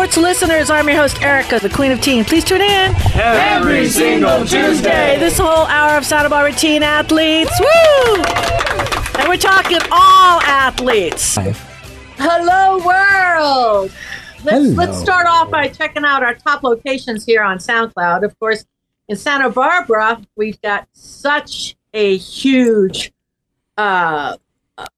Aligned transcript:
sports 0.00 0.16
listeners. 0.16 0.70
I'm 0.70 0.88
your 0.88 0.96
host, 0.96 1.20
Erica, 1.20 1.58
the 1.58 1.68
Queen 1.68 1.92
of 1.92 2.00
Teen. 2.00 2.24
Please 2.24 2.42
tune 2.42 2.62
in 2.62 2.94
every 3.16 3.86
single 3.86 4.46
Tuesday. 4.46 5.18
This 5.18 5.36
whole 5.36 5.66
hour 5.66 5.98
of 5.98 6.06
Santa 6.06 6.30
Barbara 6.30 6.54
teen 6.54 6.82
athletes. 6.82 7.52
Woo! 7.60 8.22
And 9.18 9.28
we're 9.28 9.36
talking 9.36 9.76
all 9.92 10.40
athletes. 10.40 11.36
Hello, 12.16 12.78
world. 12.78 13.92
Let's, 14.42 14.70
Hello. 14.70 14.72
let's 14.72 14.98
start 14.98 15.26
off 15.26 15.50
by 15.50 15.68
checking 15.68 16.06
out 16.06 16.22
our 16.22 16.34
top 16.34 16.62
locations 16.62 17.26
here 17.26 17.42
on 17.42 17.58
SoundCloud. 17.58 18.24
Of 18.24 18.40
course, 18.40 18.64
in 19.06 19.16
Santa 19.16 19.50
Barbara, 19.50 20.22
we've 20.34 20.62
got 20.62 20.88
such 20.94 21.76
a 21.92 22.16
huge 22.16 23.12
uh, 23.76 24.38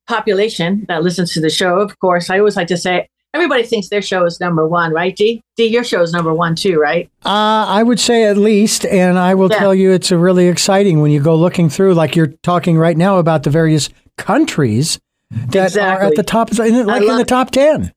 population 0.06 0.84
that 0.86 1.02
listens 1.02 1.32
to 1.32 1.40
the 1.40 1.50
show. 1.50 1.80
Of 1.80 1.98
course, 1.98 2.30
I 2.30 2.38
always 2.38 2.54
like 2.54 2.68
to 2.68 2.76
say 2.76 3.08
everybody 3.34 3.62
thinks 3.62 3.88
their 3.88 4.02
show 4.02 4.24
is 4.24 4.40
number 4.40 4.66
one, 4.66 4.92
right? 4.92 5.14
D, 5.16 5.42
D, 5.56 5.66
your 5.66 5.84
show 5.84 6.02
is 6.02 6.12
number 6.12 6.32
one 6.34 6.54
too, 6.54 6.78
right? 6.78 7.08
Uh, 7.24 7.64
I 7.68 7.82
would 7.82 8.00
say 8.00 8.24
at 8.24 8.36
least, 8.36 8.84
and 8.86 9.18
I 9.18 9.34
will 9.34 9.50
Yeah. 9.50 9.58
tell 9.58 9.74
you, 9.74 9.90
it's 9.92 10.10
a 10.10 10.18
really 10.18 10.48
exciting 10.48 11.00
when 11.00 11.10
you 11.10 11.20
go 11.22 11.34
looking 11.34 11.68
through, 11.68 11.94
like 11.94 12.14
you're 12.16 12.34
talking 12.42 12.76
right 12.78 12.96
now 12.96 13.18
about 13.18 13.42
the 13.42 13.50
various 13.50 13.88
countries 14.18 14.98
that 15.50 15.76
are 15.76 16.02
at 16.02 16.14
the 16.16 16.22
top, 16.22 16.56
like 16.58 16.70
in 16.70 16.86
the 17.16 17.24
top 17.26 17.50
ten. 17.50 17.92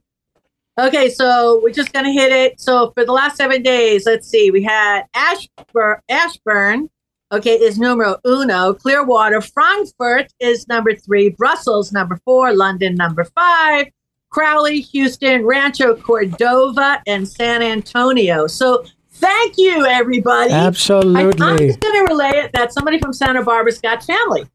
Okay, 0.79 1.09
so 1.09 1.61
we're 1.63 1.69
just 1.71 1.93
gonna 1.93 2.11
hit 2.11 2.31
it. 2.31 2.59
So 2.59 2.91
for 2.95 3.05
the 3.05 3.13
last 3.13 3.37
seven 3.37 3.61
days, 3.63 4.05
let's 4.05 4.27
see, 4.27 4.51
we 4.51 4.61
had 4.63 5.03
Ashburn, 5.13 5.97
Ashburn, 6.09 6.89
okay, 7.31 7.55
is 7.55 7.77
numero 7.79 8.17
uno. 8.25 8.73
Clearwater, 8.73 9.39
Frankfurt 9.41 10.33
is 10.39 10.67
number 10.67 10.93
three. 10.93 11.29
Brussels 11.29 11.93
number 11.93 12.19
four. 12.25 12.53
London 12.53 12.95
number 12.95 13.23
five. 13.23 13.87
Crowley, 14.35 14.81
Houston, 14.81 15.45
Rancho 15.45 15.95
Cordova, 15.95 17.01
and 17.07 17.25
San 17.25 17.61
Antonio. 17.61 18.47
So 18.47 18.83
thank 19.13 19.57
you, 19.57 19.85
everybody. 19.85 20.51
I, 20.51 20.65
I'm 20.65 20.73
just 20.73 21.79
gonna 21.79 22.03
relay 22.03 22.31
it 22.31 22.51
that 22.51 22.73
somebody 22.73 22.99
from 22.99 23.13
Santa 23.13 23.41
Barbara's 23.43 23.79
got 23.79 24.03
family. 24.03 24.45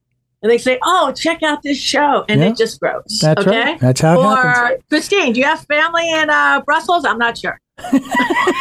And 0.43 0.53
they 0.53 0.59
say, 0.59 0.79
"Oh, 0.85 1.13
check 1.17 1.43
out 1.43 1.63
this 1.63 1.79
show," 1.79 2.27
and 2.29 2.43
Yeah. 2.43 2.49
it 2.49 2.59
just 2.59 2.79
grows. 2.79 3.21
That's 3.23 3.47
okay? 3.47 3.59
right. 3.59 3.81
That's 3.81 4.03
how 4.03 4.21
it 4.21 4.25
or 4.27 4.37
happens. 4.37 4.83
Christine, 4.91 5.33
do 5.33 5.41
you 5.41 5.47
have 5.47 5.65
family 5.65 6.11
in 6.13 6.29
uh, 6.29 6.61
Brussels? 6.61 7.07
I'm 7.07 7.19
not 7.19 7.39
sure. 7.39 7.59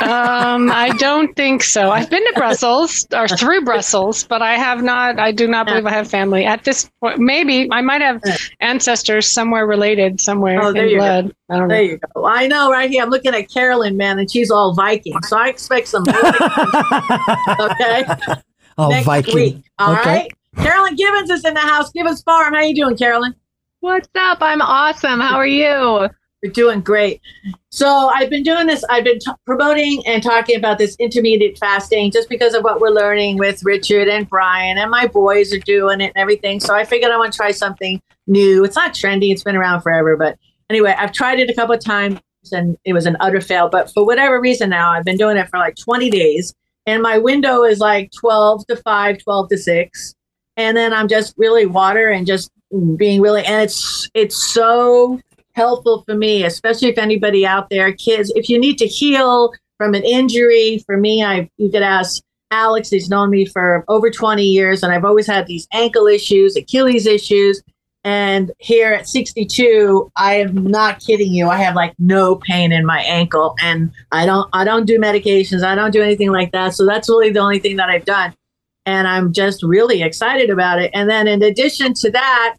Um, 0.01 0.71
I 0.71 0.93
don't 0.97 1.35
think 1.35 1.61
so. 1.61 1.89
I've 1.91 2.09
been 2.09 2.23
to 2.25 2.33
Brussels 2.35 3.05
or 3.13 3.27
through 3.27 3.65
Brussels, 3.65 4.23
but 4.23 4.41
I 4.41 4.55
have 4.55 4.81
not. 4.81 5.19
I 5.19 5.31
do 5.33 5.45
not 5.47 5.65
believe 5.65 5.85
I 5.85 5.91
have 5.91 6.09
family 6.09 6.45
at 6.45 6.63
this 6.63 6.89
point. 7.01 7.19
Maybe 7.19 7.67
I 7.71 7.81
might 7.81 8.01
have 8.01 8.21
ancestors 8.61 9.29
somewhere 9.29 9.67
related, 9.67 10.21
somewhere 10.21 10.61
Oh, 10.61 10.71
there 10.71 10.83
in 10.85 10.89
you 10.91 10.95
go. 10.97 11.03
blood. 11.03 11.35
I 11.49 11.57
don't 11.57 11.67
There 11.67 11.77
know. 11.77 11.83
you 11.83 11.99
go. 12.15 12.25
I 12.25 12.47
know, 12.47 12.71
right 12.71 12.89
here. 12.89 13.03
I'm 13.03 13.09
looking 13.09 13.35
at 13.35 13.49
Carolyn, 13.51 13.97
man, 13.97 14.19
and 14.19 14.31
she's 14.31 14.49
all 14.51 14.73
Viking, 14.73 15.21
so 15.23 15.37
I 15.37 15.49
expect 15.49 15.89
some. 15.89 16.03
okay, 16.07 18.05
oh, 18.77 18.89
next 18.89 19.05
Viking. 19.05 19.35
week. 19.35 19.57
All 19.79 19.93
Okay. 19.97 20.09
right. 20.09 20.31
Carolyn 20.57 20.95
Givens 20.95 21.29
is 21.29 21.43
in 21.45 21.53
the 21.53 21.59
house. 21.59 21.91
Givens 21.91 22.21
Farm. 22.23 22.53
How 22.53 22.61
you 22.61 22.73
doing, 22.75 22.97
Carolyn? 22.97 23.35
What's 23.81 24.09
up? 24.15 24.39
I'm 24.41 24.61
awesome. 24.61 25.19
How 25.19 25.35
are 25.37 25.47
you? 25.47 26.09
You're 26.41 26.53
doing 26.53 26.79
great. 26.79 27.21
So 27.69 28.09
I've 28.13 28.29
been 28.29 28.43
doing 28.43 28.65
this. 28.65 28.83
I've 28.89 29.03
been 29.03 29.19
t- 29.19 29.31
promoting 29.45 30.05
and 30.07 30.23
talking 30.23 30.55
about 30.55 30.77
this 30.77 30.95
intermediate 30.97 31.57
fasting 31.57 32.11
just 32.11 32.29
because 32.29 32.53
of 32.53 32.63
what 32.63 32.79
we're 32.79 32.91
learning 32.91 33.37
with 33.37 33.63
Richard 33.65 34.07
and 34.07 34.27
Brian 34.29 34.77
and 34.77 34.89
my 34.89 35.07
boys 35.07 35.53
are 35.53 35.59
doing 35.59 35.99
it 35.99 36.13
and 36.15 36.17
everything. 36.17 36.61
So 36.61 36.73
I 36.73 36.85
figured 36.85 37.11
I 37.11 37.17
want 37.17 37.33
to 37.33 37.37
try 37.37 37.51
something 37.51 38.01
new. 38.27 38.63
It's 38.63 38.75
not 38.75 38.93
trendy. 38.93 39.31
It's 39.31 39.43
been 39.43 39.57
around 39.57 39.81
forever, 39.81 40.15
but 40.15 40.37
anyway, 40.69 40.95
I've 40.97 41.11
tried 41.11 41.39
it 41.39 41.49
a 41.49 41.53
couple 41.53 41.75
of 41.75 41.83
times 41.83 42.19
and 42.53 42.77
it 42.85 42.93
was 42.93 43.05
an 43.05 43.17
utter 43.19 43.41
fail. 43.41 43.67
But 43.67 43.91
for 43.91 44.05
whatever 44.05 44.39
reason 44.39 44.69
now, 44.69 44.91
I've 44.91 45.05
been 45.05 45.17
doing 45.17 45.35
it 45.35 45.49
for 45.49 45.59
like 45.59 45.75
20 45.75 46.09
days 46.09 46.53
and 46.85 47.03
my 47.03 47.17
window 47.17 47.63
is 47.63 47.79
like 47.79 48.11
12 48.17 48.65
to 48.67 48.77
5, 48.77 49.17
12 49.17 49.49
to 49.49 49.57
6. 49.57 50.15
And 50.55 50.77
then 50.77 50.93
I'm 50.93 51.09
just 51.09 51.33
really 51.37 51.65
water 51.65 52.09
and 52.09 52.25
just 52.25 52.49
being 52.95 53.19
really, 53.19 53.43
and 53.45 53.61
it's, 53.61 54.09
it's 54.13 54.53
so 54.53 55.19
helpful 55.59 56.03
for 56.05 56.15
me, 56.15 56.45
especially 56.45 56.87
if 56.87 56.97
anybody 56.97 57.45
out 57.45 57.69
there, 57.69 57.91
kids, 57.91 58.31
if 58.35 58.47
you 58.47 58.57
need 58.57 58.77
to 58.77 58.87
heal 58.87 59.51
from 59.77 59.93
an 59.93 60.03
injury, 60.03 60.81
for 60.85 60.95
me, 60.95 61.21
I 61.23 61.49
you 61.57 61.69
could 61.69 61.83
ask 61.83 62.21
Alex, 62.51 62.89
he's 62.89 63.09
known 63.09 63.29
me 63.29 63.45
for 63.45 63.83
over 63.89 64.09
20 64.09 64.43
years, 64.43 64.81
and 64.81 64.91
I've 64.93 65.05
always 65.05 65.27
had 65.27 65.47
these 65.47 65.67
ankle 65.73 66.07
issues, 66.07 66.55
Achilles 66.55 67.05
issues. 67.05 67.61
And 68.05 68.51
here 68.59 68.93
at 68.93 69.09
62, 69.09 70.09
I 70.15 70.35
am 70.35 70.63
not 70.63 71.01
kidding 71.01 71.33
you. 71.33 71.49
I 71.49 71.57
have 71.57 71.75
like 71.75 71.93
no 71.99 72.37
pain 72.37 72.71
in 72.71 72.85
my 72.85 73.01
ankle, 73.01 73.55
and 73.61 73.91
I 74.13 74.25
don't 74.25 74.49
I 74.53 74.63
don't 74.63 74.85
do 74.85 74.97
medications. 74.97 75.63
I 75.63 75.75
don't 75.75 75.91
do 75.91 76.01
anything 76.01 76.31
like 76.31 76.53
that. 76.53 76.73
So 76.73 76.85
that's 76.85 77.09
really 77.09 77.31
the 77.31 77.41
only 77.41 77.59
thing 77.59 77.75
that 77.75 77.89
I've 77.89 78.05
done. 78.05 78.33
And 78.85 79.07
I'm 79.07 79.33
just 79.33 79.61
really 79.61 80.01
excited 80.01 80.49
about 80.49 80.81
it. 80.81 80.89
And 80.93 81.09
then 81.09 81.27
in 81.27 81.43
addition 81.43 81.93
to 81.95 82.11
that, 82.11 82.55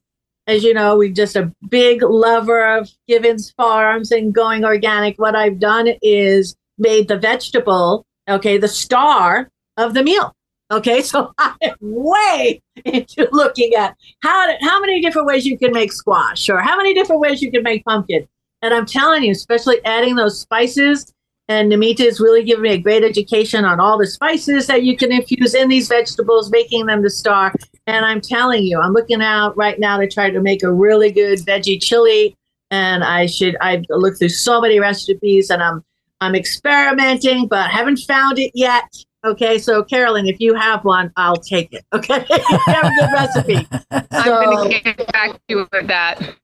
as 0.51 0.65
you 0.65 0.75
know, 0.75 0.99
we're 0.99 1.13
just 1.13 1.37
a 1.37 1.53
big 1.69 2.03
lover 2.03 2.77
of 2.77 2.91
Givens 3.07 3.53
Farms 3.53 4.11
and 4.11 4.35
going 4.35 4.65
organic. 4.65 5.17
What 5.19 5.37
I've 5.37 5.61
done 5.61 5.89
is 6.03 6.57
made 6.77 7.09
the 7.09 7.17
vegetable, 7.17 8.05
okay, 8.29 8.59
the 8.59 8.69
star 8.69 9.51
of 9.77 9.95
the 9.95 10.03
meal. 10.03 10.35
Okay, 10.73 11.03
so 11.03 11.33
I'm 11.39 11.75
way 11.81 12.61
into 12.85 13.29
looking 13.33 13.75
at 13.75 13.97
how 14.23 14.57
how 14.61 14.81
many 14.81 15.01
different 15.01 15.27
ways 15.27 15.47
you 15.47 15.57
can 15.57 15.73
make 15.73 15.93
squash 15.93 16.49
or 16.49 16.61
how 16.61 16.77
many 16.77 16.95
different 16.95 17.21
ways 17.21 17.41
you 17.41 17.51
can 17.51 17.63
make 17.63 17.85
pumpkin. 17.85 18.27
And 18.63 18.75
I'm 18.75 18.87
telling 18.87 19.23
you, 19.23 19.33
especially 19.33 19.83
adding 19.85 20.17
those 20.17 20.41
spices. 20.41 21.13
And 21.51 21.73
Namita 21.73 22.03
is 22.03 22.21
really 22.21 22.45
giving 22.45 22.63
me 22.63 22.75
a 22.75 22.79
great 22.79 23.03
education 23.03 23.65
on 23.65 23.81
all 23.81 23.99
the 23.99 24.07
spices 24.07 24.69
that 24.69 24.85
you 24.85 24.97
can 24.97 25.11
infuse 25.11 25.53
in 25.53 25.69
these 25.69 25.89
vegetables, 25.89 26.49
making 26.49 26.87
them 26.87 27.03
the 27.03 27.11
star. 27.11 27.53
And 27.89 28.07
I'm 28.07 28.21
telling 28.21 28.63
you, 28.63 28.79
I'm 28.79 28.93
looking 28.93 29.21
out 29.21 29.57
right 29.57 29.77
now 29.81 29.99
to 29.99 30.07
try 30.07 30.31
to 30.31 30.41
make 30.41 30.63
a 30.63 30.73
really 30.73 31.11
good 31.11 31.41
veggie 31.41 31.83
chili. 31.83 32.37
And 32.71 33.03
I 33.03 33.27
should 33.27 33.57
I've 33.61 33.85
looked 33.89 34.21
through 34.21 34.29
so 34.29 34.61
many 34.61 34.79
recipes 34.79 35.51
and 35.51 35.61
I'm 35.61 35.85
I'm 36.21 36.37
experimenting, 36.37 37.49
but 37.49 37.69
haven't 37.69 37.99
found 37.99 38.39
it 38.39 38.53
yet. 38.55 38.85
Okay, 39.25 39.59
so 39.59 39.83
Carolyn, 39.83 40.29
if 40.29 40.39
you 40.39 40.55
have 40.55 40.85
one, 40.85 41.11
I'll 41.17 41.35
take 41.35 41.73
it. 41.73 41.85
Okay, 41.93 42.25
have 42.67 42.85
a 42.85 42.93
good 42.95 43.13
recipe. 43.13 43.69
I'm 43.91 44.25
going 44.25 44.71
to 44.71 44.81
get 44.95 45.13
back 45.13 45.33
to 45.33 45.41
you 45.49 45.69
with 45.73 45.89
that. 45.89 46.37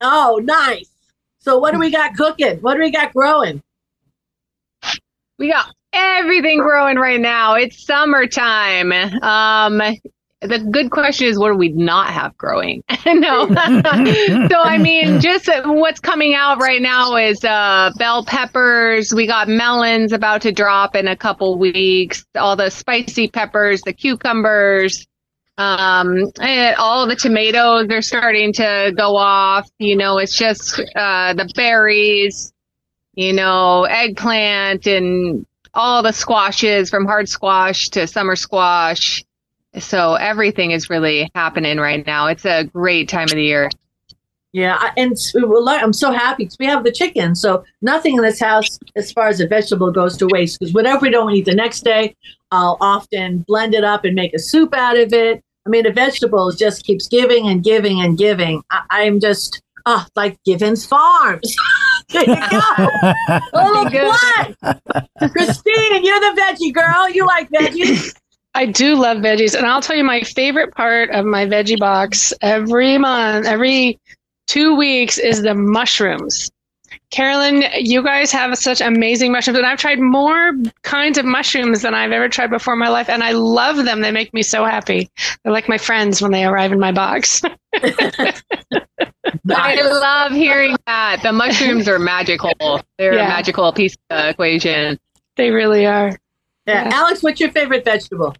oh, 0.00 0.40
nice. 0.42 0.90
So 1.38 1.58
what 1.58 1.74
do 1.74 1.78
we 1.78 1.92
got 1.92 2.16
cooking? 2.16 2.58
What 2.58 2.74
do 2.74 2.80
we 2.80 2.90
got 2.90 3.14
growing? 3.14 3.62
We 5.38 5.50
got 5.50 5.72
everything 5.92 6.58
growing 6.58 6.96
right 6.96 7.20
now. 7.20 7.54
It's 7.54 7.84
summertime. 7.84 8.92
Um, 8.92 9.80
the 10.40 10.58
good 10.70 10.90
question 10.90 11.26
is, 11.26 11.38
what 11.38 11.50
do 11.50 11.56
we 11.56 11.70
not 11.70 12.08
have 12.10 12.36
growing? 12.36 12.82
no. 13.06 13.48
so, 13.48 13.54
I 13.54 14.78
mean, 14.80 15.20
just 15.20 15.48
what's 15.64 15.98
coming 16.00 16.34
out 16.34 16.58
right 16.58 16.80
now 16.80 17.16
is 17.16 17.44
uh, 17.44 17.90
bell 17.98 18.24
peppers. 18.24 19.12
We 19.12 19.26
got 19.26 19.48
melons 19.48 20.12
about 20.12 20.42
to 20.42 20.52
drop 20.52 20.94
in 20.94 21.08
a 21.08 21.16
couple 21.16 21.58
weeks. 21.58 22.24
All 22.36 22.54
the 22.54 22.70
spicy 22.70 23.28
peppers, 23.28 23.80
the 23.82 23.92
cucumbers. 23.92 25.06
Um, 25.56 26.30
and 26.40 26.76
all 26.76 27.04
the 27.08 27.16
tomatoes 27.16 27.88
are 27.90 28.02
starting 28.02 28.52
to 28.54 28.92
go 28.96 29.16
off. 29.16 29.68
You 29.80 29.96
know, 29.96 30.18
it's 30.18 30.36
just 30.36 30.80
uh, 30.94 31.34
the 31.34 31.50
berries, 31.56 32.52
you 33.18 33.32
know, 33.32 33.82
eggplant 33.82 34.86
and 34.86 35.44
all 35.74 36.04
the 36.04 36.12
squashes 36.12 36.88
from 36.88 37.04
hard 37.04 37.28
squash 37.28 37.88
to 37.88 38.06
summer 38.06 38.36
squash. 38.36 39.24
So 39.76 40.14
everything 40.14 40.70
is 40.70 40.88
really 40.88 41.28
happening 41.34 41.78
right 41.78 42.06
now. 42.06 42.28
It's 42.28 42.46
a 42.46 42.62
great 42.62 43.08
time 43.08 43.24
of 43.24 43.34
the 43.34 43.42
year. 43.42 43.70
Yeah, 44.52 44.92
and 44.96 45.16
I'm 45.34 45.92
so 45.92 46.12
happy 46.12 46.44
because 46.44 46.58
we 46.60 46.66
have 46.66 46.84
the 46.84 46.92
chicken. 46.92 47.34
So 47.34 47.64
nothing 47.82 48.14
in 48.14 48.22
this 48.22 48.38
house, 48.38 48.78
as 48.94 49.10
far 49.10 49.26
as 49.26 49.40
a 49.40 49.48
vegetable 49.48 49.90
goes 49.90 50.16
to 50.18 50.28
waste. 50.28 50.60
Because 50.60 50.72
whatever 50.72 51.00
we 51.00 51.10
don't 51.10 51.32
eat 51.32 51.44
the 51.44 51.56
next 51.56 51.80
day, 51.80 52.14
I'll 52.52 52.76
often 52.80 53.44
blend 53.48 53.74
it 53.74 53.82
up 53.82 54.04
and 54.04 54.14
make 54.14 54.32
a 54.32 54.38
soup 54.38 54.72
out 54.74 54.96
of 54.96 55.12
it. 55.12 55.42
I 55.66 55.70
mean, 55.70 55.82
the 55.82 55.92
vegetables 55.92 56.54
just 56.54 56.84
keeps 56.84 57.08
giving 57.08 57.48
and 57.48 57.64
giving 57.64 58.00
and 58.00 58.16
giving. 58.16 58.62
I, 58.70 58.84
I'm 58.90 59.18
just 59.18 59.60
ah 59.88 60.06
like 60.14 60.38
Givens 60.44 60.84
Farms. 60.84 61.56
there 62.10 62.22
you 62.22 62.36
go. 62.36 63.40
Little 63.54 63.88
Good. 63.88 65.32
Christine, 65.32 66.04
you're 66.04 66.20
the 66.20 66.40
veggie 66.40 66.72
girl. 66.72 67.08
You 67.08 67.26
like 67.26 67.50
veggies. 67.50 68.14
I 68.54 68.66
do 68.66 68.96
love 68.96 69.18
veggies, 69.18 69.54
and 69.54 69.66
I'll 69.66 69.80
tell 69.80 69.96
you 69.96 70.04
my 70.04 70.20
favorite 70.22 70.74
part 70.74 71.10
of 71.10 71.24
my 71.24 71.46
veggie 71.46 71.78
box 71.78 72.32
every 72.42 72.98
month, 72.98 73.46
every 73.46 73.98
two 74.46 74.76
weeks, 74.76 75.18
is 75.18 75.42
the 75.42 75.54
mushrooms. 75.54 76.50
Carolyn, 77.10 77.64
you 77.78 78.02
guys 78.02 78.30
have 78.32 78.58
such 78.58 78.82
amazing 78.82 79.32
mushrooms, 79.32 79.56
and 79.56 79.66
I've 79.66 79.78
tried 79.78 79.98
more 79.98 80.52
kinds 80.82 81.16
of 81.16 81.24
mushrooms 81.24 81.80
than 81.80 81.94
I've 81.94 82.12
ever 82.12 82.28
tried 82.28 82.50
before 82.50 82.74
in 82.74 82.80
my 82.80 82.90
life, 82.90 83.08
and 83.08 83.22
I 83.24 83.32
love 83.32 83.84
them. 83.86 84.02
They 84.02 84.10
make 84.10 84.34
me 84.34 84.42
so 84.42 84.62
happy. 84.64 85.08
They're 85.42 85.52
like 85.52 85.70
my 85.70 85.78
friends 85.78 86.20
when 86.20 86.32
they 86.32 86.44
arrive 86.44 86.70
in 86.70 86.78
my 86.78 86.92
box. 86.92 87.40
I 89.50 89.80
love 89.80 90.32
hearing 90.32 90.76
that. 90.86 91.20
The 91.22 91.32
mushrooms 91.32 91.88
are 91.88 91.98
magical. 91.98 92.52
They're 92.98 93.14
Yeah. 93.14 93.24
a 93.24 93.28
magical 93.28 93.72
piece 93.72 93.94
of 93.94 94.00
the 94.18 94.28
equation. 94.28 94.98
They 95.36 95.50
really 95.50 95.86
are. 95.86 96.18
Yeah. 96.66 96.90
Alex, 96.92 97.22
what's 97.22 97.40
your 97.40 97.50
favorite 97.52 97.86
vegetable? 97.86 98.36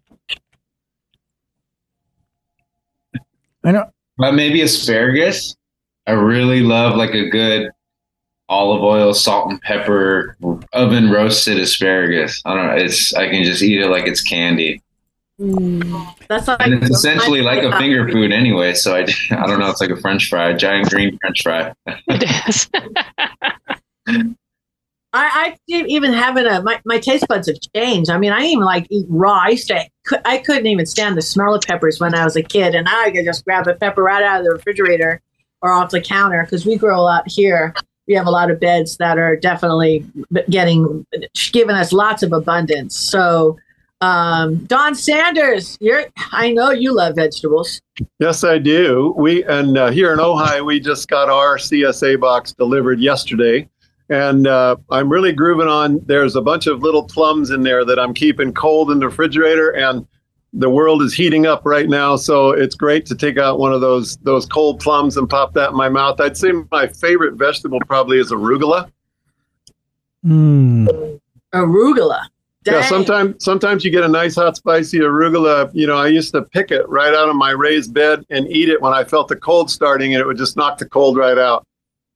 I 3.63 3.71
know. 3.71 3.85
But 4.17 4.33
maybe 4.33 4.61
asparagus. 4.61 5.55
I 6.05 6.11
really 6.11 6.61
love 6.61 6.95
like 6.95 7.15
a 7.15 7.29
good 7.29 7.71
olive 8.49 8.83
oil, 8.83 9.13
salt 9.13 9.51
and 9.51 9.61
pepper, 9.61 10.35
oven 10.73 11.09
roasted 11.09 11.59
asparagus. 11.59 12.41
I 12.45 12.55
don't 12.55 12.67
know. 12.67 12.83
It's 12.83 13.13
I 13.13 13.29
can 13.29 13.43
just 13.43 13.61
eat 13.61 13.79
it 13.79 13.87
like 13.87 14.07
it's 14.07 14.21
candy. 14.21 14.81
Mm. 15.39 16.15
That's 16.27 16.47
like 16.47 16.59
And 16.59 16.73
it's 16.73 16.89
essentially 16.89 17.41
like 17.41 17.63
a 17.63 17.77
finger 17.77 18.09
food 18.09 18.33
anyway. 18.33 18.73
So 18.73 18.95
I, 18.95 19.01
I 19.31 19.47
don't 19.47 19.59
know. 19.59 19.69
It's 19.69 19.79
like 19.79 19.91
a 19.91 19.95
French 19.95 20.29
fry, 20.29 20.53
giant 20.53 20.89
green 20.89 21.17
French 21.19 21.43
fry. 21.43 21.73
It 21.85 22.23
is. 22.49 22.69
I, 25.11 25.57
I 25.57 25.57
even 25.67 26.13
have 26.13 26.37
it. 26.37 26.45
A, 26.45 26.61
my, 26.61 26.79
my 26.85 26.99
taste 26.99 27.27
buds 27.27 27.47
have 27.47 27.57
changed. 27.75 28.11
I 28.11 28.17
mean, 28.17 28.31
I 28.31 28.45
even 28.45 28.63
like 28.63 28.85
eat 28.89 29.07
raw. 29.09 29.43
I 29.45 29.49
used 29.49 29.67
to, 29.69 29.83
I 30.25 30.39
couldn't 30.39 30.67
even 30.67 30.85
stand 30.85 31.17
the 31.17 31.21
smell 31.21 31.55
of 31.55 31.63
peppers 31.63 31.99
when 31.99 32.13
I 32.13 32.23
was 32.23 32.35
a 32.35 32.43
kid, 32.43 32.75
and 32.75 32.85
now 32.85 33.01
I 33.01 33.09
can 33.09 33.25
just 33.25 33.43
grab 33.43 33.67
a 33.67 33.73
pepper 33.73 34.03
right 34.03 34.21
out 34.21 34.41
of 34.41 34.45
the 34.45 34.51
refrigerator 34.51 35.21
or 35.61 35.71
off 35.71 35.89
the 35.89 36.01
counter 36.01 36.43
because 36.43 36.65
we 36.65 36.75
grow 36.77 36.99
a 36.99 37.01
lot 37.01 37.23
here. 37.27 37.73
We 38.09 38.15
have 38.15 38.25
a 38.25 38.31
lot 38.31 38.49
of 38.49 38.59
beds 38.59 38.97
that 38.97 39.19
are 39.19 39.35
definitely 39.35 40.03
getting 40.49 41.05
giving 41.53 41.75
us 41.75 41.93
lots 41.93 42.23
of 42.23 42.33
abundance. 42.33 42.97
So, 42.97 43.55
um, 44.01 44.65
Don 44.65 44.95
Sanders, 44.95 45.77
you're 45.79 46.05
I 46.31 46.51
know 46.51 46.71
you 46.71 46.95
love 46.95 47.15
vegetables. 47.15 47.79
Yes, 48.17 48.43
I 48.43 48.57
do. 48.57 49.13
We 49.15 49.43
and 49.43 49.77
uh, 49.77 49.91
here 49.91 50.11
in 50.11 50.17
Ojai, 50.17 50.65
we 50.65 50.79
just 50.79 51.07
got 51.07 51.29
our 51.29 51.57
CSA 51.57 52.19
box 52.19 52.51
delivered 52.51 52.99
yesterday, 52.99 53.69
and 54.09 54.47
uh, 54.47 54.77
I'm 54.89 55.07
really 55.07 55.31
grooving 55.31 55.67
on. 55.67 56.01
There's 56.07 56.35
a 56.35 56.41
bunch 56.41 56.65
of 56.65 56.81
little 56.81 57.03
plums 57.03 57.51
in 57.51 57.61
there 57.61 57.85
that 57.85 57.99
I'm 57.99 58.15
keeping 58.15 58.55
cold 58.55 58.89
in 58.89 58.97
the 58.97 59.05
refrigerator, 59.05 59.69
and 59.75 60.07
the 60.53 60.69
world 60.69 61.01
is 61.01 61.13
heating 61.13 61.45
up 61.45 61.61
right 61.65 61.87
now. 61.87 62.15
So 62.15 62.51
it's 62.51 62.75
great 62.75 63.05
to 63.07 63.15
take 63.15 63.37
out 63.37 63.59
one 63.59 63.73
of 63.73 63.81
those 63.81 64.17
those 64.17 64.45
cold 64.45 64.79
plums 64.79 65.17
and 65.17 65.29
pop 65.29 65.53
that 65.53 65.71
in 65.71 65.75
my 65.75 65.89
mouth. 65.89 66.19
I'd 66.19 66.37
say 66.37 66.51
my 66.71 66.87
favorite 66.87 67.35
vegetable 67.35 67.79
probably 67.87 68.19
is 68.19 68.31
arugula. 68.31 68.91
Mm. 70.25 71.19
Arugula. 71.53 72.21
Yeah, 72.65 72.81
sometimes 72.81 73.43
sometimes 73.43 73.85
you 73.85 73.91
get 73.91 74.03
a 74.03 74.07
nice 74.07 74.35
hot 74.35 74.57
spicy 74.57 74.99
arugula. 74.99 75.71
You 75.73 75.87
know, 75.87 75.97
I 75.97 76.07
used 76.07 76.33
to 76.33 76.41
pick 76.41 76.71
it 76.71 76.87
right 76.89 77.13
out 77.13 77.29
of 77.29 77.35
my 77.35 77.51
raised 77.51 77.93
bed 77.93 78.25
and 78.29 78.47
eat 78.51 78.69
it 78.69 78.81
when 78.81 78.93
I 78.93 79.03
felt 79.03 79.27
the 79.27 79.35
cold 79.35 79.71
starting, 79.71 80.13
and 80.13 80.21
it 80.21 80.25
would 80.27 80.37
just 80.37 80.57
knock 80.57 80.77
the 80.77 80.85
cold 80.85 81.17
right 81.17 81.37
out. 81.37 81.65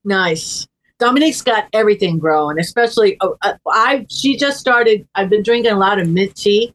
Nice. 0.03 0.68
Dominique's 1.00 1.41
got 1.41 1.68
everything 1.74 2.19
growing, 2.19 2.59
especially 2.59 3.18
oh, 3.21 3.38
uh, 3.41 3.53
I. 3.68 4.06
She 4.09 4.38
just 4.38 4.59
started. 4.59 5.07
I've 5.15 5.29
been 5.29 5.44
drinking 5.44 5.71
a 5.71 5.77
lot 5.77 5.97
of 5.97 6.09
mint 6.09 6.36
tea, 6.36 6.74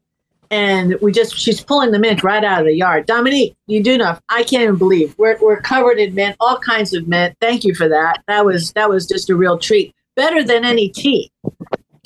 and 0.50 0.96
we 1.02 1.12
just 1.12 1.36
she's 1.36 1.60
pulling 1.60 1.90
the 1.90 1.98
mint 1.98 2.22
right 2.22 2.42
out 2.44 2.60
of 2.60 2.66
the 2.66 2.74
yard. 2.74 3.06
Dominique, 3.06 3.54
you 3.66 3.82
do 3.82 3.98
know. 3.98 4.18
I 4.28 4.42
can't 4.42 4.62
even 4.62 4.76
believe 4.76 5.14
we're 5.18 5.38
we're 5.40 5.60
covered 5.60 5.98
in 5.98 6.14
mint, 6.14 6.36
all 6.40 6.58
kinds 6.58 6.94
of 6.94 7.06
mint. 7.08 7.36
Thank 7.40 7.64
you 7.64 7.74
for 7.74 7.88
that. 7.88 8.22
That 8.28 8.44
was 8.44 8.72
that 8.72 8.88
was 8.88 9.06
just 9.06 9.30
a 9.30 9.36
real 9.36 9.58
treat. 9.58 9.94
Better 10.16 10.42
than 10.42 10.64
any 10.64 10.88
tea. 10.88 11.30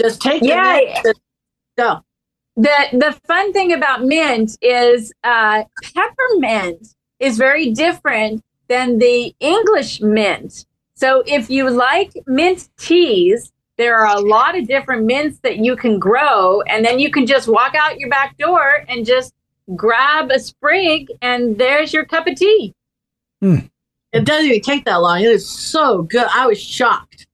Just 0.00 0.20
take 0.20 0.42
Yeah. 0.42 0.80
mint, 1.04 1.18
go. 1.78 2.00
the 2.56 2.74
the 2.92 3.18
fun 3.26 3.52
thing 3.52 3.72
about 3.72 4.02
mint 4.04 4.58
is 4.60 5.12
uh, 5.24 5.64
peppermint 5.94 6.88
is 7.20 7.38
very 7.38 7.70
different 7.70 8.42
than 8.68 8.98
the 8.98 9.34
English 9.40 10.00
mint. 10.00 10.66
So 10.94 11.22
if 11.26 11.50
you 11.50 11.70
like 11.70 12.12
mint 12.26 12.68
teas, 12.78 13.51
there 13.78 13.96
are 13.96 14.16
a 14.16 14.20
lot 14.20 14.56
of 14.56 14.66
different 14.66 15.04
mints 15.04 15.38
that 15.40 15.58
you 15.58 15.76
can 15.76 15.98
grow, 15.98 16.62
and 16.62 16.84
then 16.84 16.98
you 16.98 17.10
can 17.10 17.26
just 17.26 17.48
walk 17.48 17.74
out 17.74 17.98
your 17.98 18.10
back 18.10 18.36
door 18.38 18.84
and 18.88 19.06
just 19.06 19.32
grab 19.76 20.30
a 20.30 20.38
sprig, 20.38 21.10
and 21.22 21.58
there's 21.58 21.92
your 21.92 22.04
cup 22.04 22.26
of 22.26 22.36
tea. 22.36 22.74
Hmm. 23.40 23.56
It 24.12 24.26
doesn't 24.26 24.46
even 24.46 24.60
take 24.60 24.84
that 24.84 24.96
long. 24.96 25.20
It 25.20 25.28
is 25.28 25.48
so 25.48 26.02
good. 26.02 26.26
I 26.32 26.46
was 26.46 26.60
shocked. 26.60 27.26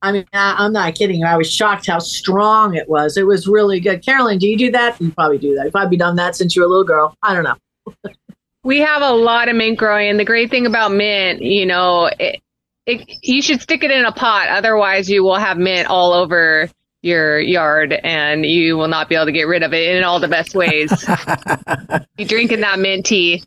I 0.00 0.12
mean, 0.12 0.26
I, 0.32 0.54
I'm 0.58 0.72
not 0.72 0.94
kidding 0.94 1.20
you. 1.20 1.26
I 1.26 1.36
was 1.36 1.50
shocked 1.50 1.86
how 1.86 1.98
strong 1.98 2.74
it 2.76 2.88
was. 2.88 3.16
It 3.16 3.26
was 3.26 3.48
really 3.48 3.80
good. 3.80 4.04
Carolyn, 4.04 4.38
do 4.38 4.46
you 4.46 4.56
do 4.56 4.70
that? 4.70 5.00
You 5.00 5.10
probably 5.10 5.38
do 5.38 5.54
that. 5.56 5.64
You've 5.64 5.72
probably 5.72 5.96
done 5.96 6.16
that 6.16 6.36
since 6.36 6.54
you 6.54 6.62
were 6.62 6.66
a 6.66 6.68
little 6.68 6.84
girl. 6.84 7.16
I 7.22 7.34
don't 7.34 7.44
know. 7.44 8.12
We 8.66 8.78
have 8.78 9.02
a 9.02 9.12
lot 9.12 9.50
of 9.50 9.56
mint 9.56 9.76
growing. 9.76 10.08
And 10.08 10.18
the 10.18 10.24
great 10.24 10.48
thing 10.50 10.64
about 10.64 10.90
mint, 10.90 11.42
you 11.42 11.66
know, 11.66 12.06
it, 12.18 12.40
it, 12.86 13.08
you 13.22 13.40
should 13.42 13.60
stick 13.62 13.82
it 13.84 13.90
in 13.90 14.04
a 14.04 14.12
pot. 14.12 14.48
Otherwise, 14.48 15.08
you 15.10 15.22
will 15.22 15.36
have 15.38 15.56
mint 15.58 15.88
all 15.88 16.12
over 16.12 16.68
your 17.02 17.38
yard 17.38 17.92
and 17.92 18.44
you 18.46 18.76
will 18.76 18.88
not 18.88 19.08
be 19.08 19.14
able 19.14 19.26
to 19.26 19.32
get 19.32 19.46
rid 19.46 19.62
of 19.62 19.72
it 19.74 19.94
in 19.94 20.04
all 20.04 20.20
the 20.20 20.28
best 20.28 20.54
ways. 20.54 20.90
you 22.18 22.24
drinking 22.24 22.60
that 22.60 22.78
mint 22.78 23.04
tea. 23.06 23.42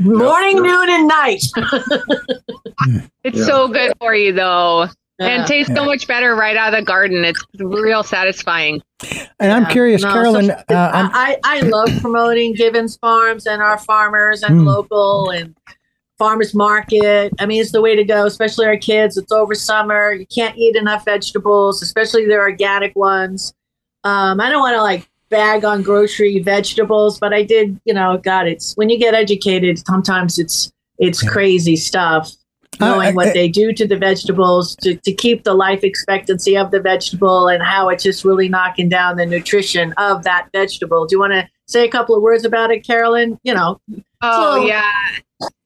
Morning, 0.00 0.62
noon, 0.62 0.88
and 0.90 1.08
night. 1.08 1.42
It's 3.24 3.38
Yeah. 3.38 3.44
so 3.44 3.68
good 3.68 3.92
for 4.00 4.12
you, 4.14 4.32
though. 4.32 4.86
Yeah. 5.20 5.26
And 5.28 5.46
tastes 5.46 5.72
so 5.72 5.84
much 5.84 6.08
better 6.08 6.34
right 6.34 6.56
out 6.56 6.74
of 6.74 6.80
the 6.80 6.84
garden. 6.84 7.24
It's 7.24 7.40
real 7.60 8.02
satisfying. 8.02 8.82
And 9.38 9.52
I'm 9.52 9.66
curious, 9.66 10.02
No, 10.02 10.12
Carolyn. 10.12 10.46
so- 10.46 10.54
uh, 10.74 10.90
I'm, 10.92 11.10
I, 11.12 11.36
I 11.44 11.60
love 11.60 11.90
promoting 12.00 12.54
Givens 12.54 12.96
Farms 12.96 13.46
and 13.46 13.62
our 13.62 13.78
farmers 13.78 14.42
and 14.42 14.60
Mm. 14.62 14.64
local 14.66 15.30
and 15.30 15.54
farmers 16.22 16.54
market. 16.54 17.32
I 17.40 17.46
mean, 17.46 17.60
it's 17.60 17.72
the 17.72 17.80
way 17.82 17.96
to 17.96 18.04
go, 18.04 18.26
especially 18.26 18.64
our 18.66 18.76
kids. 18.76 19.16
It's 19.16 19.32
over 19.32 19.56
summer. 19.56 20.12
You 20.12 20.24
can't 20.26 20.56
eat 20.56 20.76
enough 20.76 21.04
vegetables, 21.04 21.82
especially 21.82 22.26
the 22.26 22.36
organic 22.36 22.94
ones. 22.94 23.52
Um, 24.04 24.40
I 24.40 24.48
don't 24.48 24.60
want 24.60 24.76
to 24.76 24.82
like 24.82 25.08
bag 25.30 25.64
on 25.64 25.82
grocery 25.82 26.38
vegetables, 26.38 27.18
but 27.18 27.32
I 27.34 27.42
did, 27.42 27.80
you 27.84 27.92
know, 27.92 28.18
God, 28.18 28.46
it's 28.46 28.74
when 28.74 28.88
you 28.88 28.98
get 29.00 29.14
educated, 29.14 29.84
sometimes 29.84 30.38
it's 30.38 30.70
it's 30.98 31.24
Yeah. 31.24 31.30
crazy 31.30 31.74
stuff. 31.74 32.30
Uh, 32.80 32.86
Knowing 32.86 33.08
I- 33.08 33.12
what 33.12 33.26
I- 33.28 33.32
they 33.32 33.48
do 33.48 33.72
to 33.72 33.86
the 33.88 33.96
vegetables 33.96 34.76
to, 34.76 34.94
to 34.94 35.12
keep 35.12 35.42
the 35.42 35.54
life 35.54 35.82
expectancy 35.82 36.56
of 36.56 36.70
the 36.70 36.78
vegetable 36.80 37.48
and 37.48 37.62
how 37.64 37.88
it's 37.88 38.04
just 38.04 38.24
really 38.24 38.48
knocking 38.48 38.88
down 38.88 39.16
the 39.16 39.26
nutrition 39.26 39.92
of 39.98 40.22
that 40.22 40.46
vegetable. 40.52 41.04
Do 41.06 41.16
you 41.16 41.20
want 41.20 41.32
to 41.32 41.48
say 41.66 41.84
a 41.84 41.90
couple 41.90 42.14
of 42.14 42.22
words 42.22 42.44
about 42.44 42.70
it, 42.70 42.86
Carolyn? 42.86 43.40
You 43.42 43.54
know, 43.54 43.80
Oh 44.24 44.58
So- 44.60 44.66
yeah. 44.66 44.88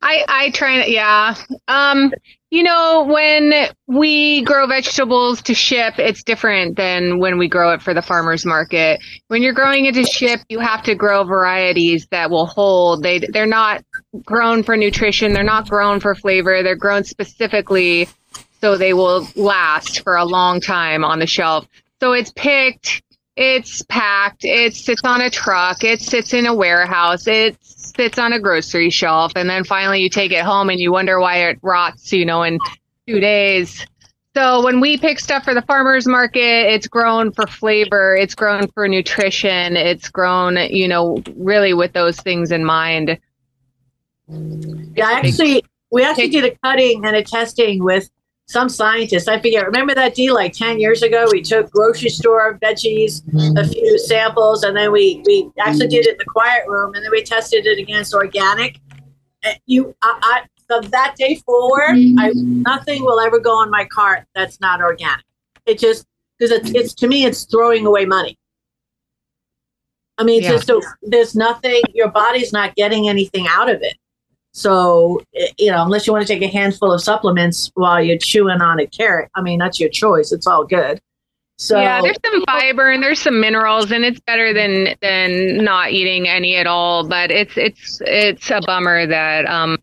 I 0.02 0.24
I 0.28 0.50
try 0.50 0.84
yeah. 0.86 1.34
Um 1.68 2.12
you 2.50 2.62
know 2.62 3.04
when 3.08 3.52
we 3.86 4.42
grow 4.42 4.66
vegetables 4.66 5.42
to 5.42 5.54
ship 5.54 5.94
it's 5.98 6.22
different 6.22 6.76
than 6.76 7.18
when 7.18 7.38
we 7.38 7.48
grow 7.48 7.72
it 7.72 7.82
for 7.82 7.94
the 7.94 8.02
farmers 8.02 8.46
market. 8.46 9.00
When 9.28 9.42
you're 9.42 9.52
growing 9.52 9.86
it 9.86 9.94
to 9.94 10.04
ship 10.04 10.40
you 10.48 10.60
have 10.60 10.82
to 10.84 10.94
grow 10.94 11.24
varieties 11.24 12.06
that 12.10 12.30
will 12.30 12.46
hold. 12.46 13.02
They 13.02 13.18
they're 13.18 13.46
not 13.46 13.84
grown 14.24 14.62
for 14.62 14.76
nutrition, 14.76 15.32
they're 15.32 15.42
not 15.44 15.68
grown 15.68 16.00
for 16.00 16.14
flavor, 16.14 16.62
they're 16.62 16.76
grown 16.76 17.04
specifically 17.04 18.08
so 18.60 18.76
they 18.76 18.94
will 18.94 19.28
last 19.36 20.00
for 20.00 20.16
a 20.16 20.24
long 20.24 20.60
time 20.60 21.04
on 21.04 21.18
the 21.18 21.26
shelf. 21.26 21.66
So 22.00 22.12
it's 22.12 22.32
picked 22.32 23.02
it's 23.36 23.82
packed. 23.82 24.44
It 24.44 24.74
sits 24.74 25.02
on 25.04 25.20
a 25.20 25.28
truck. 25.28 25.84
It 25.84 26.00
sits 26.00 26.32
in 26.32 26.46
a 26.46 26.54
warehouse. 26.54 27.26
It 27.26 27.56
sits 27.62 28.18
on 28.18 28.32
a 28.32 28.40
grocery 28.40 28.90
shelf. 28.90 29.32
And 29.36 29.48
then 29.48 29.62
finally 29.62 30.00
you 30.00 30.08
take 30.08 30.32
it 30.32 30.42
home 30.42 30.70
and 30.70 30.80
you 30.80 30.90
wonder 30.90 31.20
why 31.20 31.48
it 31.48 31.58
rots, 31.62 32.12
you 32.12 32.24
know, 32.24 32.42
in 32.42 32.58
two 33.06 33.20
days. 33.20 33.86
So 34.34 34.62
when 34.64 34.80
we 34.80 34.96
pick 34.98 35.20
stuff 35.20 35.44
for 35.44 35.54
the 35.54 35.62
farmers 35.62 36.06
market, 36.06 36.72
it's 36.72 36.86
grown 36.86 37.30
for 37.32 37.46
flavor. 37.46 38.16
It's 38.16 38.34
grown 38.34 38.68
for 38.68 38.88
nutrition. 38.88 39.76
It's 39.76 40.08
grown, 40.08 40.56
you 40.70 40.88
know, 40.88 41.22
really 41.36 41.74
with 41.74 41.92
those 41.92 42.18
things 42.18 42.52
in 42.52 42.64
mind. 42.64 43.18
yeah, 44.28 45.10
actually, 45.10 45.62
we 45.90 46.04
actually 46.04 46.28
did 46.28 46.44
a 46.44 46.56
cutting 46.62 47.04
and 47.04 47.16
a 47.16 47.22
testing 47.22 47.84
with 47.84 48.10
some 48.46 48.68
scientists. 48.68 49.28
I 49.28 49.38
forget. 49.38 49.66
Remember 49.66 49.94
that 49.94 50.14
deal 50.14 50.34
like 50.34 50.52
ten 50.52 50.78
years 50.78 51.02
ago? 51.02 51.26
We 51.30 51.42
took 51.42 51.70
grocery 51.70 52.10
store 52.10 52.58
veggies, 52.62 53.26
a 53.26 53.30
mm-hmm. 53.30 53.70
few 53.70 53.98
samples, 53.98 54.62
and 54.62 54.76
then 54.76 54.92
we 54.92 55.22
we 55.26 55.50
actually 55.58 55.86
mm-hmm. 55.86 55.90
did 55.90 56.06
it 56.06 56.12
in 56.12 56.18
the 56.18 56.24
quiet 56.26 56.62
room, 56.68 56.94
and 56.94 57.04
then 57.04 57.10
we 57.10 57.22
tested 57.22 57.66
it 57.66 57.78
against 57.78 58.14
organic. 58.14 58.80
And 59.42 59.58
you, 59.66 59.94
I, 60.02 60.18
I 60.22 60.42
from 60.66 60.88
that 60.90 61.14
day 61.16 61.36
forward, 61.46 61.90
I 61.90 62.30
mm-hmm. 62.30 62.62
nothing 62.62 63.04
will 63.04 63.20
ever 63.20 63.38
go 63.38 63.52
on 63.60 63.70
my 63.70 63.84
cart 63.84 64.24
that's 64.34 64.60
not 64.60 64.80
organic. 64.80 65.24
It 65.66 65.78
just 65.78 66.06
because 66.38 66.52
it's 66.52 66.70
it's 66.70 66.94
to 66.94 67.08
me 67.08 67.24
it's 67.24 67.44
throwing 67.44 67.86
away 67.86 68.04
money. 68.04 68.38
I 70.18 70.24
mean, 70.24 70.42
Yeah. 70.42 70.52
just 70.52 70.70
a, 70.70 70.80
there's 71.02 71.34
nothing. 71.34 71.82
Your 71.92 72.08
body's 72.08 72.52
not 72.52 72.74
getting 72.74 73.08
anything 73.08 73.46
out 73.48 73.68
of 73.68 73.82
it. 73.82 73.96
So 74.56 75.20
you 75.58 75.70
know, 75.70 75.82
unless 75.82 76.06
you 76.06 76.14
want 76.14 76.26
to 76.26 76.32
take 76.32 76.42
a 76.42 76.50
handful 76.50 76.90
of 76.90 77.02
supplements 77.02 77.70
while 77.74 78.02
you're 78.02 78.16
chewing 78.16 78.62
on 78.62 78.80
a 78.80 78.86
carrot, 78.86 79.28
I 79.34 79.42
mean, 79.42 79.58
that's 79.58 79.78
your 79.78 79.90
choice. 79.90 80.32
It's 80.32 80.46
all 80.46 80.64
good. 80.64 80.98
So 81.58 81.78
yeah, 81.78 82.00
there's 82.00 82.16
some 82.24 82.42
fiber 82.46 82.90
and 82.90 83.02
there's 83.02 83.20
some 83.20 83.38
minerals, 83.38 83.92
and 83.92 84.02
it's 84.02 84.18
better 84.20 84.54
than 84.54 84.94
than 85.02 85.62
not 85.62 85.90
eating 85.90 86.26
any 86.26 86.56
at 86.56 86.66
all. 86.66 87.06
But 87.06 87.30
it's 87.30 87.58
it's 87.58 88.00
it's 88.06 88.50
a 88.50 88.62
bummer 88.64 89.06
that 89.06 89.44
um 89.44 89.76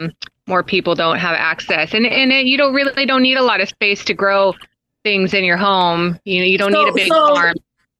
more 0.47 0.63
people 0.63 0.95
don't 0.95 1.19
have 1.19 1.35
access, 1.35 1.93
and 1.93 2.07
and 2.07 2.31
it, 2.31 2.47
you 2.47 2.57
don't 2.57 2.73
really 2.73 3.05
don't 3.05 3.21
need 3.21 3.37
a 3.37 3.43
lot 3.43 3.61
of 3.61 3.69
space 3.69 4.03
to 4.05 4.15
grow 4.15 4.55
things 5.03 5.35
in 5.35 5.43
your 5.43 5.57
home. 5.57 6.17
You 6.25 6.39
know, 6.39 6.45
you 6.47 6.57
don't 6.57 6.71
So- 6.73 6.83
need 6.83 6.89
a 6.89 6.93
big 6.93 7.07
so- 7.09 7.35
farm. 7.35 7.53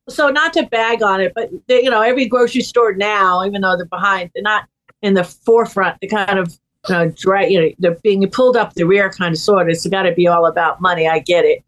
so 0.10 0.30
not 0.30 0.54
to 0.54 0.64
bag 0.64 1.04
on 1.04 1.22
it, 1.22 1.34
but 1.36 1.52
they, 1.68 1.84
you 1.84 1.92
know, 1.92 2.02
every 2.02 2.26
grocery 2.26 2.62
store 2.62 2.94
now, 2.96 3.46
even 3.46 3.62
though 3.62 3.78
they're 3.78 3.86
behind, 3.86 4.32
they're 4.34 4.42
not 4.42 4.64
in 5.04 5.14
the 5.14 5.24
forefront. 5.24 5.98
They 6.02 6.08
kind 6.08 6.40
of 6.40 6.58
drag, 6.88 7.52
you 7.52 7.62
know, 7.62 7.70
they're 7.80 7.98
being 8.04 8.28
pulled 8.30 8.58
up 8.58 8.74
the 8.74 8.86
rear, 8.86 9.10
kind 9.10 9.34
of 9.34 9.40
sort. 9.40 9.70
It's 9.70 9.86
got 9.88 10.04
to 10.04 10.14
be 10.14 10.28
all 10.28 10.46
about 10.46 10.82
money. 10.82 11.08
I 11.08 11.20
get 11.20 11.46
it, 11.46 11.64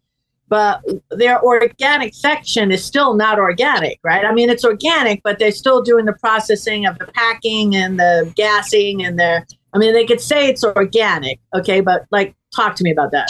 but 0.48 0.82
their 1.10 1.42
organic 1.42 2.14
section 2.14 2.70
is 2.70 2.84
still 2.84 3.14
not 3.14 3.38
organic, 3.38 3.98
right? 4.02 4.24
I 4.24 4.32
mean, 4.32 4.50
it's 4.50 4.64
organic, 4.64 5.22
but 5.22 5.38
they're 5.38 5.52
still 5.52 5.82
doing 5.82 6.04
the 6.04 6.12
processing 6.14 6.86
of 6.86 6.98
the 6.98 7.06
packing 7.06 7.74
and 7.76 7.98
the 7.98 8.32
gassing 8.36 9.04
and 9.04 9.18
the. 9.18 9.46
I 9.72 9.78
mean, 9.78 9.92
they 9.92 10.06
could 10.06 10.20
say 10.20 10.48
it's 10.48 10.64
organic, 10.64 11.38
okay, 11.54 11.80
but 11.80 12.06
like, 12.10 12.34
talk 12.54 12.76
to 12.76 12.84
me 12.84 12.90
about 12.90 13.10
that. 13.12 13.28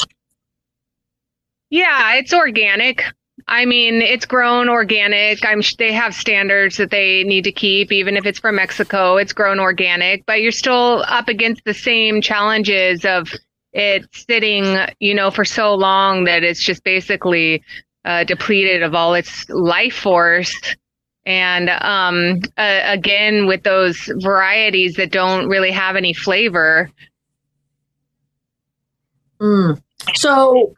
Yeah, 1.70 2.14
it's 2.14 2.32
organic. 2.32 3.02
I 3.48 3.64
mean, 3.64 4.02
it's 4.02 4.26
grown 4.26 4.68
organic. 4.68 5.44
I'm 5.44 5.62
they 5.78 5.92
have 5.92 6.14
standards 6.14 6.76
that 6.78 6.90
they 6.90 7.22
need 7.24 7.44
to 7.44 7.52
keep, 7.52 7.92
even 7.92 8.16
if 8.16 8.26
it's 8.26 8.40
from 8.40 8.56
Mexico. 8.56 9.16
It's 9.16 9.32
grown 9.32 9.60
organic, 9.60 10.26
but 10.26 10.40
you're 10.42 10.52
still 10.52 11.04
up 11.06 11.28
against 11.28 11.64
the 11.64 11.74
same 11.74 12.20
challenges 12.20 13.04
of 13.04 13.32
it 13.72 14.04
sitting, 14.12 14.78
you 14.98 15.14
know, 15.14 15.30
for 15.30 15.44
so 15.44 15.74
long 15.74 16.24
that 16.24 16.42
it's 16.42 16.62
just 16.62 16.82
basically 16.82 17.62
uh, 18.04 18.24
depleted 18.24 18.82
of 18.82 18.94
all 18.94 19.14
its 19.14 19.48
life 19.48 19.94
force. 19.94 20.58
And 21.24 21.70
um, 21.70 22.42
uh, 22.56 22.80
again, 22.84 23.46
with 23.46 23.62
those 23.62 24.10
varieties 24.22 24.94
that 24.94 25.12
don't 25.12 25.48
really 25.48 25.72
have 25.72 25.96
any 25.96 26.14
flavor, 26.14 26.90
Mm. 29.40 29.80
So 30.14 30.74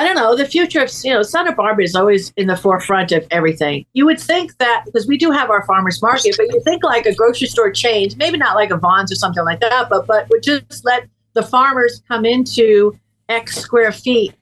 I 0.00 0.04
don't 0.04 0.14
know. 0.14 0.34
The 0.34 0.46
future 0.46 0.82
of 0.82 0.90
you 1.04 1.12
know 1.12 1.20
Santa 1.20 1.52
Barbara 1.52 1.84
is 1.84 1.94
always 1.94 2.32
in 2.38 2.46
the 2.46 2.56
forefront 2.56 3.12
of 3.12 3.26
everything. 3.30 3.84
You 3.92 4.06
would 4.06 4.18
think 4.18 4.56
that 4.56 4.84
because 4.86 5.06
we 5.06 5.18
do 5.18 5.30
have 5.30 5.50
our 5.50 5.62
farmers 5.66 6.00
market, 6.00 6.36
but 6.38 6.46
you 6.46 6.58
think 6.64 6.82
like 6.82 7.04
a 7.04 7.14
grocery 7.14 7.48
store 7.48 7.70
chain, 7.70 8.08
maybe 8.16 8.38
not 8.38 8.56
like 8.56 8.70
a 8.70 8.78
Vons 8.78 9.12
or 9.12 9.16
something 9.16 9.44
like 9.44 9.60
that, 9.60 9.90
but 9.90 10.06
but 10.06 10.26
would 10.30 10.42
just 10.42 10.86
let 10.86 11.06
the 11.34 11.42
farmers 11.42 12.02
come 12.08 12.24
into 12.24 12.98
X 13.28 13.58
square 13.58 13.92
feet, 13.92 14.34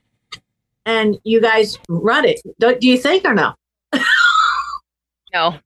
and 0.86 1.18
you 1.24 1.40
guys 1.40 1.76
run 1.88 2.24
it. 2.24 2.40
Do, 2.60 2.78
do 2.78 2.86
you 2.86 2.96
think 2.96 3.24
or 3.24 3.34
no? 3.34 3.52
no. 5.34 5.56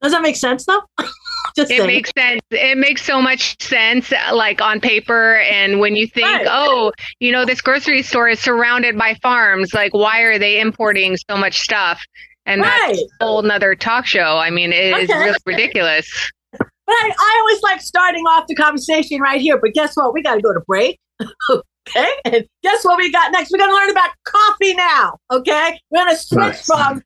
Does 0.00 0.12
that 0.12 0.22
make 0.22 0.36
sense 0.36 0.64
though? 0.64 0.82
just 1.56 1.70
it 1.70 1.78
saying. 1.78 1.86
makes 1.86 2.10
sense. 2.16 2.40
It 2.50 2.78
makes 2.78 3.02
so 3.04 3.20
much 3.20 3.60
sense, 3.62 4.12
like 4.32 4.60
on 4.60 4.80
paper. 4.80 5.36
And 5.40 5.80
when 5.80 5.96
you 5.96 6.06
think, 6.06 6.26
Right. 6.26 6.46
oh, 6.48 6.92
you 7.20 7.32
know, 7.32 7.44
this 7.44 7.60
grocery 7.60 8.02
store 8.02 8.28
is 8.28 8.40
surrounded 8.40 8.96
by 8.98 9.14
farms, 9.22 9.72
like, 9.74 9.92
why 9.94 10.20
are 10.20 10.38
they 10.38 10.60
importing 10.60 11.16
so 11.30 11.36
much 11.36 11.60
stuff? 11.60 12.00
And 12.46 12.62
Right. 12.62 12.86
that's 12.88 13.02
a 13.20 13.24
whole 13.24 13.42
nother 13.42 13.74
talk 13.74 14.06
show. 14.06 14.38
I 14.38 14.50
mean, 14.50 14.72
it 14.72 14.96
is 14.98 15.10
Okay. 15.10 15.18
really 15.18 15.38
ridiculous. 15.46 16.30
But 16.58 16.66
I, 16.88 17.10
I 17.16 17.38
always 17.40 17.62
like 17.62 17.80
starting 17.80 18.24
off 18.26 18.46
the 18.48 18.54
conversation 18.56 19.20
right 19.20 19.40
here. 19.40 19.58
But 19.60 19.72
guess 19.74 19.94
what? 19.94 20.12
We 20.12 20.22
got 20.22 20.34
to 20.36 20.40
go 20.40 20.52
to 20.52 20.60
break. 20.66 20.98
okay. 21.50 22.08
And 22.24 22.44
guess 22.64 22.84
what 22.84 22.96
we 22.96 23.12
got 23.12 23.30
next? 23.30 23.50
We're 23.52 23.58
going 23.58 23.70
to 23.70 23.74
learn 23.76 23.90
about 23.90 24.10
coffee 24.24 24.74
now. 24.74 25.16
Okay. 25.30 25.78
We're 25.90 26.04
going 26.04 26.16
to 26.16 26.20
switch 26.20 26.38
Nice. 26.40 26.66
from 26.66 27.02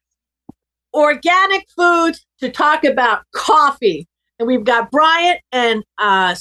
organic 0.95 1.67
foods 1.77 2.25
to 2.41 2.51
talk 2.51 2.85
about 2.85 3.23
coffee. 3.35 4.07
And 4.39 4.49
we've 4.49 4.65
got 4.65 4.91
Bryant 4.91 5.41
and 5.53 5.85
uh, 5.99 6.35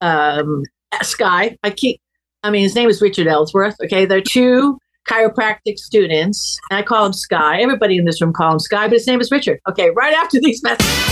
um, 0.00 0.62
Sky. 1.02 1.56
I 1.62 1.70
keep, 1.70 2.00
I 2.42 2.50
mean, 2.50 2.62
his 2.62 2.74
name 2.74 2.88
is 2.88 3.02
Richard 3.02 3.26
Ellsworth. 3.26 3.76
Okay. 3.84 4.06
They're 4.06 4.22
two 4.22 4.78
chiropractic 5.08 5.78
students. 5.78 6.58
I 6.70 6.82
call 6.82 7.06
him 7.06 7.12
Sky. 7.12 7.60
Everybody 7.60 7.98
in 7.98 8.04
this 8.04 8.20
room 8.20 8.32
call 8.32 8.52
him 8.52 8.58
Sky, 8.58 8.86
but 8.86 8.94
his 8.94 9.06
name 9.06 9.20
is 9.20 9.30
Richard. 9.30 9.60
Okay. 9.68 9.90
Right 9.90 10.14
after 10.14 10.40
these 10.40 10.62
messages. 10.62 11.05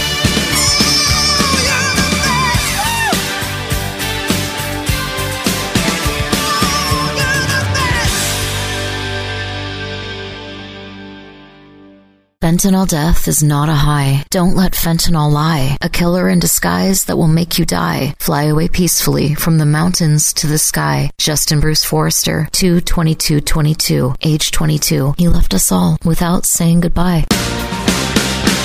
Fentanyl 12.44 12.86
death 12.86 13.26
is 13.26 13.42
not 13.42 13.70
a 13.70 13.84
high. 13.88 14.22
Don't 14.28 14.54
let 14.54 14.72
fentanyl 14.72 15.32
lie. 15.32 15.78
A 15.80 15.88
killer 15.88 16.28
in 16.28 16.40
disguise 16.40 17.04
that 17.04 17.16
will 17.16 17.26
make 17.26 17.58
you 17.58 17.64
die. 17.64 18.14
Fly 18.18 18.42
away 18.42 18.68
peacefully 18.68 19.34
from 19.34 19.56
the 19.56 19.64
mountains 19.64 20.34
to 20.34 20.46
the 20.46 20.58
sky. 20.58 21.10
Justin 21.16 21.60
Bruce 21.60 21.84
Forrester, 21.84 22.46
22222, 22.52 24.16
age 24.20 24.50
22. 24.50 25.14
He 25.16 25.26
left 25.26 25.54
us 25.54 25.72
all 25.72 25.96
without 26.04 26.44
saying 26.44 26.80
goodbye. 26.80 27.24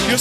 You're 0.09 0.17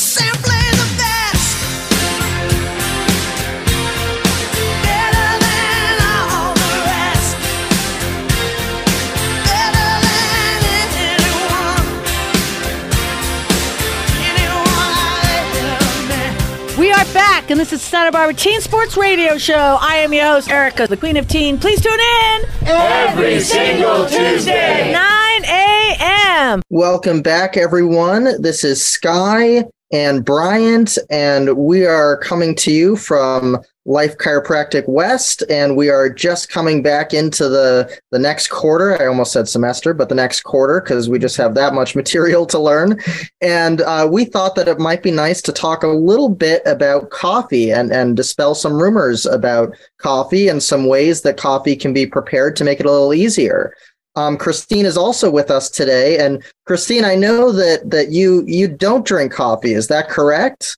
and 17.50 17.60
this 17.60 17.72
is 17.72 17.80
Santa 17.80 18.12
Barbara 18.12 18.34
Teen 18.34 18.60
Sports 18.60 18.96
Radio 18.96 19.38
Show. 19.38 19.78
I 19.80 19.96
am 19.96 20.12
your 20.12 20.26
host, 20.26 20.50
Erica, 20.50 20.86
the 20.86 20.96
Queen 20.96 21.16
of 21.16 21.26
Teen. 21.28 21.58
Please 21.58 21.80
tune 21.80 21.92
in 21.92 22.44
Every 22.66 23.40
single 23.40 24.06
Tuesday. 24.06 24.92
9 24.92 25.44
a.m. 25.44 26.62
Welcome 26.68 27.22
back, 27.22 27.56
everyone. 27.56 28.42
This 28.42 28.64
is 28.64 28.86
Sky 28.86 29.64
and 29.92 30.24
Bryant, 30.24 30.98
and 31.10 31.56
we 31.56 31.86
are 31.86 32.18
coming 32.18 32.54
to 32.56 32.70
you 32.70 32.96
from 32.96 33.56
Life 33.88 34.18
Chiropractic 34.18 34.86
West, 34.86 35.42
and 35.48 35.74
we 35.74 35.88
are 35.88 36.10
just 36.10 36.50
coming 36.50 36.82
back 36.82 37.14
into 37.14 37.48
the 37.48 37.98
the 38.10 38.18
next 38.18 38.48
quarter. 38.48 39.00
I 39.00 39.06
almost 39.06 39.32
said 39.32 39.48
semester, 39.48 39.94
but 39.94 40.10
the 40.10 40.14
next 40.14 40.42
quarter 40.42 40.82
because 40.82 41.08
we 41.08 41.18
just 41.18 41.38
have 41.38 41.54
that 41.54 41.72
much 41.72 41.96
material 42.02 42.44
to 42.46 42.58
learn. 42.58 43.00
And 43.40 43.80
uh, 43.80 44.06
we 44.10 44.26
thought 44.26 44.56
that 44.56 44.68
it 44.68 44.78
might 44.78 45.02
be 45.02 45.10
nice 45.10 45.40
to 45.40 45.52
talk 45.52 45.82
a 45.82 45.88
little 45.88 46.28
bit 46.28 46.60
about 46.66 47.08
coffee 47.08 47.72
and 47.72 47.90
and 47.90 48.14
dispel 48.14 48.54
some 48.54 48.74
rumors 48.74 49.24
about 49.24 49.74
coffee 49.96 50.48
and 50.48 50.62
some 50.62 50.84
ways 50.84 51.22
that 51.22 51.38
coffee 51.38 51.74
can 51.74 51.94
be 51.94 52.04
prepared 52.04 52.56
to 52.56 52.64
make 52.64 52.80
it 52.80 52.86
a 52.86 52.92
little 52.92 53.14
easier. 53.14 53.74
Um, 54.16 54.36
Christine 54.36 54.84
is 54.84 54.98
also 54.98 55.30
with 55.30 55.50
us 55.50 55.70
today, 55.70 56.18
and 56.18 56.44
Christine, 56.66 57.06
I 57.06 57.14
know 57.14 57.52
that 57.52 57.88
that 57.90 58.10
you 58.10 58.44
you 58.46 58.68
don't 58.68 59.06
drink 59.06 59.32
coffee. 59.32 59.72
Is 59.72 59.88
that 59.88 60.10
correct? 60.10 60.76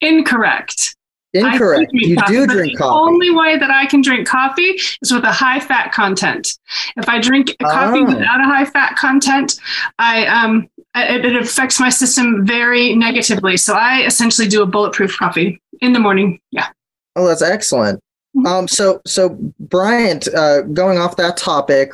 Incorrect. 0.00 0.96
Incorrect. 1.32 1.90
You 1.92 2.16
coffee, 2.16 2.32
do 2.32 2.46
drink 2.46 2.72
the 2.72 2.78
coffee. 2.78 2.90
The 2.90 3.12
only 3.12 3.30
way 3.30 3.56
that 3.56 3.70
I 3.70 3.86
can 3.86 4.02
drink 4.02 4.26
coffee 4.26 4.80
is 5.02 5.12
with 5.12 5.24
a 5.24 5.32
high 5.32 5.60
fat 5.60 5.92
content. 5.92 6.58
If 6.96 7.08
I 7.08 7.20
drink 7.20 7.50
a 7.60 7.64
coffee 7.64 8.00
Oh. 8.00 8.04
without 8.04 8.40
a 8.40 8.44
high 8.44 8.64
fat 8.64 8.96
content, 8.96 9.60
I 9.98 10.26
um 10.26 10.68
it, 10.96 11.24
it 11.24 11.36
affects 11.36 11.78
my 11.78 11.88
system 11.88 12.44
very 12.44 12.96
negatively. 12.96 13.56
So 13.56 13.74
I 13.74 14.02
essentially 14.06 14.48
do 14.48 14.62
a 14.62 14.66
bulletproof 14.66 15.16
coffee 15.16 15.60
in 15.80 15.92
the 15.92 16.00
morning. 16.00 16.40
Yeah. 16.50 16.66
Oh, 17.14 17.28
that's 17.28 17.42
excellent. 17.42 18.00
Mm-hmm. 18.36 18.46
Um, 18.46 18.68
so 18.68 19.00
so 19.06 19.38
Bryant, 19.60 20.26
uh, 20.34 20.62
going 20.62 20.98
off 20.98 21.16
that 21.16 21.36
topic, 21.36 21.92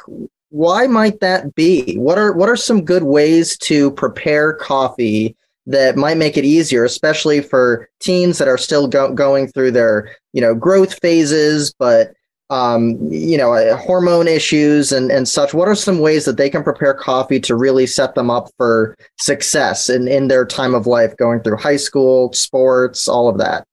why 0.49 0.87
might 0.87 1.21
that 1.21 1.55
be? 1.55 1.97
What 1.97 2.17
are 2.17 2.33
what 2.33 2.49
are 2.49 2.57
some 2.57 2.85
good 2.85 3.03
ways 3.03 3.59
to 3.59 3.91
prepare 3.93 4.55
coffee 4.55 5.37
that 5.67 5.97
might 5.97 6.17
make 6.17 6.37
it 6.37 6.45
easier, 6.45 6.85
especially 6.85 7.41
for 7.41 7.89
teens 8.01 8.39
that 8.39 8.49
are 8.49 8.59
still 8.59 8.87
go- 8.87 9.13
going 9.13 9.49
through 9.49 9.73
their 9.73 10.17
you 10.33 10.41
know 10.41 10.55
growth 10.55 10.99
phases, 11.01 11.75
but 11.79 12.13
um, 12.51 12.97
you 13.11 13.37
know 13.37 13.53
uh, 13.53 13.77
hormone 13.77 14.29
issues 14.29 14.93
and 14.93 15.11
and 15.11 15.29
such. 15.29 15.53
What 15.53 15.69
are 15.69 15.75
some 15.75 15.99
ways 15.99 16.25
that 16.25 16.37
they 16.37 16.49
can 16.49 16.63
prepare 16.63 16.95
coffee 16.95 17.41
to 17.41 17.55
really 17.55 17.87
set 17.87 18.15
them 18.15 18.31
up 18.31 18.49
for 18.57 18.97
success 19.19 19.91
in 19.91 20.09
in 20.09 20.29
their 20.29 20.47
time 20.47 20.75
of 20.75 20.87
life, 20.87 21.17
going 21.17 21.41
through 21.41 21.57
high 21.57 21.77
school, 21.77 22.33
sports, 22.33 23.09
all 23.09 23.29
of 23.29 23.39
that? 23.39 23.67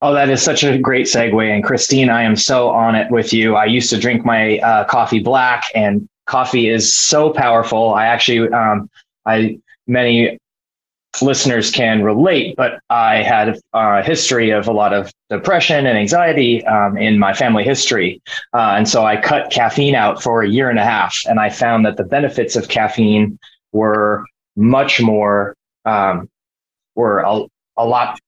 Oh, 0.00 0.14
that 0.14 0.30
is 0.30 0.42
such 0.42 0.64
a 0.64 0.78
great 0.78 1.06
segue. 1.06 1.54
And 1.54 1.62
Christine, 1.62 2.08
I 2.10 2.22
am 2.22 2.36
so 2.36 2.70
on 2.70 2.94
it 2.94 3.10
with 3.10 3.32
you. 3.32 3.54
I 3.56 3.66
used 3.66 3.90
to 3.90 3.98
drink 3.98 4.24
my 4.24 4.58
uh, 4.58 4.84
coffee 4.84 5.20
black, 5.20 5.64
and 5.74 6.08
coffee 6.26 6.68
is 6.68 6.94
so 6.94 7.30
powerful. 7.30 7.94
I 7.94 8.06
actually, 8.06 8.50
um, 8.52 8.90
I 9.26 9.58
many 9.86 10.38
listeners 11.22 11.70
can 11.70 12.02
relate, 12.02 12.56
but 12.56 12.80
I 12.90 13.22
had 13.22 13.58
a 13.72 14.02
history 14.02 14.50
of 14.50 14.68
a 14.68 14.72
lot 14.72 14.92
of 14.92 15.12
depression 15.30 15.86
and 15.86 15.98
anxiety 15.98 16.64
um, 16.66 16.96
in 16.96 17.18
my 17.18 17.34
family 17.34 17.64
history, 17.64 18.20
uh, 18.52 18.74
and 18.76 18.88
so 18.88 19.04
I 19.04 19.20
cut 19.20 19.50
caffeine 19.50 19.94
out 19.94 20.22
for 20.22 20.42
a 20.42 20.48
year 20.48 20.70
and 20.70 20.78
a 20.78 20.84
half, 20.84 21.16
and 21.26 21.38
I 21.38 21.50
found 21.50 21.86
that 21.86 21.96
the 21.96 22.04
benefits 22.04 22.56
of 22.56 22.68
caffeine 22.68 23.38
were 23.72 24.24
much 24.56 25.00
more 25.00 25.56
um, 25.84 26.28
were 26.94 27.18
a, 27.20 27.44
a 27.76 27.84
lot 27.84 28.18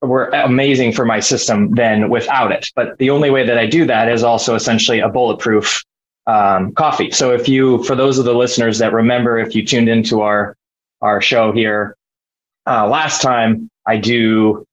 were 0.00 0.28
amazing 0.28 0.92
for 0.92 1.04
my 1.04 1.18
system 1.20 1.74
than 1.74 2.08
without 2.08 2.52
it. 2.52 2.68
But 2.76 2.96
the 2.98 3.10
only 3.10 3.30
way 3.30 3.44
that 3.44 3.58
I 3.58 3.66
do 3.66 3.84
that 3.86 4.08
is 4.08 4.22
also 4.22 4.54
essentially 4.54 5.00
a 5.00 5.08
bulletproof 5.08 5.82
um, 6.28 6.72
coffee. 6.72 7.10
So 7.10 7.32
if 7.32 7.48
you, 7.48 7.82
for 7.82 7.96
those 7.96 8.18
of 8.18 8.24
the 8.24 8.34
listeners 8.34 8.78
that 8.78 8.92
remember, 8.92 9.38
if 9.38 9.56
you 9.56 9.64
tuned 9.64 9.88
into 9.88 10.20
our 10.20 10.56
our 11.00 11.20
show 11.20 11.52
here 11.52 11.96
uh, 12.68 12.86
last 12.86 13.22
time, 13.22 13.70
I 13.86 13.96
do 13.96 14.64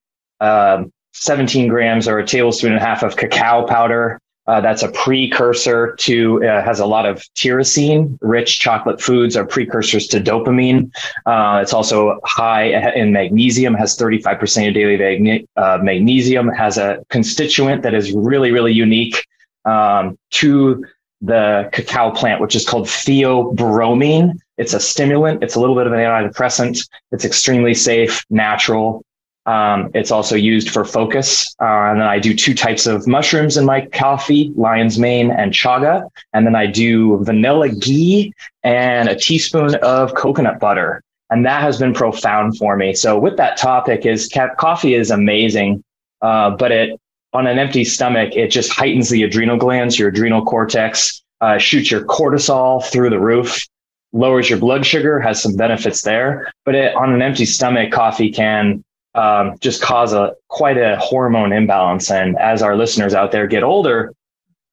um 0.42 0.92
17 1.16 1.70
grams 1.70 2.08
or 2.08 2.20
a 2.20 2.28
tablespoon 2.28 2.74
and 2.74 2.82
a 2.82 2.86
half 2.86 3.02
of 3.02 3.16
cacao 3.16 3.66
powder. 3.66 4.20
Uh, 4.48 4.62
that's 4.62 4.84
a 4.84 4.90
precursor 4.90 5.96
to 5.96 6.44
uh, 6.46 6.64
has 6.64 6.80
a 6.80 6.86
lot 6.86 7.06
of 7.08 7.24
tyrosine. 7.36 8.16
Rich 8.22 8.60
chocolate 8.60 9.02
foods 9.02 9.36
are 9.36 9.46
precursors 9.46 10.08
to 10.10 10.20
dopamine. 10.20 10.92
Uh, 11.26 11.62
it's 11.64 11.74
also 11.74 12.20
high 12.26 12.66
in 12.94 13.12
magnesium. 13.12 13.74
Has 13.74 13.98
35% 13.98 14.68
of 14.68 14.74
daily 14.76 14.98
magne- 14.98 15.48
uh, 15.56 15.80
magnesium. 15.82 16.50
Has 16.50 16.78
a 16.78 17.04
constituent 17.10 17.82
that 17.82 17.96
is 17.96 18.12
really 18.12 18.52
really 18.52 18.74
unique 18.74 19.26
um, 19.64 20.16
to 20.32 20.86
the 21.22 21.68
cacao 21.72 22.12
plant, 22.12 22.40
which 22.40 22.56
is 22.56 22.68
called 22.68 22.86
theobromine. 22.86 24.38
It's 24.58 24.74
a 24.74 24.80
stimulant. 24.80 25.44
It's 25.44 25.56
a 25.56 25.60
little 25.60 25.76
bit 25.76 25.88
of 25.88 25.94
an 25.94 26.00
antidepressant. 26.00 26.88
It's 27.12 27.26
extremely 27.26 27.74
safe, 27.74 28.24
natural. 28.30 29.04
Um, 29.46 29.92
it's 29.94 30.12
also 30.12 30.36
used 30.36 30.72
for 30.72 30.86
focus. 30.86 31.54
Uh, 31.62 31.92
and 31.92 32.02
then 32.02 32.08
I 32.08 32.20
do 32.20 32.34
two 32.34 32.56
types 32.56 32.88
of 32.88 33.06
mushrooms 33.06 33.58
in 33.58 33.66
my 33.66 33.86
coffee, 33.86 34.52
lion's 34.56 34.98
mane 34.98 35.30
and 35.30 35.52
chaga. 35.52 36.10
And 36.34 36.46
then 36.46 36.56
I 36.56 36.66
do 36.66 37.24
vanilla 37.24 37.70
ghee 37.70 38.34
and 38.64 39.08
a 39.08 39.16
teaspoon 39.16 39.76
of 39.76 40.16
coconut 40.16 40.60
butter. 40.60 41.04
And 41.30 41.46
that 41.46 41.62
has 41.62 41.78
been 41.78 41.94
profound 41.94 42.58
for 42.58 42.76
me. 42.76 42.94
So 42.94 43.20
with 43.20 43.38
that 43.38 43.58
topic 43.58 44.06
is 44.06 44.30
ca- 44.34 44.56
coffee 44.56 44.94
is 44.96 45.12
amazing, 45.12 45.84
uh, 46.22 46.52
but 46.52 46.72
it 46.72 47.00
on 47.34 47.48
an 47.48 47.60
empty 47.60 47.84
stomach, 47.84 48.34
it 48.36 48.48
just 48.48 48.72
heightens 48.72 49.10
the 49.10 49.24
adrenal 49.24 49.58
glands, 49.58 50.00
your 50.00 50.08
adrenal 50.08 50.46
cortex, 50.46 51.22
uh, 51.42 51.58
shoots 51.58 51.92
your 51.92 52.06
cortisol 52.06 52.84
through 52.86 53.10
the 53.10 53.20
roof, 53.20 53.68
lowers 54.16 54.50
your 54.50 54.58
blood 54.58 54.86
sugar, 54.86 55.20
has 55.20 55.42
some 55.42 55.56
benefits 55.56 56.02
there. 56.02 56.52
But 56.64 56.76
it, 56.76 56.96
on 56.96 57.14
an 57.14 57.22
empty 57.22 57.46
stomach, 57.46 57.92
coffee 57.92 58.32
can 58.32 58.84
um, 59.14 59.58
just 59.60 59.82
cause 59.82 60.14
a 60.14 60.34
quite 60.48 60.78
a 60.78 60.98
hormone 60.98 61.52
imbalance. 61.52 62.10
And 62.10 62.38
as 62.38 62.62
our 62.62 62.76
listeners 62.76 63.14
out 63.14 63.32
there 63.32 63.46
get 63.46 63.64
older, 63.64 64.14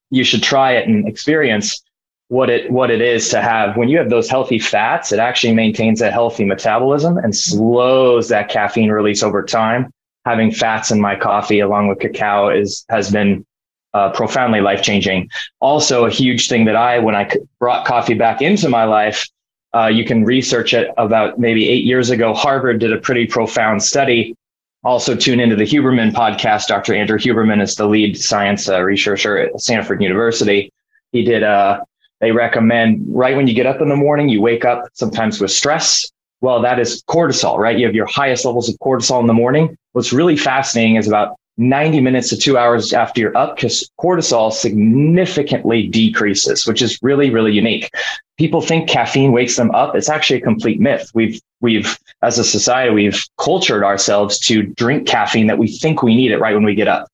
you 0.09 0.23
should 0.23 0.43
try 0.43 0.73
it 0.73 0.87
and 0.87 1.07
experience 1.07 1.83
what 2.29 2.49
it 2.49 2.71
what 2.71 2.89
it 2.89 3.01
is 3.01 3.29
to 3.29 3.41
have 3.41 3.75
when 3.75 3.89
you 3.89 3.97
have 3.97 4.09
those 4.09 4.29
healthy 4.29 4.59
fats. 4.59 5.11
It 5.11 5.19
actually 5.19 5.53
maintains 5.53 6.01
a 6.01 6.09
healthy 6.09 6.45
metabolism 6.45 7.17
and 7.17 7.35
slows 7.35 8.29
that 8.29 8.49
caffeine 8.49 8.89
release 8.89 9.23
over 9.23 9.43
time. 9.43 9.91
Having 10.25 10.53
fats 10.53 10.89
in 10.89 11.01
my 11.01 11.17
coffee 11.17 11.59
along 11.59 11.89
with 11.89 11.99
cacao 11.99 12.49
is 12.49 12.85
has 12.89 13.11
been 13.11 13.45
uh, 13.93 14.09
profoundly 14.11 14.61
life 14.61 14.81
changing. 14.81 15.29
Also, 15.59 16.05
a 16.05 16.09
huge 16.09 16.47
thing 16.47 16.65
that 16.65 16.75
I 16.75 16.99
when 16.99 17.15
I 17.15 17.29
brought 17.59 17.85
coffee 17.85 18.13
back 18.13 18.41
into 18.41 18.69
my 18.69 18.85
life 18.85 19.27
uh, 19.75 19.87
you 19.87 20.05
can 20.05 20.23
research 20.23 20.73
it 20.73 20.91
about 20.97 21.39
maybe 21.39 21.67
eight 21.67 21.83
years 21.83 22.09
ago. 22.09 22.33
Harvard 22.33 22.79
did 22.79 22.93
a 22.93 22.97
pretty 22.99 23.25
profound 23.25 23.81
study. 23.81 24.35
Also, 24.83 25.15
tune 25.15 25.39
into 25.39 25.55
the 25.55 25.63
Huberman 25.63 26.11
podcast. 26.11 26.67
Dr. 26.67 26.93
Andrew 26.93 27.17
Huberman 27.17 27.61
is 27.61 27.75
the 27.75 27.87
lead 27.87 28.17
science 28.17 28.67
uh, 28.69 28.81
researcher 28.81 29.37
at 29.37 29.59
Stanford 29.59 30.01
University. 30.01 30.71
He 31.11 31.23
did, 31.23 31.41
uh, 31.41 31.81
they 32.19 32.31
recommend 32.31 33.03
right 33.07 33.35
when 33.35 33.47
you 33.47 33.53
get 33.53 33.65
up 33.65 33.81
in 33.81 33.89
the 33.89 33.95
morning, 33.95 34.29
you 34.29 34.41
wake 34.41 34.65
up 34.65 34.85
sometimes 34.93 35.39
with 35.39 35.51
stress. 35.51 36.11
Well, 36.41 36.61
that 36.61 36.79
is 36.79 37.01
cortisol, 37.03 37.57
right? 37.57 37.77
You 37.77 37.85
have 37.85 37.95
your 37.95 38.07
highest 38.07 38.43
levels 38.43 38.67
of 38.67 38.75
cortisol 38.79 39.21
in 39.21 39.27
the 39.27 39.33
morning. 39.33 39.77
What's 39.93 40.11
really 40.11 40.35
fascinating 40.35 40.97
is 40.97 41.07
about 41.07 41.37
90 41.57 42.01
minutes 42.01 42.29
to 42.29 42.37
two 42.37 42.57
hours 42.57 42.93
after 42.93 43.21
you're 43.21 43.37
up, 43.37 43.55
because 43.55 43.89
cortisol 43.99 44.51
significantly 44.51 45.87
decreases, 45.87 46.65
which 46.65 46.81
is 46.81 46.97
really, 47.01 47.29
really 47.29 47.51
unique. 47.51 47.89
People 48.37 48.61
think 48.61 48.89
caffeine 48.89 49.31
wakes 49.31 49.55
them 49.55 49.69
up. 49.71 49.95
It's 49.95 50.09
actually 50.09 50.39
a 50.39 50.43
complete 50.43 50.79
myth. 50.79 51.11
We've, 51.13 51.39
we've, 51.61 51.97
as 52.23 52.39
a 52.39 52.43
society, 52.43 52.91
we've 52.91 53.23
cultured 53.37 53.83
ourselves 53.83 54.39
to 54.47 54.63
drink 54.63 55.07
caffeine 55.07 55.47
that 55.47 55.59
we 55.59 55.67
think 55.67 56.01
we 56.01 56.15
need 56.15 56.31
it 56.31 56.39
right 56.39 56.55
when 56.55 56.65
we 56.65 56.75
get 56.75 56.87
up. 56.87 57.07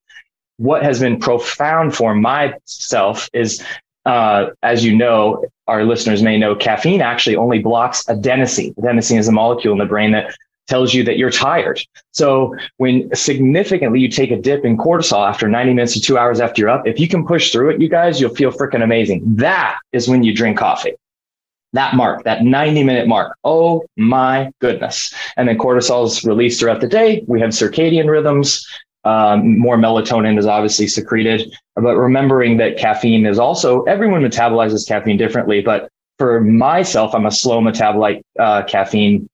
What 0.58 0.84
has 0.84 0.99
been 0.99 1.19
profound 1.19 1.95
for 1.95 2.15
myself 2.15 3.30
is, 3.34 3.63
uh, 4.06 4.47
as 4.63 4.86
you 4.86 4.95
know, 4.95 5.43
our 5.67 5.84
listeners 5.84 6.23
may 6.23 6.38
know, 6.38 6.56
caffeine 6.56 7.02
actually 7.02 7.36
only 7.36 7.60
blocks 7.60 8.04
adenosine. 8.06 8.73
Adenosine 8.75 9.19
is 9.19 9.28
a 9.28 9.32
molecule 9.32 9.73
in 9.73 9.80
the 9.80 9.86
brain 9.86 10.12
that 10.12 10.34
tells 10.69 10.93
you 10.93 11.03
that 11.03 11.17
you're 11.17 11.32
tired. 11.32 11.82
So 12.12 12.55
when 12.77 13.13
significantly 13.13 13.99
you 13.99 14.08
take 14.08 14.32
a 14.32 14.38
dip 14.38 14.63
in 14.63 14.77
cortisol 14.77 15.27
after 15.27 15.49
90 15.49 15.73
minutes 15.73 15.93
to 15.93 16.01
two 16.01 16.17
hours 16.17 16.39
after 16.39 16.62
you're 16.62 16.69
up, 16.69 16.88
if 16.88 16.99
you 16.99 17.08
can 17.08 17.25
push 17.25 17.51
through 17.51 17.71
it, 17.71 17.82
you 17.82 17.89
guys, 17.89 18.21
you'll 18.21 18.36
feel 18.36 18.51
freaking 18.51 18.84
amazing. 18.84 19.23
That 19.36 19.79
is 19.91 20.08
when 20.08 20.23
you 20.23 20.34
drink 20.34 20.58
coffee. 20.58 20.93
That 21.73 21.95
mark, 21.95 22.23
that 22.23 22.43
90 22.43 22.84
minute 22.84 23.08
mark. 23.08 23.38
Oh 23.43 23.86
my 23.97 24.51
goodness. 24.60 25.13
And 25.38 25.47
then 25.47 25.58
cortisol 25.58 26.05
is 26.05 26.23
released 26.23 26.60
throughout 26.60 26.82
the 26.82 26.88
day. 26.88 27.23
We 27.27 27.41
have 27.41 27.49
circadian 27.49 28.08
rhythms. 28.10 28.65
Um, 29.05 29.58
more 29.58 29.77
melatonin 29.77 30.38
is 30.38 30.45
obviously 30.45 30.88
secreted. 30.88 31.53
But 31.75 31.95
remembering 31.95 32.58
that 32.58 32.77
caffeine 32.77 33.25
is 33.25 33.39
also, 33.39 33.84
everyone 33.84 34.21
metabolizes 34.21 34.88
caffeine 34.88 35.17
differently. 35.17 35.62
But 35.62 35.89
for 36.17 36.41
myself, 36.41 37.15
I'm 37.15 37.25
a 37.25 37.32
slow 37.32 37.62
metabolite 37.62 38.21
uh, 38.38 38.63
caffeine 38.63 39.29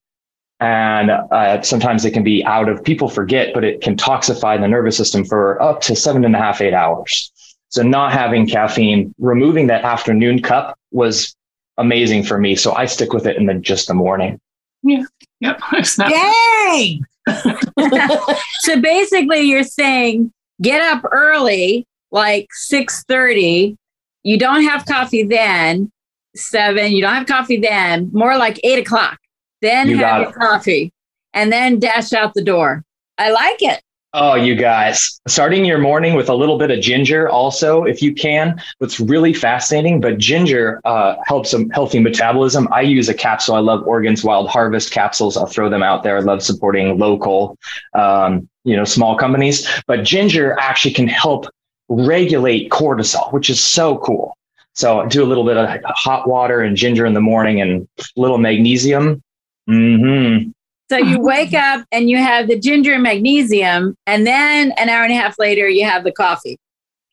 and 0.59 1.11
uh, 1.11 1.61
sometimes 1.61 2.05
it 2.05 2.11
can 2.11 2.23
be 2.23 2.43
out 2.45 2.69
of 2.69 2.83
people 2.83 3.09
forget 3.09 3.53
but 3.53 3.63
it 3.63 3.81
can 3.81 3.95
toxify 3.95 4.59
the 4.59 4.67
nervous 4.67 4.95
system 4.95 5.23
for 5.25 5.61
up 5.61 5.81
to 5.81 5.95
seven 5.95 6.23
and 6.23 6.35
a 6.35 6.37
half 6.37 6.61
eight 6.61 6.73
hours 6.73 7.31
so 7.69 7.81
not 7.83 8.11
having 8.13 8.47
caffeine 8.47 9.13
removing 9.19 9.67
that 9.67 9.83
afternoon 9.83 10.41
cup 10.41 10.77
was 10.91 11.35
amazing 11.77 12.23
for 12.23 12.37
me 12.37 12.55
so 12.55 12.73
i 12.75 12.85
stick 12.85 13.11
with 13.11 13.25
it 13.25 13.35
in 13.35 13.45
the 13.47 13.53
just 13.55 13.87
the 13.87 13.93
morning 13.93 14.39
Yeah. 14.83 15.03
Yep. 15.41 15.59
It's 15.73 15.97
not- 15.97 16.09
Dang! 16.09 17.05
so 18.59 18.79
basically, 18.81 19.41
you're 19.41 19.63
saying 19.63 20.31
get 20.61 20.79
up 20.81 21.03
early, 21.11 21.85
like 22.11 22.47
six 22.53 23.03
thirty. 23.05 23.75
You 24.23 24.37
don't 24.37 24.63
have 24.63 24.85
coffee 24.85 25.23
then, 25.23 25.91
seven. 26.35 26.91
You 26.91 27.01
don't 27.01 27.15
have 27.15 27.25
coffee 27.25 27.59
then. 27.59 28.09
More 28.13 28.37
like 28.37 28.59
eight 28.63 28.77
o'clock. 28.79 29.17
Then 29.65 29.89
You 29.89 29.97
have 29.97 30.21
your 30.21 30.29
it. 30.29 30.35
coffee, 30.35 30.93
and 31.33 31.51
then 31.51 31.79
dash 31.79 32.13
out 32.13 32.35
the 32.35 32.43
door. 32.43 32.83
I 33.17 33.31
like 33.31 33.63
it. 33.63 33.81
Oh, 34.13 34.35
you 34.35 34.55
guys, 34.55 35.19
starting 35.27 35.65
your 35.65 35.79
morning 35.79 36.13
with 36.13 36.29
a 36.29 36.35
little 36.35 36.57
bit 36.57 36.69
of 36.71 36.79
ginger, 36.79 37.27
also, 37.27 37.83
if 37.83 38.01
you 38.01 38.13
can. 38.13 38.61
What's 38.77 38.99
really 38.99 39.33
fascinating, 39.33 39.99
but 39.99 40.19
ginger 40.19 40.79
uh, 40.85 41.15
helps 41.25 41.53
a 41.53 41.65
healthy 41.73 41.99
metabolism. 41.99 42.69
I 42.71 42.81
use 42.81 43.09
a 43.09 43.13
capsule. 43.13 43.55
I 43.55 43.59
love 43.59 43.85
Oregon's 43.87 44.23
Wild 44.23 44.47
Harvest 44.49 44.91
capsules. 44.91 45.35
I'll 45.35 45.47
throw 45.47 45.67
them 45.67 45.83
out 45.83 46.03
there. 46.03 46.17
I 46.17 46.21
love 46.21 46.43
supporting 46.43 46.97
local, 46.99 47.57
um, 47.93 48.47
you 48.63 48.77
know, 48.77 48.85
small 48.85 49.17
companies. 49.17 49.67
But 49.87 50.03
ginger 50.03 50.55
actually 50.59 50.93
can 50.93 51.07
help 51.07 51.47
regulate 51.89 52.69
cortisol, 52.69 53.33
which 53.33 53.49
is 53.49 53.59
so 53.61 53.97
cool. 53.97 54.37
So 54.73 55.05
do 55.07 55.23
a 55.23 55.27
little 55.27 55.43
bit 55.43 55.57
of 55.57 55.67
hot 55.87 56.29
water 56.29 56.61
and 56.61 56.77
ginger 56.77 57.05
in 57.05 57.13
the 57.15 57.21
morning 57.21 57.59
and 57.61 57.87
a 57.99 58.03
little 58.15 58.37
magnesium. 58.37 59.21
Hmm 59.67 60.49
So 60.89 60.97
you 60.97 61.19
wake 61.19 61.53
up 61.53 61.85
and 61.91 62.09
you 62.09 62.17
have 62.17 62.47
the 62.47 62.59
ginger 62.59 62.93
and 62.93 63.03
magnesium, 63.03 63.95
and 64.05 64.25
then 64.27 64.71
an 64.77 64.89
hour 64.89 65.03
and 65.03 65.11
a 65.11 65.15
half 65.15 65.37
later, 65.39 65.67
you 65.67 65.85
have 65.85 66.03
the 66.03 66.11
coffee. 66.11 66.57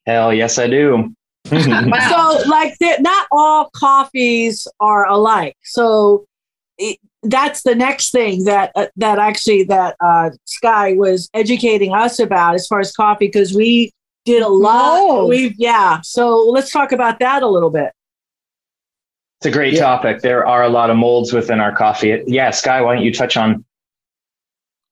Hell 0.07 0.33
yes, 0.35 0.59
I 0.59 0.67
do. 0.69 1.15
So, 1.51 2.43
like, 2.49 2.77
they're- 2.79 3.01
not 3.01 3.27
all 3.33 3.69
coffees 3.75 4.67
are 4.81 5.07
alike. 5.09 5.57
So, 5.65 6.25
it, 6.79 6.99
that's 7.25 7.63
the 7.63 7.75
next 7.75 8.11
thing 8.11 8.45
that 8.45 8.73
uh, 8.75 8.87
that 8.97 9.19
actually 9.19 9.63
that 9.65 9.97
uh, 10.01 10.31
Sky 10.47 10.95
was 10.95 11.29
educating 11.35 11.93
us 11.95 12.19
about 12.19 12.55
as 12.55 12.67
far 12.67 12.81
as 12.81 12.93
coffee 12.93 13.27
because 13.27 13.55
we 13.55 13.93
did 14.25 14.43
a 14.43 14.49
lot. 14.49 14.97
Mold. 14.99 15.29
We've 15.29 15.55
yeah. 15.59 16.01
So 16.03 16.39
let's 16.39 16.73
talk 16.73 16.91
about 16.93 17.19
that 17.21 17.43
a 17.43 17.49
little 17.49 17.71
bit. 17.71 17.93
It's 19.43 19.49
a 19.49 19.51
great 19.51 19.77
topic. 19.77 20.21
There 20.21 20.47
are 20.47 20.63
a 20.63 20.69
lot 20.69 20.89
of 20.89 20.97
molds 20.97 21.33
within 21.33 21.59
our 21.59 21.75
coffee. 21.75 22.23
Yeah, 22.29 22.51
Sky, 22.51 22.81
why 22.81 22.95
don't 22.95 23.03
you 23.03 23.13
touch 23.13 23.37
on? 23.37 23.65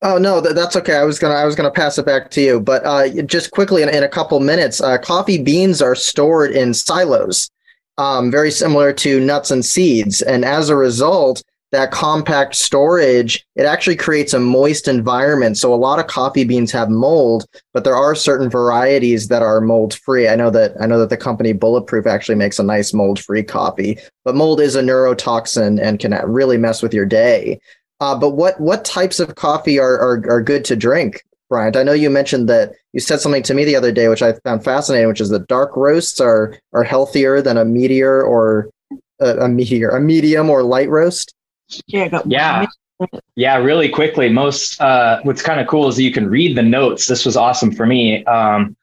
Oh 0.03 0.19
no, 0.19 0.43
th- 0.43 0.57
that's 0.57 0.75
okay. 0.75 0.97
I 0.97 1.05
was 1.05 1.21
gonna 1.21 1.37
I 1.37 1.45
was 1.45 1.55
gonna 1.55 1.71
pass 1.71 1.99
it 1.99 2.05
back 2.05 2.33
to 2.33 2.41
you, 2.41 2.59
but 2.59 2.85
uh, 2.85 3.23
just 3.27 3.53
quickly 3.53 3.85
in, 3.85 3.89
in 3.89 4.03
a 4.03 4.09
couple 4.09 4.41
minutes, 4.41 4.81
uh, 4.81 4.99
coffee 4.99 5.41
beans 5.41 5.81
are 5.81 5.95
stored 5.95 6.51
in 6.51 6.75
silos, 6.75 7.49
um, 7.97 8.29
very 8.29 8.51
similar 8.51 8.93
to 8.95 9.21
nuts 9.21 9.53
and 9.53 9.65
seeds, 9.65 10.21
and 10.21 10.45
as 10.45 10.69
a 10.69 10.75
result, 10.75 11.45
that 11.73 11.91
compact 11.91 12.55
storage 12.57 13.47
it 13.57 13.65
actually 13.65 13.97
creates 13.97 14.33
a 14.33 14.41
moist 14.41 14.89
environment. 14.89 15.57
So 15.57 15.73
a 15.73 15.77
lot 15.77 15.99
of 15.99 16.07
coffee 16.07 16.45
beans 16.45 16.73
have 16.73 16.89
mold, 16.89 17.47
but 17.73 17.85
there 17.85 17.95
are 17.95 18.15
certain 18.15 18.51
varieties 18.51 19.29
that 19.29 19.43
are 19.43 19.61
mold 19.61 19.95
free. 19.95 20.29
I 20.29 20.37
know 20.37 20.51
that 20.51 20.75
I 20.81 20.87
know 20.87 20.99
that 20.99 21.11
the 21.11 21.17
company 21.17 21.53
Bulletproof 21.53 22.07
actually 22.07 22.37
makes 22.37 22.59
a 22.59 22.65
nice 22.65 22.93
mold 22.93 23.21
free 23.21 23.43
coffee, 23.43 23.99
but 24.25 24.35
mold 24.35 24.61
is 24.61 24.77
a 24.77 24.83
neurotoxin 24.83 25.81
and 25.81 25.99
can 25.99 26.13
really 26.27 26.57
mess 26.57 26.83
with 26.83 26.95
your 26.95 27.07
day. 27.07 27.61
Uh, 28.01 28.19
but 28.19 28.31
what 28.31 28.61
what 28.61 28.85
types 28.85 29.21
of 29.21 29.35
coffee 29.35 29.79
are, 29.79 29.99
are 29.99 30.25
are 30.31 30.43
good 30.43 30.65
to 30.67 30.77
drink? 30.77 31.23
Bryant. 31.49 31.77
I 31.77 31.83
know 31.83 31.93
you 31.93 32.11
mentioned 32.11 32.49
that 32.49 32.75
you 32.93 33.01
said 33.01 33.21
something 33.21 33.43
to 33.43 33.55
me 33.55 33.65
the 33.65 33.75
other 33.75 33.91
day, 33.91 34.07
which 34.09 34.23
I 34.23 34.35
found 34.45 34.63
fascinating, 34.63 35.09
which 35.09 35.21
is 35.21 35.31
that 35.31 35.49
dark 35.49 35.77
roasts 35.77 36.21
are 36.21 36.57
are 36.73 36.85
healthier 36.85 37.43
than 37.43 37.57
a 37.57 37.65
meteor 37.65 38.23
or 38.23 38.71
a, 39.21 39.37
a 39.39 39.49
meteor, 39.49 39.91
a 39.91 40.01
medium 40.01 40.49
or 40.49 40.63
light 40.63 40.89
roast. 40.89 41.35
Yeah, 41.87 42.21
Yeah. 42.27 42.67
Yeah, 43.35 43.57
really 43.57 43.89
quickly. 43.89 44.29
Most 44.29 44.79
uh, 44.81 45.21
what's 45.23 45.41
kind 45.41 45.59
of 45.59 45.67
cool 45.67 45.89
is 45.89 45.97
that 45.97 46.03
you 46.03 46.13
can 46.13 46.29
read 46.29 46.57
the 46.57 46.63
notes. 46.63 47.07
This 47.07 47.25
was 47.25 47.37
awesome 47.37 47.73
for 47.73 47.87
me. 47.87 48.23
Um, 48.27 48.77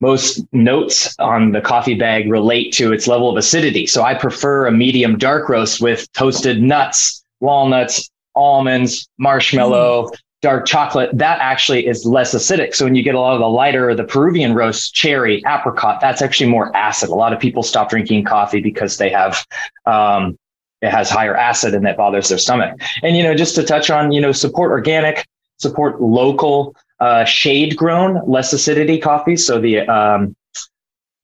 most 0.00 0.44
notes 0.52 1.14
on 1.20 1.52
the 1.52 1.60
coffee 1.60 1.94
bag 1.94 2.30
relate 2.30 2.72
to 2.74 2.92
its 2.92 3.06
level 3.06 3.30
of 3.30 3.36
acidity. 3.36 3.86
So 3.86 4.02
I 4.02 4.14
prefer 4.14 4.66
a 4.66 4.72
medium 4.72 5.16
dark 5.16 5.48
roast 5.48 5.80
with 5.80 6.10
toasted 6.12 6.60
nuts, 6.60 7.24
walnuts, 7.40 8.10
almonds, 8.34 9.08
marshmallow, 9.18 10.10
dark 10.42 10.66
chocolate. 10.66 11.16
That 11.16 11.38
actually 11.40 11.86
is 11.86 12.04
less 12.04 12.34
acidic. 12.34 12.74
So 12.74 12.84
when 12.84 12.96
you 12.96 13.02
get 13.04 13.14
a 13.14 13.20
lot 13.20 13.34
of 13.34 13.40
the 13.40 13.48
lighter, 13.48 13.94
the 13.94 14.04
Peruvian 14.04 14.54
roast, 14.54 14.92
cherry, 14.92 15.42
apricot, 15.46 16.00
that's 16.00 16.20
actually 16.20 16.50
more 16.50 16.76
acid. 16.76 17.08
A 17.08 17.14
lot 17.14 17.32
of 17.32 17.38
people 17.38 17.62
stop 17.62 17.88
drinking 17.88 18.24
coffee 18.24 18.60
because 18.60 18.96
they 18.96 19.08
have 19.08 19.46
um, 19.86 20.36
it 20.82 20.90
has 20.90 21.08
higher 21.08 21.36
acid 21.36 21.74
and 21.74 21.86
that 21.86 21.96
bothers 21.96 22.28
their 22.28 22.38
stomach. 22.38 22.78
And 23.02 23.16
you 23.16 23.22
know, 23.22 23.34
just 23.34 23.54
to 23.54 23.62
touch 23.62 23.90
on, 23.90 24.12
you 24.12 24.20
know, 24.20 24.32
support 24.32 24.70
organic, 24.70 25.26
support 25.58 26.02
local, 26.02 26.74
uh, 27.00 27.24
shade 27.24 27.76
grown, 27.76 28.20
less 28.26 28.52
acidity 28.52 28.98
coffees. 28.98 29.46
So 29.46 29.60
the 29.60 29.80
um, 29.80 30.36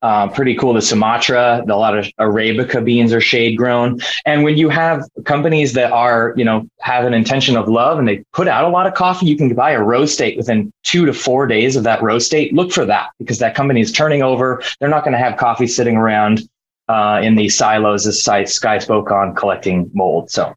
uh, 0.01 0.29
pretty 0.29 0.55
cool. 0.55 0.75
The 0.75 0.83
Sumatra, 0.83 1.65
the, 1.67 1.75
a 1.75 1.77
lot 1.77 1.99
of 1.99 2.07
Arabica 2.21 2.85
beans 2.85 3.13
are 3.13 3.21
shade 3.21 3.57
grown. 3.57 4.01
And 4.25 4.45
when 4.45 4.57
you 4.57 4.69
have 4.69 5.03
companies 5.25 5.73
that 5.73 5.91
are, 5.91 6.35
you 6.37 6.45
know, 6.45 6.69
have 6.81 7.05
an 7.05 7.15
intention 7.15 7.57
of 7.57 7.69
love 7.69 7.99
and 7.99 8.07
they 8.07 8.23
put 8.33 8.47
out 8.47 8.65
a 8.65 8.69
lot 8.69 8.87
of 8.87 8.95
coffee, 8.95 9.27
you 9.27 9.37
can 9.37 9.53
buy 9.55 9.73
a 9.73 9.83
roast 9.83 10.19
date 10.19 10.37
within 10.37 10.73
two 10.85 11.05
to 11.07 11.13
four 11.13 11.47
days 11.47 11.75
of 11.75 11.83
that 11.85 12.03
roast 12.03 12.31
date. 12.31 12.55
Look 12.55 12.71
for 12.71 12.85
that 12.87 13.11
because 13.19 13.41
that 13.41 13.57
company 13.57 13.81
is 13.81 13.91
turning 13.91 14.23
over. 14.23 14.63
They're 14.79 14.89
not 14.89 15.03
going 15.03 15.15
to 15.15 15.19
have 15.19 15.37
coffee 15.37 15.67
sitting 15.67 15.97
around 15.97 16.49
uh, 16.89 17.21
in 17.23 17.35
these 17.35 17.57
silos 17.57 18.07
as 18.07 18.23
Sky 18.23 18.45
Sky 18.45 18.79
spoke 18.79 19.11
on 19.11 19.35
collecting 19.35 19.91
mold. 19.95 20.31
So 20.31 20.55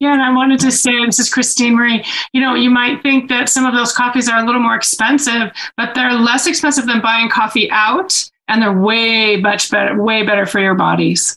Yeah, 0.00 0.12
and 0.12 0.22
I 0.22 0.32
wanted 0.32 0.60
to 0.60 0.70
say, 0.70 1.04
this 1.04 1.18
is 1.18 1.30
Christine 1.30 1.76
Marie. 1.76 2.04
You 2.32 2.40
know, 2.40 2.54
you 2.54 2.70
might 2.70 3.02
think 3.02 3.28
that 3.28 3.48
some 3.48 3.66
of 3.66 3.74
those 3.74 3.92
coffees 3.92 4.28
are 4.28 4.42
a 4.42 4.46
little 4.46 4.60
more 4.60 4.74
expensive, 4.74 5.52
but 5.76 5.94
they're 5.94 6.12
less 6.12 6.46
expensive 6.46 6.86
than 6.86 7.00
buying 7.00 7.28
coffee 7.28 7.70
out, 7.70 8.30
and 8.48 8.62
they're 8.62 8.78
way 8.78 9.36
much 9.36 9.70
better, 9.70 10.02
way 10.02 10.24
better 10.24 10.46
for 10.46 10.60
your 10.60 10.74
bodies. 10.74 11.36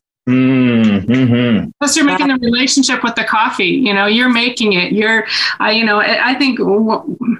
mm-hmm. 1.05 1.69
Plus, 1.79 1.95
you're 1.95 2.05
making 2.05 2.27
the 2.29 2.39
relationship 2.41 3.03
with 3.03 3.13
the 3.13 3.23
coffee. 3.23 3.65
You 3.65 3.93
know, 3.93 4.07
you're 4.07 4.29
making 4.29 4.73
it. 4.73 4.91
You're, 4.91 5.27
uh, 5.61 5.69
you 5.69 5.85
know, 5.85 5.99
I 5.99 6.33
think 6.33 6.57
w- 6.57 7.39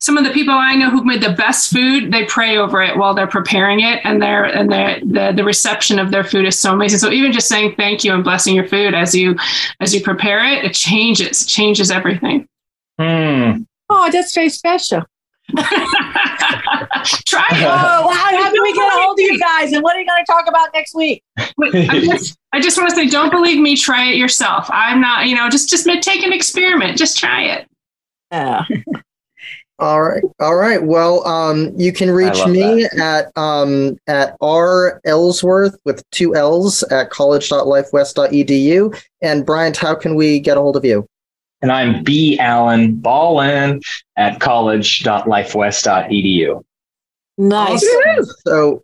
some 0.00 0.16
of 0.16 0.24
the 0.24 0.30
people 0.30 0.54
I 0.54 0.74
know 0.74 0.90
who've 0.90 1.04
made 1.04 1.22
the 1.22 1.32
best 1.32 1.72
food, 1.72 2.12
they 2.12 2.24
pray 2.24 2.56
over 2.56 2.82
it 2.82 2.96
while 2.96 3.14
they're 3.14 3.26
preparing 3.26 3.80
it, 3.80 4.00
and 4.04 4.20
their 4.20 4.44
and 4.44 4.70
their 4.70 5.00
the 5.00 5.32
the 5.34 5.44
reception 5.44 5.98
of 5.98 6.10
their 6.10 6.24
food 6.24 6.46
is 6.46 6.58
so 6.58 6.72
amazing. 6.74 6.98
So 6.98 7.10
even 7.10 7.32
just 7.32 7.48
saying 7.48 7.74
thank 7.76 8.04
you 8.04 8.12
and 8.14 8.24
blessing 8.24 8.54
your 8.54 8.66
food 8.66 8.94
as 8.94 9.14
you 9.14 9.36
as 9.80 9.94
you 9.94 10.02
prepare 10.02 10.44
it, 10.44 10.64
it 10.64 10.74
changes, 10.74 11.42
it 11.42 11.46
changes 11.46 11.90
everything. 11.90 12.48
Hmm. 12.98 13.62
Oh, 13.90 14.10
that's 14.10 14.34
very 14.34 14.50
special. 14.50 15.02
Try 15.56 17.46
it. 17.52 17.64
Oh, 17.64 18.10
how, 18.10 18.36
how 18.36 18.52
can 18.52 18.62
we 18.62 18.74
get 18.74 18.86
a 18.86 19.00
hold 19.00 19.18
of 19.18 19.22
you 19.22 19.38
guys? 19.38 19.72
And 19.72 19.82
what 19.82 19.96
are 19.96 20.00
you 20.00 20.06
going 20.06 20.22
to 20.22 20.30
talk 20.30 20.46
about 20.46 20.68
next 20.74 20.94
week? 20.94 21.22
Wait, 21.56 21.88
I 21.88 22.00
just, 22.00 22.38
I 22.52 22.60
just 22.60 22.76
want 22.76 22.90
to 22.90 22.94
say, 22.94 23.08
don't 23.08 23.30
believe 23.30 23.58
me. 23.58 23.74
Try 23.74 24.10
it 24.10 24.16
yourself. 24.16 24.68
I'm 24.70 25.00
not, 25.00 25.26
you 25.26 25.34
know, 25.34 25.48
just 25.48 25.70
just 25.70 25.86
take 26.02 26.22
an 26.22 26.34
experiment. 26.34 26.98
Just 26.98 27.16
try 27.16 27.44
it. 27.44 27.66
Yeah. 28.30 28.64
All 29.80 30.02
right. 30.02 30.24
All 30.40 30.56
right. 30.56 30.82
Well, 30.82 31.24
um, 31.26 31.72
you 31.76 31.92
can 31.92 32.10
reach 32.10 32.38
love 32.38 32.50
me 32.50 32.88
at 33.00 33.30
um, 33.36 33.96
at 34.08 34.36
r 34.40 35.00
Ellsworth 35.04 35.78
with 35.84 36.02
two 36.10 36.34
L's 36.34 36.82
at 36.84 37.10
college.lifewest.edu. 37.10 39.00
And 39.22 39.46
Bryant, 39.46 39.76
how 39.76 39.94
can 39.94 40.16
we 40.16 40.40
get 40.40 40.56
a 40.56 40.60
hold 40.60 40.76
of 40.76 40.84
you? 40.84 41.06
And 41.62 41.70
I'm 41.70 42.02
B 42.02 42.36
Allen 42.40 42.96
Ballin 42.96 43.80
at 44.16 44.40
college.lifewest.edu. 44.40 46.64
Nice. 47.36 47.86
So 48.44 48.82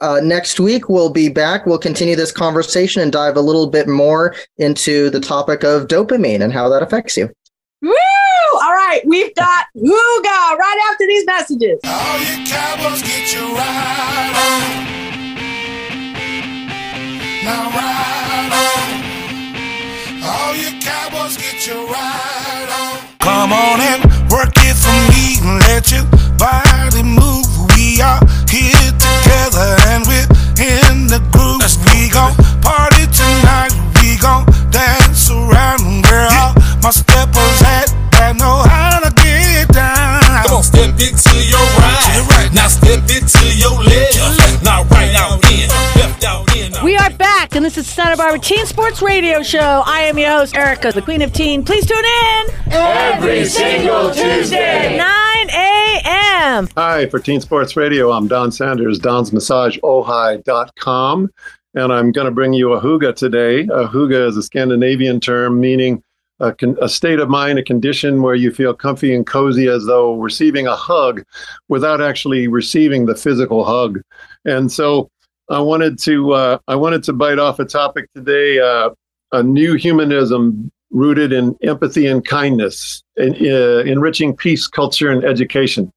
uh, 0.00 0.20
next 0.22 0.60
week 0.60 0.90
we'll 0.90 1.10
be 1.10 1.28
back. 1.28 1.64
We'll 1.64 1.78
continue 1.78 2.16
this 2.16 2.32
conversation 2.32 3.02
and 3.02 3.10
dive 3.10 3.36
a 3.36 3.40
little 3.40 3.66
bit 3.66 3.88
more 3.88 4.36
into 4.58 5.08
the 5.10 5.20
topic 5.20 5.64
of 5.64 5.88
dopamine 5.88 6.42
and 6.42 6.52
how 6.52 6.68
that 6.68 6.82
affects 6.82 7.16
you. 7.16 7.30
Woo! 7.80 7.94
Right, 8.88 9.04
we've 9.04 9.34
got 9.34 9.66
Wooga 9.76 10.56
right 10.56 10.88
after 10.90 11.06
these 11.06 11.26
messages. 11.26 11.78
All 11.84 12.18
you 12.20 12.46
cowboys 12.46 13.02
get 13.02 13.34
your 13.34 13.44
ride 13.52 14.32
on. 14.48 14.64
Now 17.44 17.68
ride 17.68 18.48
on. 18.64 18.88
All 20.24 20.54
you 20.56 20.80
cowboys 20.80 21.36
get 21.36 21.66
your 21.66 21.84
ride 21.84 22.68
on. 22.80 22.98
Come 23.18 23.52
on 23.52 23.80
and 23.82 24.04
work 24.32 24.56
it 24.56 24.74
for 24.74 24.96
me 25.12 25.36
and 25.44 25.60
let 25.68 25.92
your 25.92 26.04
body 26.38 27.02
move. 27.02 27.44
We 27.76 28.00
are 28.00 28.24
here 28.48 28.72
together 28.96 29.76
and 29.92 30.06
we're 30.08 30.24
in 30.64 31.08
the 31.12 31.20
groove. 31.36 31.60
We 31.92 32.08
gon' 32.08 32.32
Now 42.54 42.68
step 42.68 43.04
it 43.08 43.28
to 43.28 43.58
your 43.58 43.82
left. 43.82 44.64
Now 44.64 44.84
right 44.84 45.14
out 45.16 45.44
in, 45.52 45.68
left 46.00 46.24
out 46.24 46.56
in. 46.56 46.72
We 46.84 46.96
are 46.96 47.10
back, 47.10 47.54
and 47.54 47.64
this 47.64 47.76
is 47.76 47.86
Santa 47.86 48.16
Barbara 48.16 48.38
Teen 48.38 48.64
Sports 48.64 49.02
Radio 49.02 49.42
Show. 49.42 49.82
I 49.84 50.00
am 50.02 50.18
your 50.18 50.30
host, 50.30 50.56
Erica, 50.56 50.92
the 50.92 51.02
Queen 51.02 51.22
of 51.22 51.32
Teen. 51.32 51.64
Please 51.64 51.84
tune 51.86 51.98
in 51.98 52.72
Every 52.72 53.44
single 53.44 54.12
Tuesday. 54.12 54.96
9 54.96 55.50
a.m. 55.50 56.68
Hi, 56.76 57.06
for 57.10 57.18
Teen 57.18 57.40
Sports 57.40 57.76
Radio, 57.76 58.12
I'm 58.12 58.28
Don 58.28 58.50
Sanders, 58.50 58.98
Don's 58.98 59.32
Massage 59.32 59.78
donsmassageojai.com. 59.78 61.30
And 61.74 61.92
I'm 61.92 62.12
going 62.12 62.24
to 62.24 62.30
bring 62.30 62.54
you 62.54 62.72
a 62.72 62.80
hygge 62.80 63.14
today. 63.16 63.60
A 63.60 63.86
hygge 63.86 64.28
is 64.28 64.36
a 64.36 64.42
Scandinavian 64.42 65.20
term 65.20 65.60
meaning 65.60 66.02
a, 66.40 66.52
con- 66.52 66.76
a 66.80 66.88
state 66.88 67.18
of 67.18 67.28
mind, 67.28 67.58
a 67.58 67.62
condition 67.62 68.22
where 68.22 68.34
you 68.34 68.52
feel 68.52 68.74
comfy 68.74 69.14
and 69.14 69.26
cozy 69.26 69.68
as 69.68 69.86
though 69.86 70.14
receiving 70.14 70.66
a 70.66 70.76
hug 70.76 71.24
without 71.68 72.00
actually 72.00 72.48
receiving 72.48 73.06
the 73.06 73.14
physical 73.14 73.64
hug. 73.64 74.00
And 74.44 74.70
so 74.70 75.10
I 75.50 75.60
wanted 75.60 75.98
to 76.00 76.32
uh, 76.32 76.58
I 76.68 76.76
wanted 76.76 77.02
to 77.04 77.12
bite 77.12 77.38
off 77.38 77.58
a 77.58 77.64
topic 77.64 78.08
today, 78.14 78.58
uh, 78.58 78.90
a 79.32 79.42
new 79.42 79.74
humanism 79.74 80.70
rooted 80.90 81.32
in 81.32 81.56
empathy 81.62 82.06
and 82.06 82.24
kindness, 82.26 83.02
in, 83.16 83.34
uh, 83.34 83.80
enriching 83.80 84.34
peace, 84.34 84.66
culture, 84.66 85.10
and 85.10 85.24
education. 85.24 85.92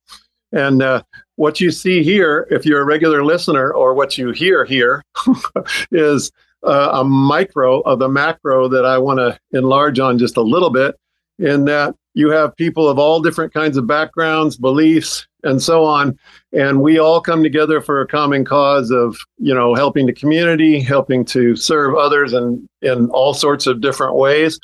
And 0.51 0.81
uh, 0.81 1.03
what 1.35 1.61
you 1.61 1.71
see 1.71 2.03
here, 2.03 2.47
if 2.51 2.65
you're 2.65 2.81
a 2.81 2.85
regular 2.85 3.23
listener, 3.23 3.71
or 3.71 3.93
what 3.93 4.17
you 4.17 4.31
hear 4.31 4.65
here, 4.65 5.03
is 5.91 6.31
uh, 6.63 6.89
a 6.93 7.03
micro 7.03 7.81
of 7.81 7.99
the 7.99 8.09
macro 8.09 8.67
that 8.67 8.85
I 8.85 8.97
want 8.97 9.19
to 9.19 9.39
enlarge 9.57 9.99
on 9.99 10.17
just 10.17 10.37
a 10.37 10.41
little 10.41 10.69
bit. 10.69 10.95
In 11.39 11.65
that 11.65 11.95
you 12.13 12.29
have 12.29 12.55
people 12.55 12.87
of 12.87 12.99
all 12.99 13.21
different 13.21 13.53
kinds 13.53 13.77
of 13.77 13.87
backgrounds, 13.87 14.57
beliefs, 14.57 15.27
and 15.43 15.61
so 15.61 15.83
on, 15.83 16.19
and 16.53 16.81
we 16.81 16.99
all 16.99 17.19
come 17.19 17.41
together 17.41 17.81
for 17.81 18.01
a 18.01 18.07
common 18.07 18.45
cause 18.45 18.91
of 18.91 19.17
you 19.37 19.53
know 19.53 19.73
helping 19.73 20.05
the 20.05 20.13
community, 20.13 20.79
helping 20.79 21.25
to 21.25 21.55
serve 21.55 21.95
others, 21.95 22.33
and 22.33 22.67
in 22.81 23.09
all 23.09 23.33
sorts 23.33 23.65
of 23.65 23.81
different 23.81 24.15
ways. 24.15 24.59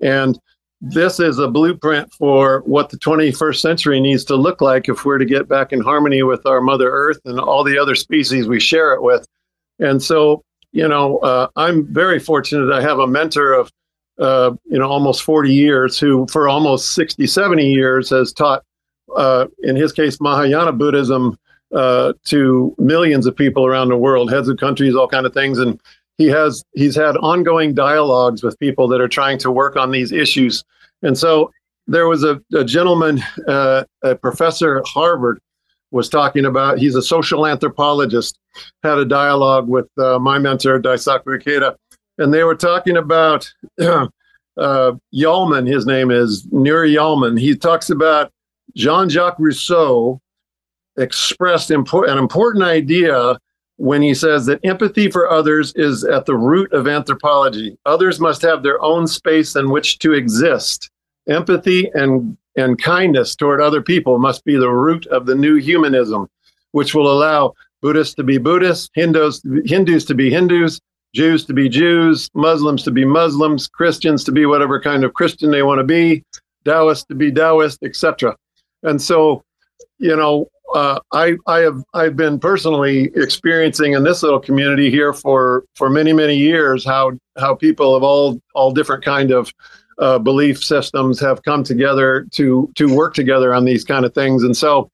And 0.00 0.38
this 0.80 1.20
is 1.20 1.38
a 1.38 1.48
blueprint 1.48 2.12
for 2.14 2.62
what 2.64 2.88
the 2.88 2.96
21st 2.96 3.60
century 3.60 4.00
needs 4.00 4.24
to 4.24 4.36
look 4.36 4.62
like 4.62 4.88
if 4.88 5.04
we're 5.04 5.18
to 5.18 5.26
get 5.26 5.48
back 5.48 5.72
in 5.72 5.80
harmony 5.80 6.22
with 6.22 6.46
our 6.46 6.60
Mother 6.60 6.90
Earth 6.90 7.20
and 7.26 7.38
all 7.38 7.64
the 7.64 7.78
other 7.78 7.94
species 7.94 8.48
we 8.48 8.60
share 8.60 8.94
it 8.94 9.02
with. 9.02 9.26
And 9.78 10.02
so, 10.02 10.42
you 10.72 10.86
know, 10.86 11.18
uh, 11.18 11.48
I'm 11.56 11.86
very 11.92 12.18
fortunate. 12.18 12.72
I 12.72 12.80
have 12.80 12.98
a 12.98 13.06
mentor 13.06 13.52
of, 13.52 13.72
uh, 14.18 14.52
you 14.66 14.78
know, 14.78 14.88
almost 14.88 15.22
40 15.22 15.52
years 15.52 15.98
who, 15.98 16.26
for 16.28 16.48
almost 16.48 16.94
60, 16.94 17.26
70 17.26 17.66
years, 17.66 18.10
has 18.10 18.32
taught, 18.32 18.62
uh, 19.16 19.46
in 19.62 19.76
his 19.76 19.92
case, 19.92 20.20
Mahayana 20.20 20.72
Buddhism 20.72 21.38
uh, 21.74 22.12
to 22.24 22.74
millions 22.78 23.26
of 23.26 23.36
people 23.36 23.66
around 23.66 23.88
the 23.88 23.96
world, 23.96 24.30
heads 24.30 24.48
of 24.48 24.58
countries, 24.58 24.94
all 24.94 25.08
kind 25.08 25.26
of 25.26 25.32
things. 25.32 25.58
And 25.58 25.80
he 26.18 26.26
has 26.26 26.64
he's 26.74 26.96
had 26.96 27.16
ongoing 27.16 27.74
dialogues 27.74 28.42
with 28.42 28.58
people 28.58 28.88
that 28.88 29.00
are 29.00 29.08
trying 29.08 29.38
to 29.38 29.50
work 29.50 29.76
on 29.76 29.90
these 29.90 30.12
issues. 30.12 30.64
And 31.02 31.16
so 31.16 31.52
there 31.86 32.08
was 32.08 32.24
a, 32.24 32.40
a 32.54 32.64
gentleman, 32.64 33.22
uh, 33.48 33.84
a 34.02 34.14
professor 34.16 34.78
at 34.78 34.86
Harvard, 34.86 35.40
was 35.92 36.08
talking 36.08 36.44
about. 36.44 36.78
He's 36.78 36.94
a 36.94 37.02
social 37.02 37.46
anthropologist. 37.46 38.38
Had 38.82 38.98
a 38.98 39.04
dialogue 39.04 39.68
with 39.68 39.88
uh, 39.98 40.18
my 40.18 40.38
mentor 40.38 40.80
Daisaku 40.80 41.40
Ikeda, 41.40 41.76
and 42.18 42.32
they 42.32 42.44
were 42.44 42.54
talking 42.54 42.96
about 42.96 43.50
uh, 43.80 44.08
Yalman. 45.14 45.66
His 45.66 45.86
name 45.86 46.10
is 46.10 46.46
Nuri 46.46 46.94
Yalman. 46.94 47.38
He 47.38 47.56
talks 47.56 47.90
about 47.90 48.30
Jean-Jacques 48.76 49.38
Rousseau 49.38 50.20
expressed 50.96 51.70
an 51.70 51.84
important 52.18 52.64
idea 52.64 53.38
when 53.76 54.02
he 54.02 54.12
says 54.12 54.44
that 54.44 54.60
empathy 54.62 55.10
for 55.10 55.30
others 55.30 55.72
is 55.74 56.04
at 56.04 56.26
the 56.26 56.36
root 56.36 56.70
of 56.72 56.86
anthropology. 56.86 57.78
Others 57.86 58.20
must 58.20 58.42
have 58.42 58.62
their 58.62 58.80
own 58.82 59.06
space 59.06 59.56
in 59.56 59.70
which 59.70 59.98
to 60.00 60.12
exist. 60.12 60.90
Empathy 61.28 61.90
and, 61.94 62.36
and 62.56 62.80
kindness 62.82 63.34
toward 63.34 63.60
other 63.60 63.80
people 63.80 64.18
must 64.18 64.44
be 64.44 64.56
the 64.56 64.68
root 64.68 65.06
of 65.06 65.24
the 65.24 65.34
new 65.34 65.56
humanism, 65.56 66.28
which 66.72 66.94
will 66.94 67.10
allow 67.10 67.54
Buddhists 67.82 68.14
to 68.14 68.24
be 68.24 68.38
Buddhists, 68.38 68.90
Hindus, 68.94 69.42
Hindus 69.64 70.04
to 70.06 70.14
be 70.14 70.30
Hindus, 70.30 70.80
Jews 71.14 71.44
to 71.46 71.54
be 71.54 71.68
Jews, 71.68 72.30
Muslims 72.34 72.82
to 72.84 72.90
be 72.90 73.04
Muslims, 73.04 73.68
Christians 73.68 74.22
to 74.24 74.32
be 74.32 74.46
whatever 74.46 74.80
kind 74.80 75.04
of 75.04 75.14
Christian 75.14 75.50
they 75.50 75.62
want 75.62 75.78
to 75.78 75.84
be, 75.84 76.22
Taoists 76.64 77.04
to 77.06 77.14
be 77.14 77.32
Taoist, 77.32 77.82
etc. 77.82 78.36
And 78.82 79.00
so, 79.00 79.42
you 79.98 80.14
know, 80.14 80.46
uh, 80.74 81.00
I 81.12 81.36
I 81.46 81.58
have 81.60 81.82
I've 81.94 82.16
been 82.16 82.38
personally 82.38 83.10
experiencing 83.16 83.94
in 83.94 84.04
this 84.04 84.22
little 84.22 84.38
community 84.38 84.90
here 84.90 85.12
for 85.12 85.64
for 85.74 85.90
many 85.90 86.12
many 86.12 86.36
years 86.36 86.84
how 86.84 87.12
how 87.38 87.54
people 87.54 87.96
of 87.96 88.02
all 88.02 88.40
all 88.54 88.70
different 88.70 89.04
kind 89.04 89.32
of 89.32 89.52
uh, 89.98 90.18
belief 90.18 90.62
systems 90.62 91.18
have 91.20 91.42
come 91.42 91.64
together 91.64 92.26
to 92.32 92.70
to 92.76 92.94
work 92.94 93.14
together 93.14 93.52
on 93.52 93.64
these 93.64 93.84
kind 93.84 94.04
of 94.04 94.14
things, 94.14 94.44
and 94.44 94.56
so 94.56 94.90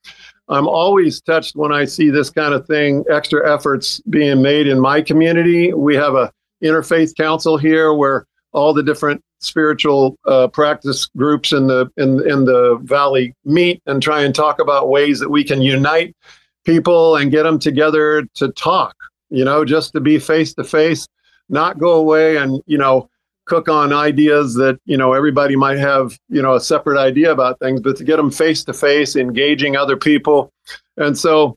I'm 0.49 0.69
always 0.69 1.21
touched 1.21 1.57
when 1.57 1.73
I 1.73 1.85
see 1.85 2.11
this 2.11 2.31
kind 2.31 2.55
of 2.55 2.67
thing, 2.67 3.05
extra 3.11 3.53
efforts 3.53 4.01
being 4.11 4.43
made 4.43 4.69
in 4.69 4.81
my 4.81 5.03
community. 5.03 5.73
We 5.73 5.97
have 5.97 6.15
a 6.15 6.33
interfaith 6.63 7.17
council 7.17 7.57
here 7.57 7.93
where 7.93 8.27
all 8.53 8.73
the 8.73 8.83
different 8.83 9.23
spiritual 9.41 10.17
uh, 10.27 10.49
practice 10.49 11.07
groups 11.17 11.53
in 11.53 11.67
the 11.67 11.91
in 11.97 12.27
in 12.29 12.45
the 12.45 12.79
valley 12.83 13.35
meet 13.45 13.83
and 13.87 14.03
try 14.03 14.23
and 14.23 14.35
talk 14.35 14.61
about 14.61 14.89
ways 14.89 15.21
that 15.21 15.29
we 15.29 15.45
can 15.45 15.61
unite 15.61 16.17
people 16.65 17.17
and 17.17 17.31
get 17.31 17.43
them 17.43 17.59
together 17.59 18.27
to 18.35 18.49
talk 18.53 18.95
you 19.29 19.45
know 19.45 19.63
just 19.65 19.93
to 19.93 20.01
be 20.01 20.19
face 20.19 20.55
to 20.55 20.65
face 20.65 21.07
not 21.51 21.79
go 21.79 21.93
away 21.93 22.37
and 22.37 22.63
you 22.67 22.79
know 22.79 23.09
cook 23.47 23.69
on 23.69 23.93
ideas 23.93 24.55
that 24.55 24.79
you 24.85 24.97
know 24.97 25.13
everybody 25.13 25.57
might 25.57 25.79
have 25.79 26.19
you 26.29 26.43
know 26.43 26.55
a 26.55 26.61
separate 26.61 26.99
idea 26.99 27.31
about 27.31 27.59
things 27.59 27.81
but 27.81 27.97
to 27.97 28.05
get 28.05 28.17
them 28.17 28.31
face 28.31 28.65
to 28.65 28.73
face 28.73 29.17
engaging 29.17 29.77
other 29.77 29.97
people 29.97 30.53
and 30.97 31.17
so 31.17 31.57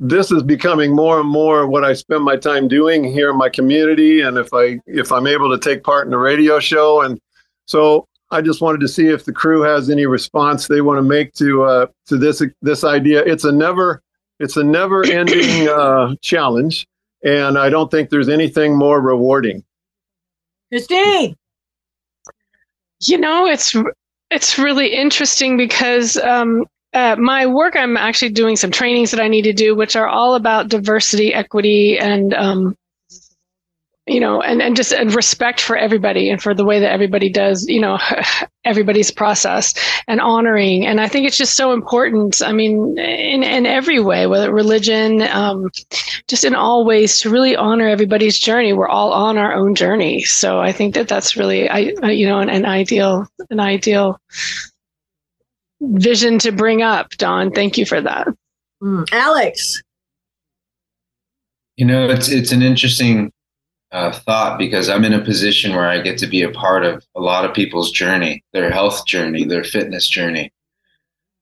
this 0.00 0.32
is 0.32 0.42
becoming 0.42 0.94
more 0.96 1.20
and 1.20 1.28
more 1.28 1.66
what 1.66 1.84
I 1.84 1.92
spend 1.92 2.24
my 2.24 2.36
time 2.36 2.68
doing 2.68 3.04
here 3.04 3.30
in 3.30 3.36
my 3.36 3.50
community, 3.50 4.22
and 4.22 4.38
if 4.38 4.48
I 4.54 4.80
if 4.86 5.12
I'm 5.12 5.26
able 5.26 5.50
to 5.50 5.58
take 5.58 5.84
part 5.84 6.06
in 6.06 6.12
a 6.14 6.18
radio 6.18 6.58
show, 6.58 7.02
and 7.02 7.20
so 7.66 8.08
I 8.30 8.40
just 8.40 8.62
wanted 8.62 8.80
to 8.80 8.88
see 8.88 9.08
if 9.08 9.26
the 9.26 9.32
crew 9.32 9.60
has 9.60 9.90
any 9.90 10.06
response 10.06 10.66
they 10.66 10.80
want 10.80 10.98
to 10.98 11.02
make 11.02 11.34
to 11.34 11.64
uh, 11.64 11.86
to 12.06 12.16
this 12.16 12.42
this 12.62 12.82
idea. 12.82 13.22
It's 13.24 13.44
a 13.44 13.52
never 13.52 14.02
it's 14.40 14.56
a 14.56 14.64
never 14.64 15.04
ending 15.04 15.68
uh, 15.68 16.14
challenge, 16.22 16.86
and 17.22 17.58
I 17.58 17.68
don't 17.68 17.90
think 17.90 18.08
there's 18.08 18.30
anything 18.30 18.74
more 18.74 19.02
rewarding. 19.02 19.62
Christine, 20.70 21.36
you 23.06 23.18
know 23.18 23.46
it's 23.46 23.74
it's 24.30 24.58
really 24.58 24.88
interesting 24.94 25.56
because 25.56 26.16
um, 26.18 26.64
uh, 26.92 27.16
my 27.18 27.46
work, 27.46 27.76
I'm 27.76 27.96
actually 27.96 28.30
doing 28.32 28.56
some 28.56 28.70
trainings 28.70 29.10
that 29.10 29.20
I 29.20 29.28
need 29.28 29.42
to 29.42 29.52
do, 29.52 29.74
which 29.74 29.96
are 29.96 30.08
all 30.08 30.34
about 30.34 30.68
diversity, 30.68 31.34
equity, 31.34 31.98
and 31.98 32.34
um, 32.34 32.76
you 34.10 34.18
know, 34.18 34.42
and 34.42 34.60
and 34.60 34.74
just 34.74 34.92
and 34.92 35.14
respect 35.14 35.60
for 35.60 35.76
everybody 35.76 36.28
and 36.30 36.42
for 36.42 36.52
the 36.52 36.64
way 36.64 36.80
that 36.80 36.90
everybody 36.90 37.28
does, 37.28 37.64
you 37.68 37.80
know, 37.80 37.96
everybody's 38.64 39.12
process 39.12 39.72
and 40.08 40.20
honoring. 40.20 40.84
And 40.84 41.00
I 41.00 41.06
think 41.06 41.28
it's 41.28 41.38
just 41.38 41.56
so 41.56 41.72
important. 41.72 42.42
I 42.42 42.50
mean, 42.50 42.98
in 42.98 43.44
in 43.44 43.66
every 43.66 44.00
way, 44.00 44.26
whether 44.26 44.52
religion, 44.52 45.22
um, 45.22 45.70
just 46.26 46.44
in 46.44 46.56
all 46.56 46.84
ways, 46.84 47.20
to 47.20 47.30
really 47.30 47.54
honor 47.54 47.86
everybody's 47.86 48.36
journey. 48.36 48.72
We're 48.72 48.88
all 48.88 49.12
on 49.12 49.38
our 49.38 49.54
own 49.54 49.76
journey, 49.76 50.24
so 50.24 50.58
I 50.58 50.72
think 50.72 50.94
that 50.94 51.06
that's 51.06 51.36
really, 51.36 51.68
I 51.68 51.78
you 52.10 52.26
know, 52.26 52.40
an, 52.40 52.50
an 52.50 52.66
ideal, 52.66 53.28
an 53.48 53.60
ideal 53.60 54.20
vision 55.80 56.40
to 56.40 56.50
bring 56.50 56.82
up, 56.82 57.10
Don. 57.10 57.52
Thank 57.52 57.78
you 57.78 57.86
for 57.86 58.00
that. 58.00 58.26
Mm. 58.82 59.08
Alex. 59.12 59.80
You 61.76 61.86
know, 61.86 62.10
it's 62.10 62.28
it's 62.28 62.50
an 62.50 62.60
interesting 62.60 63.32
uh, 63.92 64.12
thought 64.12 64.58
because 64.58 64.88
I'm 64.88 65.04
in 65.04 65.12
a 65.12 65.24
position 65.24 65.74
where 65.74 65.88
I 65.88 66.00
get 66.00 66.18
to 66.18 66.26
be 66.26 66.42
a 66.42 66.50
part 66.50 66.84
of 66.84 67.04
a 67.16 67.20
lot 67.20 67.44
of 67.44 67.54
people's 67.54 67.90
journey, 67.90 68.44
their 68.52 68.70
health 68.70 69.06
journey, 69.06 69.44
their 69.44 69.64
fitness 69.64 70.08
journey, 70.08 70.52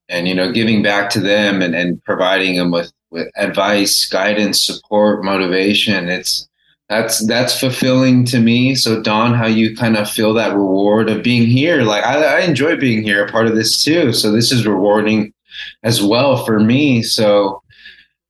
and 0.09 0.27
you 0.27 0.35
know, 0.35 0.53
giving 0.53 0.83
back 0.83 1.11
to 1.11 1.21
them 1.21 1.61
and, 1.61 1.75
and 1.75 2.03
providing 2.05 2.57
them 2.57 2.71
with 2.71 2.93
with 3.11 3.29
advice, 3.37 4.07
guidance, 4.07 4.65
support, 4.65 5.25
motivation. 5.25 6.09
It's 6.09 6.49
that's 6.89 7.27
that's 7.27 7.59
fulfilling 7.59 8.25
to 8.27 8.41
me. 8.41 8.75
So 8.75 9.03
Don, 9.03 9.35
how 9.35 9.47
you 9.47 9.77
kind 9.77 9.97
of 9.97 10.11
feel 10.11 10.33
that 10.35 10.55
reward 10.55 11.11
of 11.11 11.23
being 11.23 11.47
here? 11.47 11.83
Like 11.83 12.05
I, 12.05 12.39
I 12.39 12.41
enjoy 12.41 12.77
being 12.77 13.03
here, 13.03 13.25
a 13.25 13.31
part 13.31 13.47
of 13.47 13.55
this 13.55 13.85
too. 13.85 14.13
So 14.13 14.33
this 14.33 14.53
is 14.53 14.67
rewarding 14.67 15.35
as 15.83 16.03
well 16.03 16.45
for 16.47 16.61
me. 16.61 17.03
So 17.03 17.63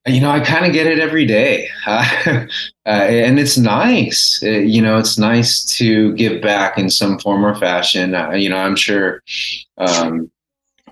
you 0.09 0.21
know, 0.21 0.31
I 0.31 0.41
kind 0.41 0.67
of 0.67 0.73
get 0.73 0.87
it 0.87 0.99
every 0.99 1.25
day, 1.25 1.69
uh, 1.87 2.47
and 2.85 3.39
it's 3.39 3.59
nice. 3.59 4.43
It, 4.43 4.67
you 4.67 4.83
know, 4.83 4.99
it's 4.99 5.19
nice 5.19 5.65
to 5.77 6.13
give 6.15 6.43
back 6.43 6.79
in 6.79 6.91
some 6.91 7.19
form 7.19 7.45
or 7.45 7.55
fashion. 7.55 8.15
Uh, 8.15 8.33
you 8.33 8.49
know, 8.49 8.59
I'm 8.59 8.77
sure. 8.77 9.23
Um, 9.77 10.31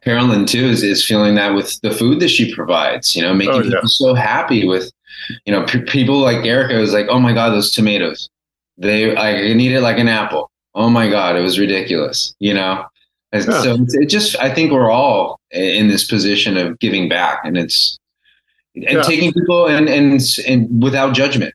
Carolyn 0.03 0.47
too 0.47 0.67
is, 0.67 0.85
is 0.85 1.05
feeling 1.05 1.35
that 1.35 1.55
with 1.55 1.81
the 1.81 1.91
food 1.91 2.21
that 2.21 2.29
she 2.29 2.55
provides, 2.55 3.17
you 3.17 3.23
know, 3.23 3.35
making 3.35 3.55
oh, 3.55 3.59
yeah. 3.59 3.71
people 3.71 3.89
so 3.89 4.15
happy 4.15 4.65
with 4.65 4.93
you 5.45 5.53
know, 5.53 5.65
p- 5.65 5.83
people 5.83 6.19
like 6.19 6.45
Erica 6.45 6.75
was 6.75 6.93
like, 6.93 7.07
"Oh 7.09 7.19
my 7.19 7.33
god, 7.33 7.51
those 7.51 7.73
tomatoes! 7.73 8.29
They 8.79 9.17
I 9.17 9.55
need 9.55 9.73
it 9.73 9.81
like 9.81 9.99
an 9.99 10.09
apple. 10.09 10.51
Oh 10.75 10.91
my 10.91 11.09
god, 11.09 11.37
it 11.37 11.41
was 11.41 11.59
ridiculous." 11.59 12.35
You 12.39 12.55
know, 12.55 12.87
yeah. 13.33 13.41
so 13.41 13.77
it 13.89 14.07
just 14.07 14.37
I 14.39 14.53
think 14.53 14.73
we're 14.73 14.91
all 14.91 15.41
in 15.51 15.89
this 15.89 16.07
position 16.07 16.57
of 16.57 16.79
giving 16.79 17.09
back, 17.09 17.41
and 17.45 17.57
it's 17.57 17.99
and 18.77 18.99
yeah. 18.99 19.03
taking 19.03 19.33
people 19.33 19.67
and 19.67 19.89
and 19.89 20.21
and 20.47 20.83
without 20.83 21.15
judgment. 21.15 21.55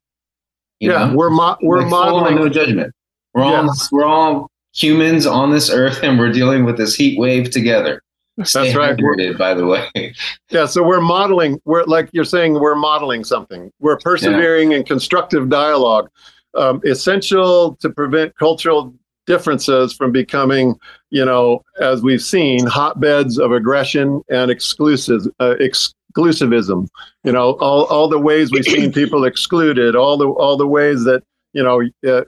yeah, 0.80 1.06
know? 1.06 1.16
we're 1.16 1.30
mo- 1.30 1.58
we're 1.62 1.82
like 1.82 1.90
modeling 1.90 2.36
no 2.36 2.50
judgment. 2.50 2.94
We're 3.34 3.44
all 3.44 3.74
we're 3.92 4.06
all 4.06 4.52
humans 4.74 5.26
on 5.26 5.52
this 5.52 5.70
earth, 5.70 6.02
and 6.04 6.20
we're 6.20 6.32
dealing 6.32 6.66
with 6.66 6.78
this 6.78 6.96
heat 6.96 7.20
wave 7.20 7.52
together. 7.52 8.02
That's 8.38 8.56
right. 8.76 8.98
by 9.38 9.54
the 9.54 9.66
way. 9.66 9.90
yeah. 10.50 10.66
So 10.66 10.84
we're 10.84 11.02
modeling. 11.02 11.62
We're 11.66 11.84
like 11.84 12.10
you're 12.12 12.26
saying. 12.26 12.56
We're 12.56 12.76
modeling 12.76 13.24
something. 13.24 13.72
We're 13.80 13.98
persevering 13.98 14.72
yeah. 14.72 14.78
in 14.78 14.84
constructive 14.84 15.50
dialogue, 15.50 16.10
um, 16.56 16.82
essential 16.86 17.76
to 17.82 17.90
prevent 17.90 18.36
cultural 18.38 18.94
differences 19.28 19.94
from 19.94 20.12
becoming, 20.12 20.76
you 21.10 21.24
know, 21.24 21.64
as 21.80 22.02
we've 22.02 22.22
seen, 22.22 22.66
hotbeds 22.66 23.38
of 23.38 23.52
aggression 23.52 24.22
and 24.30 24.52
exclusive 24.52 25.24
uh, 25.40 25.56
exclusivism. 25.60 26.88
You 27.24 27.32
know, 27.32 27.54
all 27.54 27.86
all 27.86 28.08
the 28.08 28.20
ways 28.20 28.52
we've 28.52 28.66
seen 28.66 28.92
people 28.94 29.26
excluded. 29.26 29.96
All 29.96 30.18
the 30.18 30.28
all 30.28 30.58
the 30.58 30.68
ways 30.68 31.04
that 31.06 31.24
you 31.54 31.64
know, 31.64 31.82
uh, 32.10 32.24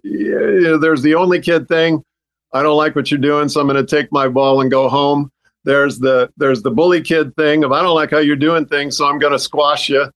there's 0.80 1.02
the 1.02 1.16
only 1.16 1.40
kid 1.40 1.68
thing. 1.68 2.04
I 2.52 2.62
don't 2.62 2.78
like 2.78 2.96
what 2.96 3.10
you're 3.10 3.20
doing, 3.20 3.50
so 3.50 3.62
I'm 3.62 3.68
going 3.68 3.84
to 3.84 3.96
take 3.96 4.12
my 4.12 4.28
ball 4.28 4.62
and 4.62 4.70
go 4.70 4.90
home 4.90 5.32
there's 5.64 6.00
the 6.00 6.32
there's 6.38 6.62
the 6.62 6.72
bully 6.72 7.02
kid 7.02 7.36
thing 7.36 7.64
of 7.64 7.72
I 7.72 7.82
don't 7.82 7.96
like 7.96 8.12
how 8.12 8.20
you're 8.20 8.36
doing 8.36 8.66
things, 8.66 8.98
so 8.98 9.08
I'm 9.08 9.20
going 9.20 9.34
to 9.34 9.40
squash 9.40 9.90
you. 9.90 10.10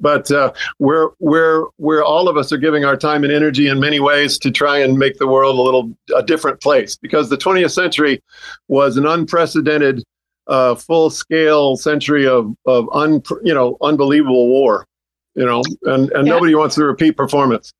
But 0.00 0.30
uh, 0.30 0.52
we're 0.78 1.10
we're 1.18 1.66
we're 1.78 2.02
all 2.02 2.28
of 2.28 2.36
us 2.36 2.52
are 2.52 2.58
giving 2.58 2.84
our 2.84 2.96
time 2.96 3.24
and 3.24 3.32
energy 3.32 3.68
in 3.68 3.80
many 3.80 4.00
ways 4.00 4.38
to 4.38 4.50
try 4.50 4.78
and 4.78 4.98
make 4.98 5.18
the 5.18 5.26
world 5.26 5.58
a 5.58 5.62
little 5.62 5.92
a 6.16 6.22
different 6.22 6.60
place 6.60 6.96
because 6.96 7.28
the 7.28 7.36
20th 7.36 7.72
century 7.72 8.22
was 8.68 8.96
an 8.96 9.06
unprecedented, 9.06 10.02
uh, 10.46 10.74
full 10.74 11.10
scale 11.10 11.76
century 11.76 12.26
of 12.26 12.54
of 12.66 12.88
un 12.92 13.22
you 13.42 13.54
know 13.54 13.76
unbelievable 13.82 14.48
war, 14.48 14.86
you 15.34 15.44
know, 15.44 15.62
and 15.84 16.10
and 16.12 16.26
yeah. 16.26 16.34
nobody 16.34 16.54
wants 16.54 16.74
to 16.76 16.84
repeat 16.84 17.16
performance. 17.16 17.72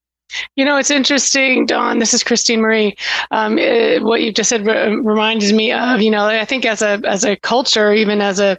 You 0.56 0.64
know, 0.64 0.76
it's 0.76 0.90
interesting, 0.90 1.66
Don. 1.66 1.98
This 1.98 2.14
is 2.14 2.22
Christine 2.22 2.60
Marie. 2.60 2.96
Um, 3.30 3.58
it, 3.58 4.02
what 4.02 4.22
you've 4.22 4.34
just 4.34 4.48
said 4.48 4.66
re- 4.66 4.96
reminds 4.96 5.52
me 5.52 5.72
of, 5.72 6.00
you 6.00 6.10
know, 6.10 6.26
I 6.26 6.44
think 6.44 6.64
as 6.64 6.82
a 6.82 7.00
as 7.04 7.24
a 7.24 7.36
culture, 7.36 7.92
even 7.92 8.20
as 8.20 8.40
a 8.40 8.58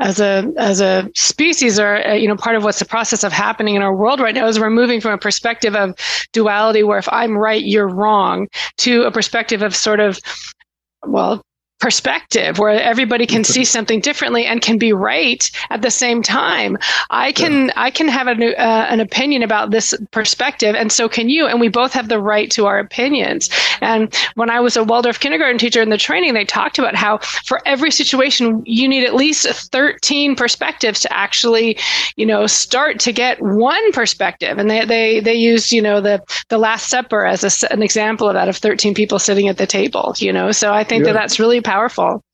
as 0.00 0.20
a 0.20 0.52
as 0.56 0.80
a 0.80 1.08
species 1.14 1.78
or 1.78 2.06
uh, 2.06 2.12
you 2.14 2.28
know 2.28 2.36
part 2.36 2.56
of 2.56 2.64
what's 2.64 2.78
the 2.78 2.84
process 2.84 3.24
of 3.24 3.32
happening 3.32 3.74
in 3.74 3.82
our 3.82 3.94
world 3.94 4.20
right 4.20 4.34
now 4.34 4.46
is 4.46 4.58
we're 4.58 4.70
moving 4.70 5.00
from 5.00 5.12
a 5.12 5.18
perspective 5.18 5.74
of 5.74 5.94
duality 6.32 6.82
where 6.82 6.98
if 6.98 7.08
i'm 7.12 7.36
right 7.36 7.64
you're 7.64 7.88
wrong 7.88 8.46
to 8.76 9.02
a 9.02 9.10
perspective 9.10 9.62
of 9.62 9.74
sort 9.74 10.00
of 10.00 10.20
well 11.06 11.42
perspective 11.80 12.58
where 12.58 12.70
everybody 12.70 13.26
can 13.26 13.44
see 13.44 13.64
something 13.64 14.00
differently 14.00 14.44
and 14.44 14.60
can 14.62 14.78
be 14.78 14.92
right 14.92 15.50
at 15.70 15.82
the 15.82 15.90
same 15.90 16.22
time. 16.22 16.76
I 17.10 17.32
can 17.32 17.70
i 17.76 17.90
can 17.90 18.08
have 18.08 18.26
an, 18.26 18.42
uh, 18.42 18.86
an 18.90 19.00
opinion 19.00 19.42
about 19.42 19.70
this 19.70 19.94
perspective 20.10 20.74
and 20.74 20.90
so 20.90 21.08
can 21.08 21.28
you 21.28 21.46
and 21.46 21.60
we 21.60 21.68
both 21.68 21.92
have 21.92 22.08
the 22.08 22.20
right 22.20 22.50
to 22.52 22.66
our 22.66 22.78
opinions. 22.78 23.48
And 23.80 24.14
when 24.34 24.50
i 24.50 24.60
was 24.60 24.76
a 24.76 24.84
waldorf 24.84 25.20
kindergarten 25.20 25.58
teacher 25.58 25.80
in 25.80 25.90
the 25.90 25.96
training 25.98 26.34
they 26.34 26.44
talked 26.44 26.78
about 26.78 26.94
how 26.94 27.18
for 27.44 27.60
every 27.66 27.90
situation 27.90 28.62
you 28.66 28.88
need 28.88 29.04
at 29.04 29.14
least 29.14 29.46
13 29.46 30.34
perspectives 30.36 31.00
to 31.00 31.12
actually 31.12 31.78
you 32.16 32.26
know 32.26 32.46
start 32.46 32.98
to 33.00 33.12
get 33.12 33.40
one 33.40 33.92
perspective. 33.92 34.58
And 34.58 34.68
they 34.70 34.84
they 34.84 35.20
they 35.20 35.34
used 35.34 35.72
you 35.72 35.82
know 35.82 36.00
the 36.00 36.22
the 36.48 36.58
last 36.58 36.88
supper 36.88 37.24
as 37.24 37.44
a, 37.44 37.72
an 37.72 37.82
example 37.82 38.28
of 38.28 38.34
that 38.34 38.48
of 38.48 38.56
13 38.56 38.94
people 38.94 39.18
sitting 39.18 39.48
at 39.48 39.58
the 39.58 39.66
table 39.66 40.14
you 40.18 40.32
know? 40.32 40.50
So 40.52 40.72
i 40.72 40.82
think 40.84 41.04
Yeah. 41.04 41.12
that 41.12 41.18
that's 41.20 41.38
really 41.38 41.60
powerful. 41.68 42.24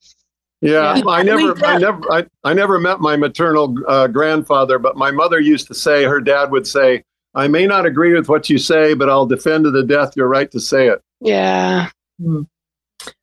Yeah, 0.60 0.96
Yeah. 0.96 1.02
I 1.08 1.22
never, 1.22 1.66
I 1.66 1.78
never, 1.78 2.12
I, 2.12 2.26
I 2.44 2.54
never 2.54 2.78
met 2.78 3.00
my 3.00 3.16
maternal 3.16 3.74
uh, 3.86 4.06
grandfather, 4.06 4.78
but 4.78 4.96
my 4.96 5.10
mother 5.10 5.40
used 5.40 5.66
to 5.68 5.74
say, 5.74 6.04
her 6.04 6.20
dad 6.20 6.50
would 6.50 6.66
say, 6.66 7.02
"I 7.34 7.48
may 7.48 7.66
not 7.66 7.84
agree 7.84 8.14
with 8.14 8.28
what 8.28 8.48
you 8.48 8.58
say, 8.58 8.94
but 8.94 9.10
I'll 9.10 9.26
defend 9.26 9.64
to 9.64 9.70
the 9.70 9.82
death 9.82 10.16
your 10.16 10.28
right 10.28 10.50
to 10.52 10.60
say 10.60 10.88
it." 10.88 11.00
yeah. 11.20 11.90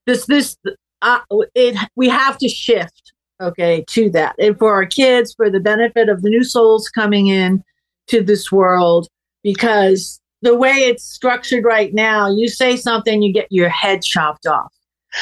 This 0.06 0.26
this 0.26 0.58
uh, 1.02 1.20
it 1.56 1.78
we 1.96 2.10
have 2.10 2.38
to 2.40 2.50
shift 2.50 3.14
okay 3.42 3.84
to 3.88 4.10
that. 4.12 4.36
And 4.38 4.58
for 4.58 4.74
our 4.74 4.86
kids 4.86 5.34
for 5.34 5.50
the 5.50 5.60
benefit 5.60 6.10
of 6.10 6.22
the 6.22 6.30
new 6.30 6.44
souls 6.44 6.90
coming 6.90 7.28
in 7.28 7.64
to 8.08 8.22
this 8.22 8.52
world 8.52 9.08
because 9.44 10.20
the 10.42 10.56
way 10.56 10.72
it's 10.72 11.04
structured 11.04 11.64
right 11.64 11.94
now 11.94 12.30
you 12.30 12.48
say 12.48 12.76
something 12.76 13.22
you 13.22 13.34
get 13.34 13.48
your 13.50 13.70
head 13.70 14.02
chopped 14.02 14.46
off 14.46 14.74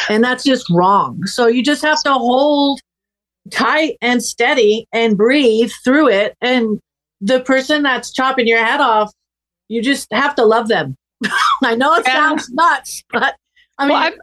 and 0.10 0.24
that's 0.24 0.44
just 0.44 0.70
wrong. 0.70 1.26
So 1.26 1.48
you 1.48 1.64
just 1.64 1.82
have 1.82 2.02
to 2.04 2.14
hold 2.14 2.80
tight 3.52 3.98
and 4.02 4.24
steady 4.24 4.88
and 4.94 5.18
breathe 5.18 5.72
through 5.84 6.10
it. 6.10 6.36
And 6.42 6.80
the 7.22 7.42
person 7.42 7.84
that's 7.84 8.12
chopping 8.12 8.48
your 8.48 8.64
head 8.64 8.82
off 8.82 9.12
you 9.70 9.82
just 9.82 10.12
have 10.12 10.36
to 10.36 10.46
love 10.46 10.68
them. 10.68 10.98
I 11.64 11.76
know 11.76 11.94
it 11.96 12.06
sounds 12.06 12.50
nuts 12.52 13.04
but 13.12 13.36
i 13.78 13.88
mean 13.88 14.14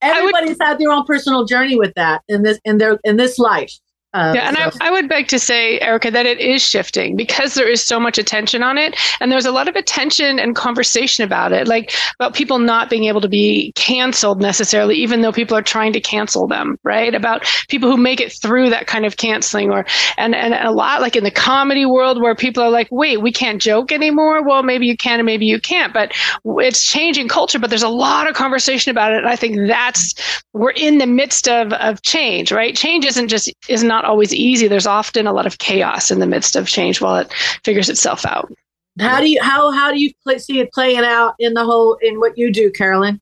everybody's 0.00 0.56
had 0.60 0.78
their 0.78 0.90
own 0.90 1.04
personal 1.04 1.44
journey 1.44 1.76
with 1.76 1.92
that 1.96 2.22
in 2.28 2.44
this 2.44 2.60
in 2.64 2.78
their 2.78 3.00
in 3.02 3.16
this 3.16 3.36
life 3.36 3.72
Uh, 4.16 4.32
yeah, 4.34 4.48
and 4.48 4.56
so- 4.56 4.78
I, 4.80 4.88
I 4.88 4.90
would 4.90 5.08
beg 5.10 5.28
to 5.28 5.38
say, 5.38 5.78
Erica, 5.80 6.10
that 6.10 6.24
it 6.24 6.40
is 6.40 6.62
shifting 6.62 7.16
because 7.16 7.52
there 7.52 7.68
is 7.68 7.82
so 7.82 8.00
much 8.00 8.16
attention 8.16 8.62
on 8.62 8.78
it. 8.78 8.96
And 9.20 9.30
there's 9.30 9.44
a 9.44 9.52
lot 9.52 9.68
of 9.68 9.76
attention 9.76 10.38
and 10.38 10.56
conversation 10.56 11.22
about 11.22 11.52
it, 11.52 11.68
like 11.68 11.92
about 12.18 12.32
people 12.32 12.58
not 12.58 12.88
being 12.88 13.04
able 13.04 13.20
to 13.20 13.28
be 13.28 13.72
canceled 13.74 14.40
necessarily, 14.40 14.96
even 14.96 15.20
though 15.20 15.32
people 15.32 15.54
are 15.54 15.62
trying 15.62 15.92
to 15.92 16.00
cancel 16.00 16.46
them, 16.46 16.78
right? 16.82 17.14
About 17.14 17.44
people 17.68 17.90
who 17.90 17.98
make 17.98 18.20
it 18.20 18.32
through 18.32 18.70
that 18.70 18.86
kind 18.86 19.04
of 19.04 19.18
canceling 19.18 19.70
or, 19.70 19.84
and, 20.16 20.34
and 20.34 20.54
a 20.54 20.70
lot 20.70 21.02
like 21.02 21.14
in 21.14 21.24
the 21.24 21.30
comedy 21.30 21.84
world 21.84 22.22
where 22.22 22.34
people 22.34 22.62
are 22.62 22.70
like, 22.70 22.88
wait, 22.90 23.20
we 23.20 23.30
can't 23.30 23.60
joke 23.60 23.92
anymore. 23.92 24.42
Well, 24.42 24.62
maybe 24.62 24.86
you 24.86 24.96
can 24.96 25.20
and 25.20 25.26
maybe 25.26 25.44
you 25.44 25.60
can't, 25.60 25.92
but 25.92 26.12
it's 26.46 26.86
changing 26.86 27.28
culture, 27.28 27.58
but 27.58 27.68
there's 27.68 27.82
a 27.82 27.88
lot 27.90 28.26
of 28.26 28.34
conversation 28.34 28.90
about 28.90 29.12
it. 29.12 29.18
And 29.18 29.28
I 29.28 29.36
think 29.36 29.68
that's, 29.68 30.14
we're 30.54 30.70
in 30.70 30.96
the 30.96 31.06
midst 31.06 31.48
of, 31.48 31.74
of 31.74 32.00
change, 32.00 32.50
right? 32.50 32.74
Change 32.74 33.04
isn't 33.04 33.28
just, 33.28 33.52
is 33.68 33.82
not 33.82 34.05
always 34.06 34.34
easy. 34.34 34.68
There's 34.68 34.86
often 34.86 35.26
a 35.26 35.32
lot 35.32 35.46
of 35.46 35.58
chaos 35.58 36.10
in 36.10 36.20
the 36.20 36.26
midst 36.26 36.56
of 36.56 36.66
change 36.68 37.00
while 37.00 37.16
it 37.16 37.32
figures 37.64 37.88
itself 37.88 38.24
out. 38.24 38.52
how 38.98 39.20
do 39.20 39.28
you 39.28 39.42
how 39.42 39.70
how 39.72 39.92
do 39.92 40.00
you 40.00 40.12
play, 40.22 40.38
see 40.38 40.60
it 40.60 40.72
playing 40.72 41.04
out 41.04 41.34
in 41.38 41.54
the 41.54 41.64
whole 41.64 41.98
in 42.00 42.18
what 42.18 42.38
you 42.38 42.52
do 42.52 42.70
carolyn 42.70 43.20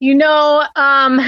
You 0.00 0.14
know, 0.14 0.64
um, 0.76 1.20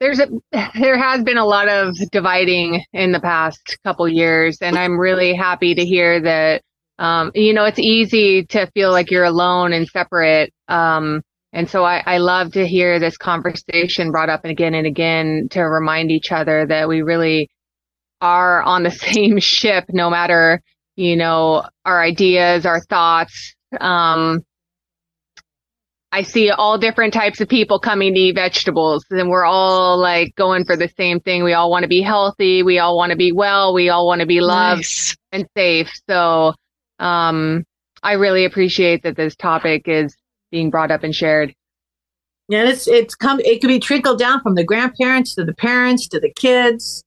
there's 0.00 0.20
a 0.20 0.28
there 0.74 0.98
has 0.98 1.22
been 1.22 1.36
a 1.36 1.44
lot 1.44 1.68
of 1.68 1.96
dividing 2.10 2.84
in 2.92 3.12
the 3.12 3.20
past 3.20 3.78
couple 3.84 4.08
years, 4.08 4.58
and 4.62 4.78
I'm 4.78 4.98
really 4.98 5.34
happy 5.34 5.74
to 5.74 5.84
hear 5.84 6.20
that. 6.20 6.62
Um, 6.98 7.30
you 7.34 7.54
know, 7.54 7.64
it's 7.64 7.78
easy 7.78 8.44
to 8.46 8.66
feel 8.72 8.90
like 8.90 9.10
you're 9.10 9.24
alone 9.24 9.72
and 9.72 9.88
separate. 9.88 10.52
Um, 10.68 11.22
and 11.52 11.68
so 11.68 11.84
I, 11.84 12.02
I 12.06 12.18
love 12.18 12.52
to 12.52 12.66
hear 12.66 12.98
this 12.98 13.16
conversation 13.16 14.10
brought 14.12 14.28
up 14.30 14.44
again 14.44 14.74
and 14.74 14.86
again 14.86 15.48
to 15.50 15.62
remind 15.62 16.10
each 16.10 16.30
other 16.32 16.66
that 16.66 16.88
we 16.88 17.02
really 17.02 17.50
are 18.20 18.62
on 18.62 18.82
the 18.82 18.90
same 18.90 19.38
ship, 19.38 19.84
no 19.90 20.10
matter 20.10 20.62
you 20.96 21.16
know 21.16 21.64
our 21.84 22.00
ideas, 22.02 22.66
our 22.66 22.80
thoughts. 22.80 23.54
Um, 23.80 24.42
I 26.12 26.22
see 26.22 26.50
all 26.50 26.76
different 26.76 27.14
types 27.14 27.40
of 27.40 27.48
people 27.48 27.78
coming 27.78 28.14
to 28.14 28.20
eat 28.20 28.34
vegetables, 28.34 29.04
and 29.10 29.28
we're 29.28 29.44
all 29.44 29.96
like 29.96 30.34
going 30.34 30.64
for 30.64 30.76
the 30.76 30.88
same 30.96 31.20
thing. 31.20 31.44
We 31.44 31.52
all 31.52 31.70
want 31.70 31.84
to 31.84 31.88
be 31.88 32.02
healthy. 32.02 32.64
We 32.64 32.80
all 32.80 32.96
want 32.96 33.10
to 33.10 33.16
be 33.16 33.30
well. 33.32 33.72
We 33.74 33.90
all 33.90 34.06
want 34.06 34.20
to 34.20 34.26
be 34.26 34.40
loved 34.40 34.78
Nice. 34.80 35.16
and 35.30 35.46
safe. 35.56 35.88
So, 36.08 36.54
um, 36.98 37.64
I 38.02 38.14
really 38.14 38.44
appreciate 38.44 39.04
that 39.04 39.16
this 39.16 39.36
topic 39.36 39.86
is 39.86 40.16
being 40.50 40.70
brought 40.70 40.90
up 40.90 41.02
and 41.02 41.14
shared. 41.14 41.54
yeah 42.48 42.64
it's 42.64 42.88
it's 42.88 43.14
come 43.14 43.40
it 43.40 43.60
could 43.60 43.68
be 43.68 43.78
trickled 43.80 44.18
down 44.18 44.40
from 44.42 44.54
the 44.54 44.64
grandparents 44.64 45.34
to 45.34 45.44
the 45.44 45.54
parents 45.54 46.08
to 46.08 46.20
the 46.20 46.32
kids. 46.34 47.02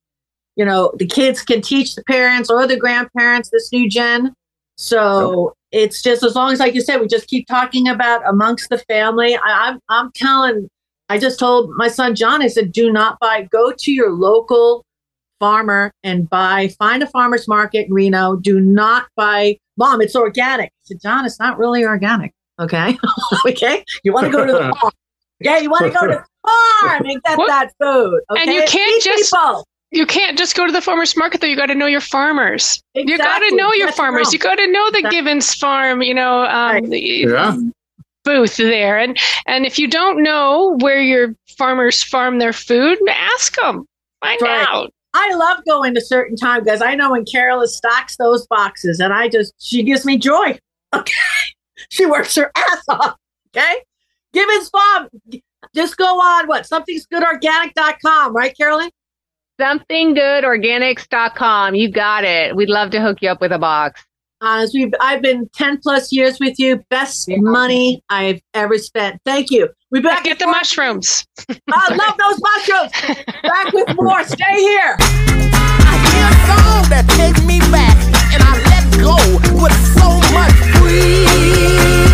You 0.56 0.64
know 0.64 0.92
the 0.96 1.06
kids 1.06 1.42
can 1.42 1.60
teach 1.62 1.94
the 1.94 2.04
parents 2.04 2.50
or 2.50 2.66
the 2.66 2.76
grandparents 2.76 3.50
this 3.50 3.72
new 3.72 3.88
gen. 3.88 4.34
So 4.76 5.54
it's 5.74 6.02
just 6.02 6.22
as 6.22 6.34
long 6.36 6.52
as 6.52 6.60
like 6.60 6.74
you 6.74 6.80
said 6.80 7.00
we 7.00 7.08
just 7.08 7.26
keep 7.26 7.46
talking 7.48 7.88
about 7.88 8.22
amongst 8.28 8.70
the 8.70 8.78
family 8.78 9.34
I, 9.36 9.68
i'm 9.68 9.80
i'm 9.88 10.12
telling 10.14 10.68
i 11.08 11.18
just 11.18 11.38
told 11.38 11.70
my 11.76 11.88
son 11.88 12.14
john 12.14 12.42
i 12.42 12.46
said 12.46 12.70
do 12.70 12.92
not 12.92 13.18
buy 13.18 13.48
go 13.50 13.72
to 13.76 13.92
your 13.92 14.12
local 14.12 14.84
farmer 15.40 15.90
and 16.04 16.30
buy 16.30 16.68
find 16.78 17.02
a 17.02 17.06
farmer's 17.08 17.48
market 17.48 17.88
in 17.88 17.92
reno. 17.92 18.36
Do 18.36 18.60
not 18.60 19.08
buy 19.16 19.58
mom 19.76 20.00
it's 20.00 20.16
organic. 20.16 20.68
I 20.68 20.82
said 20.84 21.00
john 21.02 21.26
it's 21.26 21.40
not 21.40 21.58
really 21.58 21.84
organic 21.84 22.32
okay 22.60 22.96
okay 23.46 23.84
you 24.04 24.12
want 24.12 24.26
to 24.26 24.32
go 24.32 24.44
to 24.44 24.52
the 24.52 24.58
farm 24.80 24.92
yeah 25.40 25.58
you 25.58 25.70
want 25.70 25.84
to 25.84 25.90
go 25.90 26.06
to 26.06 26.14
the 26.14 26.24
farm 26.82 27.04
and 27.06 27.22
get 27.24 27.38
What? 27.38 27.48
that 27.48 27.72
food 27.80 28.20
okay 28.30 28.42
And 28.42 28.52
you 28.52 28.62
can't 28.66 29.02
Feed 29.02 29.10
just 29.10 29.32
people. 29.32 29.64
you 29.90 30.06
can't 30.06 30.36
just 30.38 30.54
go 30.56 30.66
to 30.66 30.72
the 30.72 30.80
farmers 30.80 31.16
market 31.16 31.40
though. 31.40 31.46
You 31.46 31.56
got 31.56 31.66
to 31.66 31.74
know 31.74 31.86
your 31.86 32.00
farmers. 32.00 32.80
You 32.94 33.16
got 33.18 33.38
to 33.38 33.56
know 33.56 33.72
your 33.72 33.86
That's 33.86 33.96
farmers. 33.96 34.26
wrong. 34.26 34.32
You 34.32 34.38
got 34.40 34.54
to 34.56 34.66
know 34.70 34.90
the 34.90 34.98
Exactly. 34.98 35.18
Givens 35.20 35.54
Farm. 35.54 36.02
You 36.02 36.14
know, 36.14 36.44
um, 36.46 36.90
the- 36.90 37.00
Yeah. 37.00 37.56
booth 38.24 38.56
there. 38.56 38.98
And 38.98 39.16
and 39.46 39.64
if 39.66 39.78
you 39.78 39.86
don't 39.88 40.22
know 40.22 40.76
where 40.80 41.00
your 41.00 41.34
farmers 41.56 42.02
farm 42.02 42.38
their 42.40 42.52
food, 42.52 42.98
ask 43.08 43.54
them. 43.56 43.86
Find 44.20 44.40
Right. 44.42 44.66
out. 44.68 44.90
I 45.14 45.32
love 45.34 45.58
going 45.68 45.94
to 45.94 46.00
certain 46.00 46.36
time 46.36 46.64
because 46.64 46.82
I 46.82 46.96
know 46.96 47.12
when 47.12 47.24
Carolyn 47.24 47.68
stocks 47.68 48.16
those 48.16 48.46
boxes 48.48 48.98
and 48.98 49.12
I 49.12 49.28
just 49.28 49.52
she 49.60 49.82
gives 49.84 50.04
me 50.04 50.16
joy. 50.18 50.58
Okay. 50.94 51.12
She 51.90 52.06
works 52.06 52.34
her 52.36 52.50
ass 52.56 52.84
off. 52.88 53.16
Okay. 53.56 53.82
Givens 54.32 54.68
Farm. 54.68 55.08
Just 55.74 55.96
go 55.96 56.20
on 56.20 56.46
what 56.46 56.68
somethingsgoodorganic.com, 56.68 58.32
right, 58.34 58.56
Carolyn? 58.56 58.90
Somethinggoodorganics.com. 59.60 61.74
You 61.74 61.90
got 61.90 62.22
it. 62.24 62.54
We'd 62.56 62.68
love 62.68 62.90
to 62.90 63.00
hook 63.00 63.18
you 63.22 63.30
up 63.30 63.40
with 63.40 63.50
a 63.52 63.58
box. 63.58 64.04
Uh, 64.40 64.66
we've, 64.74 64.92
I've 65.00 65.22
been 65.22 65.48
10 65.54 65.78
plus 65.78 66.12
years 66.12 66.38
with 66.38 66.58
you. 66.58 66.84
Best 66.90 67.28
money 67.30 68.02
I've 68.10 68.42
ever 68.52 68.76
spent. 68.78 69.18
Thank 69.24 69.50
you. 69.50 69.70
We 69.90 70.00
back 70.00 70.24
Get 70.24 70.38
the 70.38 70.46
mushrooms. 70.46 71.24
I 71.48 71.94
love 71.94 72.18
those 72.18 72.38
mushrooms. 72.42 72.92
Back 73.42 73.72
with 73.72 73.96
more. 74.00 74.22
Stay 74.24 74.58
here. 74.58 74.96
I 75.00 75.96
hear 76.10 76.26
a 76.26 76.34
song 76.46 76.88
that 76.90 77.08
take 77.16 77.42
me 77.46 77.58
back, 77.70 77.96
and 78.34 78.42
I 78.42 78.58
let 78.68 78.84
go 79.00 79.16
with 79.62 79.72
so 79.94 80.08
much 80.34 80.52
freedom 80.78 81.33
see 81.44 82.13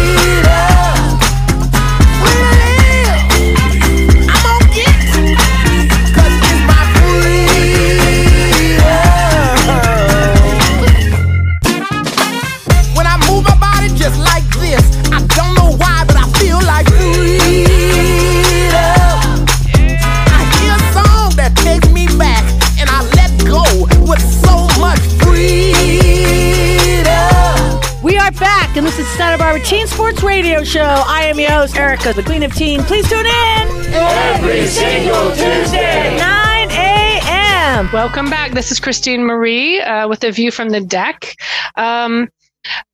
back, 28.41 28.75
and 28.75 28.87
this 28.87 28.99
is 28.99 29.07
Santa 29.17 29.37
Barbara 29.37 29.63
Teen 29.63 29.87
Sports 29.87 30.23
Radio 30.23 30.65
Show. 30.65 30.81
I 30.83 31.25
am 31.25 31.39
your 31.39 31.51
host, 31.51 31.77
Erica, 31.77 32.15
the 32.15 32.23
Queen 32.23 32.43
of 32.43 32.55
Teen. 32.55 32.83
Please 32.83 33.07
tune 33.07 33.27
in 33.27 33.69
Every 33.93 34.67
single 34.67 35.31
Tuesday. 35.33 36.17
9 36.17 36.71
a.m. 36.71 37.91
Welcome 37.93 38.31
back. 38.31 38.53
This 38.53 38.73
is 38.73 38.81
Christine 38.81 39.25
Marie 39.25 39.83
uh, 39.83 40.09
with 40.09 40.25
a 40.25 40.33
view 40.33 40.51
from 40.51 40.71
the 40.71 40.81
deck. 40.81 41.37
Um, 41.77 42.29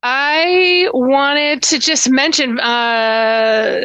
I 0.02 0.88
wanted 0.92 1.62
to 1.62 1.78
just 1.78 2.10
mention 2.10 2.58
uh, 2.58 3.80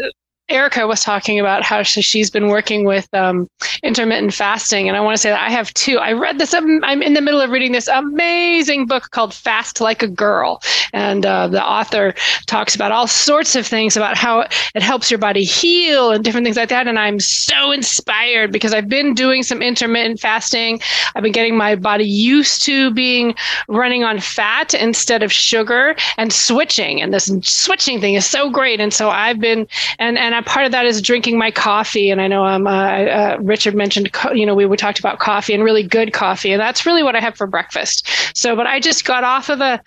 Erica 0.51 0.85
was 0.85 1.01
talking 1.03 1.39
about 1.39 1.63
how 1.63 1.83
she, 1.83 2.01
she's 2.01 2.29
been 2.29 2.47
working 2.47 2.85
with 2.85 3.11
um, 3.13 3.49
intermittent 3.83 4.33
fasting, 4.33 4.87
and 4.87 4.97
I 4.97 4.99
want 4.99 5.15
to 5.15 5.21
say 5.21 5.29
that 5.29 5.41
I 5.41 5.49
have 5.49 5.73
two. 5.73 5.97
I 5.97 6.11
read 6.11 6.37
this. 6.37 6.53
I'm, 6.53 6.83
I'm 6.83 7.01
in 7.01 7.13
the 7.13 7.21
middle 7.21 7.41
of 7.41 7.49
reading 7.49 7.71
this 7.71 7.87
amazing 7.87 8.85
book 8.85 9.09
called 9.11 9.33
"Fast 9.33 9.81
Like 9.81 10.03
a 10.03 10.07
Girl," 10.07 10.61
and 10.93 11.25
uh, 11.25 11.47
the 11.47 11.63
author 11.63 12.13
talks 12.47 12.75
about 12.75 12.91
all 12.91 13.07
sorts 13.07 13.55
of 13.55 13.65
things 13.65 13.95
about 13.95 14.17
how 14.17 14.41
it 14.75 14.81
helps 14.81 15.09
your 15.09 15.17
body 15.17 15.43
heal 15.43 16.11
and 16.11 16.23
different 16.23 16.45
things 16.45 16.57
like 16.57 16.69
that. 16.69 16.87
And 16.87 16.99
I'm 16.99 17.19
so 17.19 17.71
inspired 17.71 18.51
because 18.51 18.73
I've 18.73 18.89
been 18.89 19.13
doing 19.13 19.43
some 19.43 19.61
intermittent 19.61 20.19
fasting. 20.19 20.81
I've 21.15 21.23
been 21.23 21.31
getting 21.31 21.55
my 21.55 21.75
body 21.75 22.05
used 22.05 22.61
to 22.63 22.91
being 22.91 23.35
running 23.67 24.03
on 24.03 24.19
fat 24.19 24.73
instead 24.73 25.23
of 25.23 25.31
sugar 25.31 25.95
and 26.17 26.33
switching. 26.33 27.01
And 27.01 27.13
this 27.13 27.31
switching 27.41 28.01
thing 28.01 28.15
is 28.15 28.25
so 28.25 28.49
great. 28.49 28.79
And 28.79 28.93
so 28.93 29.09
I've 29.09 29.39
been 29.39 29.67
and 29.99 30.17
and 30.17 30.35
part 30.41 30.65
of 30.65 30.71
that 30.71 30.85
is 30.85 31.01
drinking 31.01 31.37
my 31.37 31.51
coffee. 31.51 32.09
And 32.09 32.21
I 32.21 32.27
know 32.27 32.45
um, 32.45 32.67
uh, 32.67 32.71
uh, 32.71 33.37
Richard 33.39 33.75
mentioned, 33.75 34.13
co- 34.13 34.31
you 34.31 34.45
know, 34.45 34.55
we, 34.55 34.65
we 34.65 34.77
talked 34.77 34.99
about 34.99 35.19
coffee 35.19 35.53
and 35.53 35.63
really 35.63 35.83
good 35.83 36.13
coffee, 36.13 36.51
and 36.51 36.59
that's 36.59 36.85
really 36.85 37.03
what 37.03 37.15
I 37.15 37.19
have 37.19 37.35
for 37.35 37.47
breakfast. 37.47 38.07
So, 38.35 38.55
but 38.55 38.67
I 38.67 38.79
just 38.79 39.05
got 39.05 39.23
off 39.23 39.49
of 39.49 39.61
a 39.61 39.81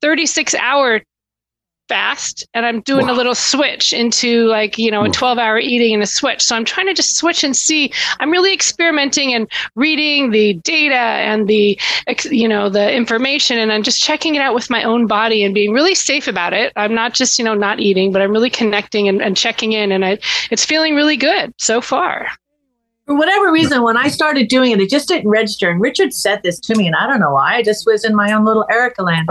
36 0.00 0.54
hour 0.54 1.02
fast 1.88 2.46
and 2.54 2.66
I'm 2.66 2.80
doing 2.82 3.06
wow. 3.06 3.14
a 3.14 3.16
little 3.16 3.34
switch 3.34 3.92
into 3.92 4.46
like, 4.46 4.78
you 4.78 4.90
know, 4.90 5.02
a 5.02 5.06
hmm. 5.06 5.12
12 5.12 5.38
hour 5.38 5.58
eating 5.58 5.94
and 5.94 6.02
a 6.02 6.06
switch. 6.06 6.42
So 6.42 6.54
I'm 6.54 6.64
trying 6.64 6.86
to 6.86 6.94
just 6.94 7.16
switch 7.16 7.42
and 7.42 7.56
see. 7.56 7.92
I'm 8.20 8.30
really 8.30 8.52
experimenting 8.52 9.34
and 9.34 9.50
reading 9.74 10.30
the 10.30 10.54
data 10.54 10.94
and 10.94 11.48
the, 11.48 11.78
you 12.24 12.46
know, 12.46 12.68
the 12.68 12.94
information 12.94 13.58
and 13.58 13.72
I'm 13.72 13.82
just 13.82 14.02
checking 14.02 14.34
it 14.34 14.42
out 14.42 14.54
with 14.54 14.70
my 14.70 14.82
own 14.82 15.06
body 15.06 15.42
and 15.42 15.54
being 15.54 15.72
really 15.72 15.94
safe 15.94 16.28
about 16.28 16.52
it. 16.52 16.72
I'm 16.76 16.94
not 16.94 17.14
just, 17.14 17.38
you 17.38 17.44
know, 17.44 17.54
not 17.54 17.80
eating, 17.80 18.12
but 18.12 18.22
I'm 18.22 18.32
really 18.32 18.50
connecting 18.50 19.08
and, 19.08 19.22
and 19.22 19.36
checking 19.36 19.72
in 19.72 19.90
and 19.90 20.04
I, 20.04 20.18
it's 20.50 20.64
feeling 20.64 20.94
really 20.94 21.16
good 21.16 21.54
so 21.58 21.80
far. 21.80 22.28
For 23.06 23.16
whatever 23.16 23.50
reason, 23.50 23.82
when 23.82 23.96
I 23.96 24.08
started 24.08 24.48
doing 24.48 24.70
it, 24.70 24.80
it 24.80 24.90
just 24.90 25.08
didn't 25.08 25.30
register. 25.30 25.70
And 25.70 25.80
Richard 25.80 26.12
said 26.12 26.42
this 26.42 26.60
to 26.60 26.74
me, 26.74 26.86
and 26.86 26.94
I 26.94 27.06
don't 27.06 27.20
know 27.20 27.32
why. 27.32 27.54
I 27.54 27.62
just 27.62 27.86
was 27.86 28.04
in 28.04 28.14
my 28.14 28.32
own 28.32 28.44
little 28.44 28.66
Erica 28.70 29.02
land. 29.02 29.30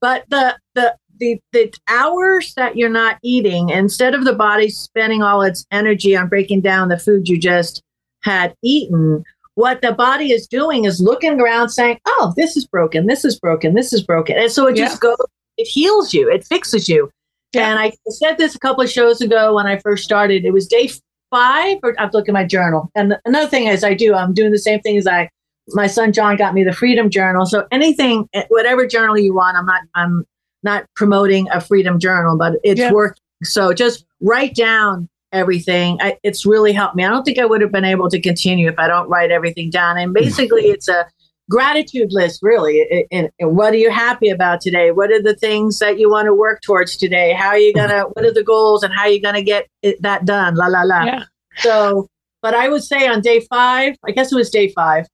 But 0.00 0.26
the 0.28 0.56
the 0.74 0.94
the 1.18 1.40
the 1.52 1.72
hours 1.88 2.54
that 2.54 2.76
you're 2.76 2.88
not 2.88 3.18
eating, 3.22 3.70
instead 3.70 4.14
of 4.14 4.24
the 4.24 4.34
body 4.34 4.68
spending 4.68 5.22
all 5.22 5.42
its 5.42 5.66
energy 5.70 6.16
on 6.16 6.28
breaking 6.28 6.60
down 6.60 6.88
the 6.88 6.98
food 6.98 7.28
you 7.28 7.38
just 7.38 7.82
had 8.22 8.54
eaten, 8.62 9.24
what 9.54 9.82
the 9.82 9.92
body 9.92 10.32
is 10.32 10.46
doing 10.46 10.84
is 10.84 11.00
looking 11.00 11.40
around 11.40 11.70
saying, 11.70 11.98
"Oh, 12.06 12.32
this 12.36 12.56
is 12.56 12.66
broken. 12.66 13.06
This 13.06 13.24
is 13.24 13.38
broken. 13.38 13.74
This 13.74 13.92
is 13.92 14.02
broken," 14.02 14.36
and 14.36 14.50
so 14.50 14.66
it 14.66 14.76
yeah. 14.76 14.86
just 14.86 15.00
goes. 15.00 15.16
It 15.56 15.66
heals 15.66 16.12
you. 16.12 16.30
It 16.30 16.46
fixes 16.46 16.88
you. 16.88 17.10
Yeah. 17.52 17.70
And 17.70 17.78
I 17.78 17.92
said 18.08 18.36
this 18.36 18.54
a 18.54 18.58
couple 18.58 18.84
of 18.84 18.90
shows 18.90 19.22
ago 19.22 19.54
when 19.54 19.66
I 19.66 19.78
first 19.78 20.04
started. 20.04 20.44
It 20.44 20.52
was 20.52 20.66
day 20.66 20.90
five, 21.30 21.78
or 21.82 21.94
I've 21.98 22.12
looked 22.12 22.28
at 22.28 22.34
my 22.34 22.44
journal. 22.44 22.90
And 22.94 23.16
another 23.24 23.48
thing 23.48 23.66
is, 23.66 23.82
I 23.82 23.94
do. 23.94 24.14
I'm 24.14 24.34
doing 24.34 24.52
the 24.52 24.58
same 24.58 24.80
thing 24.80 24.96
as 24.96 25.06
I. 25.06 25.30
My 25.70 25.86
son 25.86 26.12
John 26.12 26.36
got 26.36 26.54
me 26.54 26.62
the 26.62 26.72
Freedom 26.72 27.10
Journal. 27.10 27.44
So 27.44 27.66
anything, 27.72 28.28
eh, 28.34 28.44
whatever 28.50 28.86
journal 28.86 29.18
you 29.18 29.34
want, 29.34 29.56
I'm 29.56 29.66
not. 29.66 29.80
I'm 29.94 30.26
not 30.66 30.84
promoting 30.94 31.48
a 31.50 31.60
freedom 31.62 31.98
journal, 31.98 32.36
but 32.36 32.54
it's 32.62 32.80
yeah. 32.80 32.92
working. 32.92 33.22
So 33.42 33.72
just 33.72 34.04
write 34.20 34.54
down 34.54 35.08
everything. 35.32 35.98
I, 36.00 36.18
it's 36.22 36.44
really 36.44 36.72
helped 36.72 36.96
me. 36.96 37.04
I 37.04 37.08
don't 37.08 37.22
think 37.22 37.38
I 37.38 37.46
would 37.46 37.62
have 37.62 37.72
been 37.72 37.84
able 37.84 38.10
to 38.10 38.20
continue 38.20 38.68
if 38.68 38.78
I 38.78 38.88
don't 38.88 39.08
write 39.08 39.30
everything 39.30 39.70
down. 39.70 39.96
And 39.96 40.08
hmm. 40.08 40.14
basically, 40.14 40.64
it's 40.64 40.88
a 40.88 41.06
gratitude 41.48 42.12
list, 42.12 42.40
really. 42.42 43.06
And, 43.10 43.30
what 43.38 43.72
are 43.72 43.78
you 43.78 43.90
happy 43.90 44.28
about 44.28 44.60
today? 44.60 44.90
What 44.90 45.10
are 45.12 45.22
the 45.22 45.36
things 45.36 45.78
that 45.78 45.98
you 45.98 46.10
want 46.10 46.26
to 46.26 46.34
work 46.34 46.60
towards 46.62 46.96
today? 46.96 47.32
How 47.32 47.48
are 47.48 47.58
you 47.58 47.72
hmm. 47.72 47.78
gonna? 47.78 48.02
What 48.12 48.24
are 48.24 48.32
the 48.32 48.44
goals 48.44 48.82
and 48.82 48.92
how 48.92 49.02
are 49.02 49.08
you 49.08 49.22
gonna 49.22 49.42
get 49.42 49.68
it, 49.82 50.02
that 50.02 50.24
done? 50.26 50.56
La 50.56 50.66
la 50.66 50.82
la. 50.82 51.04
Yeah. 51.04 51.24
So, 51.58 52.08
but 52.42 52.54
I 52.54 52.68
would 52.68 52.84
say 52.84 53.06
on 53.06 53.20
day 53.20 53.40
five, 53.40 53.96
I 54.04 54.10
guess 54.10 54.32
it 54.32 54.36
was 54.36 54.50
day 54.50 54.68
five 54.68 55.06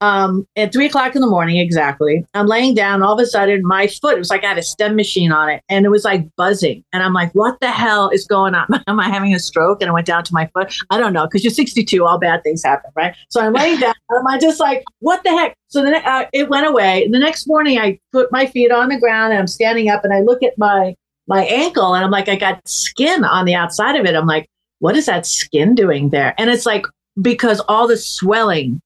um, 0.00 0.46
at 0.56 0.72
three 0.72 0.86
o'clock 0.86 1.14
in 1.14 1.20
the 1.20 1.26
morning, 1.26 1.58
exactly. 1.58 2.24
I'm 2.34 2.46
laying 2.46 2.74
down. 2.74 3.02
All 3.02 3.12
of 3.12 3.20
a 3.20 3.26
sudden, 3.26 3.62
my 3.64 3.86
foot, 3.86 4.14
it 4.14 4.18
was 4.18 4.30
like 4.30 4.44
I 4.44 4.48
had 4.48 4.58
a 4.58 4.62
stem 4.62 4.96
machine 4.96 5.30
on 5.30 5.50
it 5.50 5.62
and 5.68 5.84
it 5.84 5.90
was 5.90 6.04
like 6.04 6.24
buzzing. 6.36 6.84
And 6.92 7.02
I'm 7.02 7.12
like, 7.12 7.32
what 7.34 7.60
the 7.60 7.70
hell 7.70 8.08
is 8.08 8.26
going 8.26 8.54
on? 8.54 8.66
Am 8.86 8.98
I 8.98 9.08
having 9.08 9.34
a 9.34 9.38
stroke? 9.38 9.82
And 9.82 9.90
I 9.90 9.94
went 9.94 10.06
down 10.06 10.24
to 10.24 10.34
my 10.34 10.46
foot. 10.54 10.74
I 10.90 10.98
don't 10.98 11.12
know, 11.12 11.26
because 11.26 11.44
you're 11.44 11.50
62, 11.50 12.04
all 12.04 12.18
bad 12.18 12.42
things 12.42 12.64
happen, 12.64 12.90
right? 12.96 13.14
So 13.28 13.40
I'm 13.40 13.52
laying 13.52 13.80
down. 13.80 13.94
I'm 14.10 14.40
just 14.40 14.60
like, 14.60 14.84
what 15.00 15.22
the 15.22 15.30
heck? 15.30 15.56
So 15.68 15.82
then 15.82 15.94
uh, 16.04 16.26
it 16.32 16.48
went 16.48 16.66
away. 16.66 17.08
The 17.10 17.18
next 17.18 17.46
morning, 17.46 17.78
I 17.78 17.98
put 18.12 18.32
my 18.32 18.46
feet 18.46 18.72
on 18.72 18.88
the 18.88 18.98
ground 18.98 19.32
and 19.32 19.40
I'm 19.40 19.46
standing 19.46 19.90
up 19.90 20.04
and 20.04 20.12
I 20.12 20.20
look 20.20 20.42
at 20.42 20.56
my 20.58 20.94
my 21.28 21.44
ankle 21.44 21.94
and 21.94 22.04
I'm 22.04 22.10
like, 22.10 22.28
I 22.28 22.34
got 22.34 22.66
skin 22.66 23.22
on 23.22 23.44
the 23.44 23.54
outside 23.54 23.94
of 23.94 24.04
it. 24.04 24.16
I'm 24.16 24.26
like, 24.26 24.48
what 24.80 24.96
is 24.96 25.06
that 25.06 25.26
skin 25.26 25.76
doing 25.76 26.08
there? 26.08 26.34
And 26.38 26.50
it's 26.50 26.66
like, 26.66 26.84
because 27.22 27.60
all 27.68 27.86
the 27.86 27.96
swelling 27.96 28.80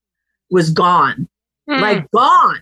was 0.54 0.70
gone, 0.70 1.28
hmm. 1.68 1.80
like 1.80 2.10
gone. 2.12 2.60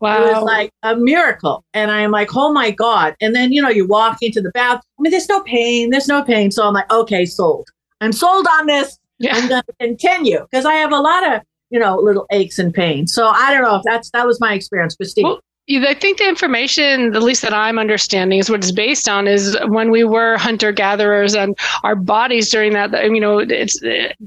Wow. 0.00 0.24
It 0.24 0.32
was 0.32 0.42
like 0.42 0.70
a 0.82 0.96
miracle. 0.96 1.64
And 1.74 1.90
I'm 1.90 2.10
like, 2.10 2.34
oh 2.34 2.52
my 2.52 2.72
God. 2.72 3.14
And 3.20 3.36
then, 3.36 3.52
you 3.52 3.62
know, 3.62 3.68
you 3.68 3.86
walk 3.86 4.18
into 4.20 4.40
the 4.40 4.50
bath. 4.50 4.82
I 4.98 5.02
mean, 5.02 5.12
there's 5.12 5.28
no 5.28 5.42
pain. 5.42 5.90
There's 5.90 6.08
no 6.08 6.24
pain. 6.24 6.50
So 6.50 6.66
I'm 6.66 6.74
like, 6.74 6.90
okay, 6.90 7.24
sold. 7.24 7.68
I'm 8.00 8.12
sold 8.12 8.46
on 8.58 8.66
this. 8.66 8.98
Yeah. 9.20 9.36
I'm 9.36 9.48
going 9.48 9.62
to 9.62 9.74
continue 9.78 10.40
because 10.50 10.64
I 10.64 10.74
have 10.74 10.90
a 10.90 10.98
lot 10.98 11.32
of, 11.32 11.42
you 11.70 11.78
know, 11.78 11.96
little 11.96 12.26
aches 12.32 12.58
and 12.58 12.74
pains. 12.74 13.14
So 13.14 13.28
I 13.28 13.52
don't 13.52 13.62
know 13.62 13.76
if 13.76 13.82
that's, 13.84 14.10
that 14.10 14.26
was 14.26 14.40
my 14.40 14.54
experience, 14.54 14.96
Christine. 14.96 15.24
Well, 15.24 15.40
I 15.70 15.94
think 15.94 16.18
the 16.18 16.28
information, 16.28 17.14
at 17.14 17.22
least 17.22 17.40
that 17.42 17.54
I'm 17.54 17.78
understanding, 17.78 18.40
is 18.40 18.50
what 18.50 18.58
it's 18.58 18.72
based 18.72 19.08
on. 19.08 19.28
Is 19.28 19.56
when 19.68 19.92
we 19.92 20.02
were 20.02 20.36
hunter 20.36 20.72
gatherers 20.72 21.36
and 21.36 21.56
our 21.84 21.94
bodies 21.94 22.50
during 22.50 22.72
that, 22.72 22.92
you 23.04 23.20
know, 23.20 23.38
it's 23.38 23.80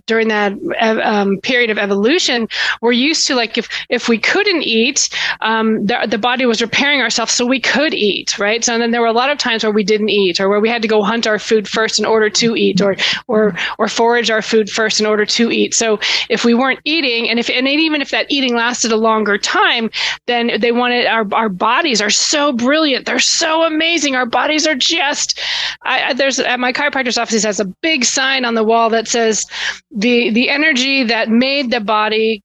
during 0.08 0.30
that 0.30 0.54
um, 0.80 1.38
period 1.42 1.70
of 1.70 1.78
evolution, 1.78 2.48
we're 2.82 2.94
used 2.94 3.28
to 3.28 3.36
like 3.36 3.58
if 3.58 3.68
if 3.90 4.08
we 4.08 4.18
couldn't 4.18 4.64
eat, 4.64 5.10
um, 5.42 5.86
the 5.86 6.08
the 6.10 6.18
body 6.18 6.46
was 6.46 6.62
repairing 6.62 7.02
ourselves 7.02 7.34
so 7.34 7.46
we 7.46 7.60
could 7.60 7.94
eat, 7.94 8.40
right? 8.40 8.64
So 8.64 8.78
then 8.80 8.92
there 8.92 9.02
were 9.02 9.08
a 9.08 9.12
lot 9.14 9.30
of 9.30 9.38
times 9.38 9.66
where 9.66 9.74
we 9.74 9.84
didn't 9.84 10.10
eat, 10.10 10.40
or 10.40 10.48
where 10.48 10.62
we 10.62 10.70
had 10.70 10.82
to 10.84 10.88
go 10.88 11.04
hunt 11.04 11.28
our 11.28 11.38
food 11.38 11.68
first 11.68 12.00
in 12.00 12.06
order 12.06 12.30
to 12.30 12.56
eat, 12.56 12.80
or 12.80 12.96
or 13.28 13.54
or 13.78 13.90
forage 13.90 14.32
our 14.32 14.42
food 14.42 14.70
first 14.70 15.02
in 15.02 15.06
order 15.06 15.26
to 15.26 15.52
eat. 15.52 15.74
So 15.74 16.00
if 16.30 16.46
we 16.46 16.54
weren't 16.54 16.80
eating, 16.86 17.30
and 17.30 17.40
if 17.40 17.50
and 17.50 17.68
even 17.68 18.02
if 18.02 18.12
that 18.12 18.28
eating 18.30 18.56
lasted 18.56 18.94
a 18.94 18.98
longer 18.98 19.38
time, 19.38 19.90
then 20.28 20.52
they 20.62 20.72
wanted 20.72 21.06
our 21.08 21.25
our 21.34 21.50
bodies 21.50 22.02
are 22.02 22.10
so 22.10 22.54
brilliant. 22.54 23.06
They're 23.06 23.20
so 23.20 23.64
amazing. 23.64 24.16
Our 24.16 24.26
bodies 24.26 24.68
are 24.68 24.76
just. 24.76 25.40
I, 25.84 26.14
there's 26.14 26.40
at 26.40 26.60
my 26.60 26.74
chiropractor's 26.74 27.18
office 27.18 27.44
has 27.44 27.60
a 27.60 27.66
big 27.82 28.06
sign 28.06 28.46
on 28.46 28.56
the 28.56 28.64
wall 28.64 28.90
that 28.90 29.08
says 29.08 29.46
the 29.92 30.30
the 30.32 30.50
energy 30.50 31.04
that 31.04 31.30
made 31.30 31.72
the 31.72 31.82
body 31.82 32.44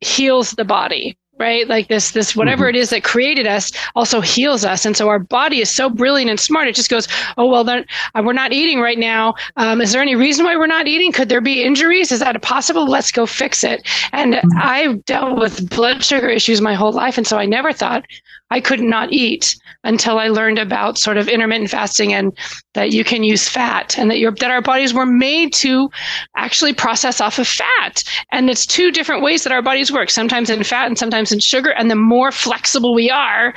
heals 0.00 0.52
the 0.52 0.64
body 0.64 1.16
right? 1.38 1.66
Like 1.68 1.88
this 1.88 2.12
this 2.12 2.36
whatever 2.36 2.64
mm-hmm. 2.64 2.76
it 2.76 2.80
is 2.80 2.90
that 2.90 3.04
created 3.04 3.46
us 3.46 3.72
also 3.94 4.20
heals 4.20 4.64
us. 4.64 4.84
And 4.84 4.96
so 4.96 5.08
our 5.08 5.18
body 5.18 5.60
is 5.60 5.70
so 5.70 5.88
brilliant 5.90 6.30
and 6.30 6.38
smart. 6.38 6.68
It 6.68 6.74
just 6.74 6.90
goes 6.90 7.08
oh 7.36 7.48
well 7.48 7.64
then 7.64 7.84
uh, 8.14 8.22
we're 8.24 8.32
not 8.32 8.52
eating 8.52 8.80
right 8.80 8.98
now. 8.98 9.34
Um, 9.56 9.80
is 9.80 9.92
there 9.92 10.02
any 10.02 10.14
reason 10.14 10.44
why 10.44 10.56
we're 10.56 10.66
not 10.66 10.88
eating? 10.88 11.12
Could 11.12 11.28
there 11.28 11.40
be 11.40 11.62
injuries? 11.62 12.12
Is 12.12 12.20
that 12.20 12.40
possible? 12.42 12.86
Let's 12.86 13.10
go 13.10 13.26
fix 13.26 13.64
it. 13.64 13.88
And 14.12 14.34
mm-hmm. 14.34 14.58
i've 14.60 15.04
dealt 15.04 15.38
with 15.38 15.68
blood 15.70 16.04
sugar 16.04 16.28
issues 16.28 16.60
my 16.60 16.74
whole 16.74 16.92
life. 16.92 17.18
And 17.18 17.26
so 17.26 17.38
i 17.38 17.46
never 17.46 17.72
thought 17.72 18.04
I 18.52 18.60
could 18.60 18.80
not 18.80 19.10
eat 19.12 19.56
until 19.82 20.18
I 20.18 20.28
learned 20.28 20.58
about 20.58 20.98
sort 20.98 21.16
of 21.16 21.26
intermittent 21.26 21.70
fasting 21.70 22.12
and 22.12 22.36
that 22.74 22.90
you 22.90 23.02
can 23.02 23.24
use 23.24 23.48
fat 23.48 23.98
and 23.98 24.10
that 24.10 24.18
your 24.18 24.32
that 24.32 24.50
our 24.50 24.60
bodies 24.60 24.92
were 24.92 25.06
made 25.06 25.54
to 25.54 25.90
actually 26.36 26.74
process 26.74 27.18
off 27.18 27.38
of 27.38 27.48
fat. 27.48 28.04
And 28.30 28.50
it's 28.50 28.66
two 28.66 28.90
different 28.90 29.22
ways 29.22 29.44
that 29.44 29.54
our 29.54 29.62
bodies 29.62 29.90
work, 29.90 30.10
sometimes 30.10 30.50
in 30.50 30.62
fat 30.64 30.86
and 30.86 30.98
sometimes 30.98 31.21
in 31.30 31.38
sugar. 31.38 31.70
And 31.70 31.90
the 31.90 31.96
more 31.96 32.32
flexible 32.32 32.94
we 32.94 33.10
are, 33.10 33.54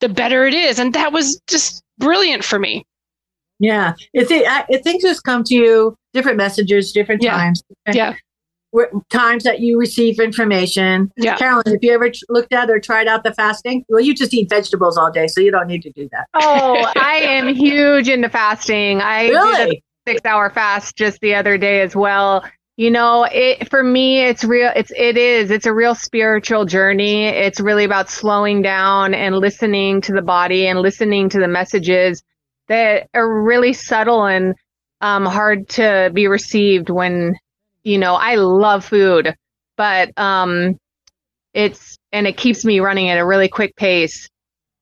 the 0.00 0.08
better 0.08 0.46
it 0.46 0.54
is. 0.54 0.78
And 0.78 0.92
that 0.94 1.12
was 1.12 1.40
just 1.46 1.82
brilliant 1.98 2.44
for 2.44 2.58
me. 2.58 2.84
Yeah, 3.58 3.94
it, 4.12 4.26
it 4.30 4.84
things 4.84 5.02
just 5.02 5.24
come 5.24 5.42
to 5.44 5.54
you 5.54 5.96
different 6.12 6.36
messages, 6.36 6.92
different 6.92 7.22
yeah. 7.22 7.36
times. 7.36 7.62
Yeah 7.90 8.16
times 9.10 9.44
that 9.44 9.60
you 9.60 9.78
receive 9.78 10.20
information. 10.20 11.10
Yeah. 11.16 11.36
Carolyn, 11.36 11.74
if 11.74 11.82
you 11.82 11.92
ever 11.92 12.10
looked 12.28 12.52
at 12.52 12.70
or 12.70 12.80
tried 12.80 13.06
out 13.06 13.24
the 13.24 13.32
fasting? 13.34 13.84
Well, 13.88 14.00
you 14.00 14.14
just 14.14 14.34
eat 14.34 14.48
vegetables 14.48 14.96
all 14.96 15.10
day, 15.10 15.26
so 15.26 15.40
you 15.40 15.50
don't 15.50 15.66
need 15.66 15.82
to 15.82 15.92
do 15.92 16.08
that. 16.12 16.26
Oh, 16.34 16.92
I 16.96 17.16
am 17.22 17.48
huge 17.54 18.08
into 18.08 18.28
fasting. 18.28 19.00
I 19.00 19.28
really? 19.28 19.64
did 19.64 19.76
a 19.76 20.10
six 20.10 20.24
hour 20.24 20.50
fast 20.50 20.96
just 20.96 21.20
the 21.20 21.34
other 21.34 21.58
day 21.58 21.80
as 21.80 21.96
well. 21.96 22.44
You 22.76 22.90
know, 22.90 23.26
it 23.30 23.70
for 23.70 23.82
me, 23.82 24.20
it's 24.20 24.44
real. 24.44 24.70
It's 24.76 24.92
it 24.94 25.16
is. 25.16 25.50
It's 25.50 25.64
a 25.64 25.72
real 25.72 25.94
spiritual 25.94 26.66
journey. 26.66 27.24
It's 27.24 27.58
really 27.58 27.84
about 27.84 28.10
slowing 28.10 28.60
down 28.60 29.14
and 29.14 29.34
listening 29.34 30.02
to 30.02 30.12
the 30.12 30.22
body 30.22 30.66
and 30.66 30.80
listening 30.80 31.30
to 31.30 31.38
the 31.38 31.48
messages 31.48 32.22
that 32.68 33.08
are 33.14 33.42
really 33.44 33.72
subtle 33.72 34.26
and 34.26 34.54
um, 35.00 35.24
hard 35.24 35.68
to 35.70 36.10
be 36.12 36.28
received 36.28 36.90
when 36.90 37.36
you 37.86 37.98
know, 37.98 38.14
I 38.14 38.34
love 38.34 38.84
food, 38.84 39.32
but 39.76 40.10
um, 40.18 40.76
it's 41.54 41.96
and 42.10 42.26
it 42.26 42.36
keeps 42.36 42.64
me 42.64 42.80
running 42.80 43.08
at 43.08 43.18
a 43.18 43.24
really 43.24 43.48
quick 43.48 43.76
pace. 43.76 44.28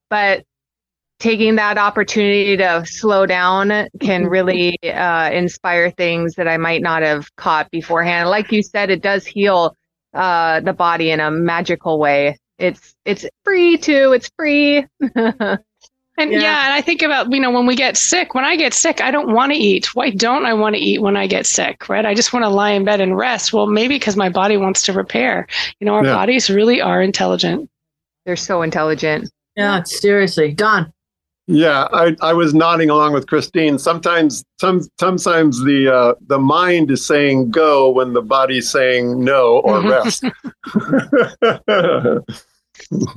But 0.08 0.44
taking 1.24 1.54
that 1.56 1.78
opportunity 1.78 2.54
to 2.54 2.84
slow 2.84 3.24
down 3.24 3.88
can 3.98 4.26
really 4.26 4.76
uh, 4.84 5.30
inspire 5.32 5.90
things 5.90 6.34
that 6.34 6.46
I 6.46 6.58
might 6.58 6.82
not 6.82 7.02
have 7.02 7.34
caught 7.36 7.70
beforehand. 7.70 8.28
Like 8.28 8.52
you 8.52 8.62
said, 8.62 8.90
it 8.90 9.00
does 9.00 9.24
heal 9.24 9.74
uh, 10.12 10.60
the 10.60 10.74
body 10.74 11.10
in 11.10 11.20
a 11.20 11.30
magical 11.30 11.98
way. 11.98 12.36
It's 12.58 12.94
it's 13.06 13.24
free 13.42 13.78
too. 13.78 14.12
It's 14.12 14.30
free. 14.38 14.86
And 16.16 16.30
yeah. 16.30 16.66
and 16.66 16.72
I 16.72 16.80
think 16.80 17.02
about, 17.02 17.32
you 17.32 17.40
know, 17.40 17.50
when 17.50 17.66
we 17.66 17.74
get 17.74 17.96
sick, 17.96 18.36
when 18.36 18.44
I 18.44 18.54
get 18.54 18.72
sick, 18.72 19.00
I 19.00 19.10
don't 19.10 19.34
want 19.34 19.50
to 19.50 19.58
eat. 19.58 19.96
Why 19.96 20.10
don't 20.10 20.46
I 20.46 20.54
want 20.54 20.76
to 20.76 20.80
eat 20.80 21.02
when 21.02 21.16
I 21.16 21.26
get 21.26 21.44
sick, 21.44 21.88
right? 21.88 22.06
I 22.06 22.14
just 22.14 22.32
want 22.32 22.44
to 22.44 22.48
lie 22.48 22.70
in 22.70 22.84
bed 22.84 23.00
and 23.00 23.16
rest. 23.16 23.52
Well, 23.52 23.66
maybe 23.66 23.96
because 23.96 24.16
my 24.16 24.28
body 24.28 24.56
wants 24.56 24.84
to 24.84 24.92
repair. 24.92 25.48
You 25.80 25.86
know, 25.86 25.94
our 25.94 26.04
Yeah. 26.04 26.14
bodies 26.14 26.48
really 26.48 26.80
are 26.80 27.02
intelligent. 27.02 27.68
They're 28.26 28.36
so 28.36 28.62
intelligent. 28.62 29.28
Yeah, 29.56 29.82
seriously. 29.82 30.52
Don. 30.52 30.92
Yeah, 31.46 31.88
I, 31.92 32.16
I 32.22 32.32
was 32.32 32.54
nodding 32.54 32.88
along 32.88 33.12
with 33.12 33.26
Christine. 33.26 33.78
Sometimes, 33.78 34.42
some 34.58 34.80
sometimes 34.98 35.62
the 35.62 35.92
uh, 35.94 36.14
the 36.26 36.38
mind 36.38 36.90
is 36.90 37.06
saying 37.06 37.50
go 37.50 37.90
when 37.90 38.14
the 38.14 38.22
body's 38.22 38.70
saying 38.70 39.22
no 39.22 39.58
or 39.58 39.82
rest. 39.82 40.22
That's 40.22 40.36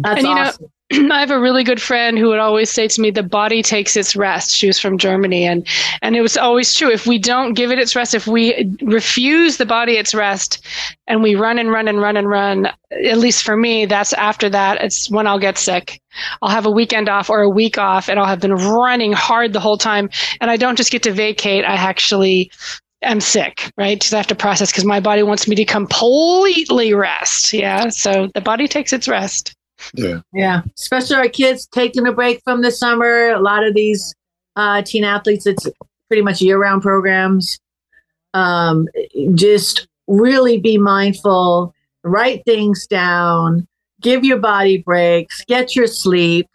and 0.04 0.22
you 0.22 0.28
awesome. 0.28 0.64
know, 0.66 0.70
I 1.12 1.20
have 1.20 1.32
a 1.32 1.40
really 1.40 1.66
good 1.66 1.82
friend 1.82 2.18
who 2.18 2.30
would 2.30 2.40
always 2.40 2.70
say 2.70 2.88
to 2.88 3.02
me, 3.02 3.12
"The 3.12 3.24
body 3.24 3.62
takes 3.62 3.98
its 3.98 4.16
rest." 4.16 4.56
She 4.56 4.68
was 4.68 4.80
from 4.80 4.98
Germany, 4.98 5.44
and 5.46 5.68
and 6.02 6.16
it 6.16 6.22
was 6.22 6.38
always 6.38 6.74
true. 6.74 6.90
If 6.90 7.06
we 7.06 7.18
don't 7.20 7.54
give 7.54 7.72
it 7.72 7.80
its 7.80 7.94
rest, 7.96 8.16
if 8.16 8.26
we 8.26 8.74
refuse 8.82 9.58
the 9.58 9.66
body 9.66 9.94
its 9.94 10.16
rest, 10.16 10.66
and 11.08 11.22
we 11.22 11.36
run 11.36 11.60
and 11.60 11.72
run 11.72 11.90
and 11.90 12.00
run 12.02 12.16
and 12.16 12.30
run, 12.30 12.68
at 12.92 13.18
least 13.18 13.44
for 13.44 13.58
me, 13.58 13.86
that's 13.86 14.14
after 14.14 14.50
that. 14.50 14.82
It's 14.82 15.12
when 15.12 15.28
I'll 15.28 15.40
get 15.40 15.58
sick. 15.58 16.02
I'll 16.42 16.50
have 16.50 16.66
a 16.66 16.72
weekend 16.72 17.10
off 17.10 17.30
or 17.30 17.42
a 17.42 17.50
week 17.50 17.78
off, 17.78 18.08
and 18.08 18.18
I'll 18.18 18.26
have 18.26 18.40
been 18.40 18.56
running 18.56 19.12
hard 19.12 19.52
the 19.52 19.60
whole 19.60 19.78
time, 19.78 20.10
and 20.40 20.50
I 20.50 20.56
don't 20.56 20.78
just 20.78 20.92
get 20.92 21.04
to 21.04 21.12
vacate. 21.12 21.66
I 21.66 21.74
actually 21.74 22.50
am 23.04 23.20
sick, 23.20 23.74
right? 23.78 24.00
Because 24.00 24.14
I 24.14 24.18
have 24.18 24.28
to 24.28 24.36
process 24.36 24.72
because 24.72 24.86
my 24.86 25.02
body 25.02 25.24
wants 25.24 25.50
me 25.50 25.56
to 25.58 25.66
completely 25.66 26.94
rest. 26.94 27.52
Yeah, 27.52 27.90
so 27.90 28.30
the 28.34 28.42
body 28.42 28.70
takes 28.70 28.94
its 28.94 29.10
rest. 29.10 29.57
Yeah. 29.94 30.22
Yeah, 30.34 30.62
especially 30.78 31.16
our 31.18 31.30
kids 31.30 31.68
taking 31.68 32.08
a 32.08 32.12
break 32.12 32.42
from 32.44 32.62
the 32.62 32.72
summer. 32.72 33.30
A 33.30 33.40
lot 33.40 33.66
of 33.66 33.74
these 33.74 34.14
uh, 34.56 34.82
teen 34.82 35.04
athletes, 35.04 35.46
it's 35.46 35.68
pretty 36.08 36.24
much 36.24 36.42
year-round 36.42 36.82
programs. 36.82 37.60
Um, 38.34 38.88
just 39.36 39.88
really 40.08 40.60
be 40.60 40.78
mindful, 40.78 41.74
write 42.04 42.44
things 42.46 42.88
down, 42.88 43.68
give 44.02 44.24
your 44.24 44.38
body 44.38 44.80
breaks, 44.80 45.44
get 45.46 45.76
your 45.76 45.88
sleep, 45.88 46.48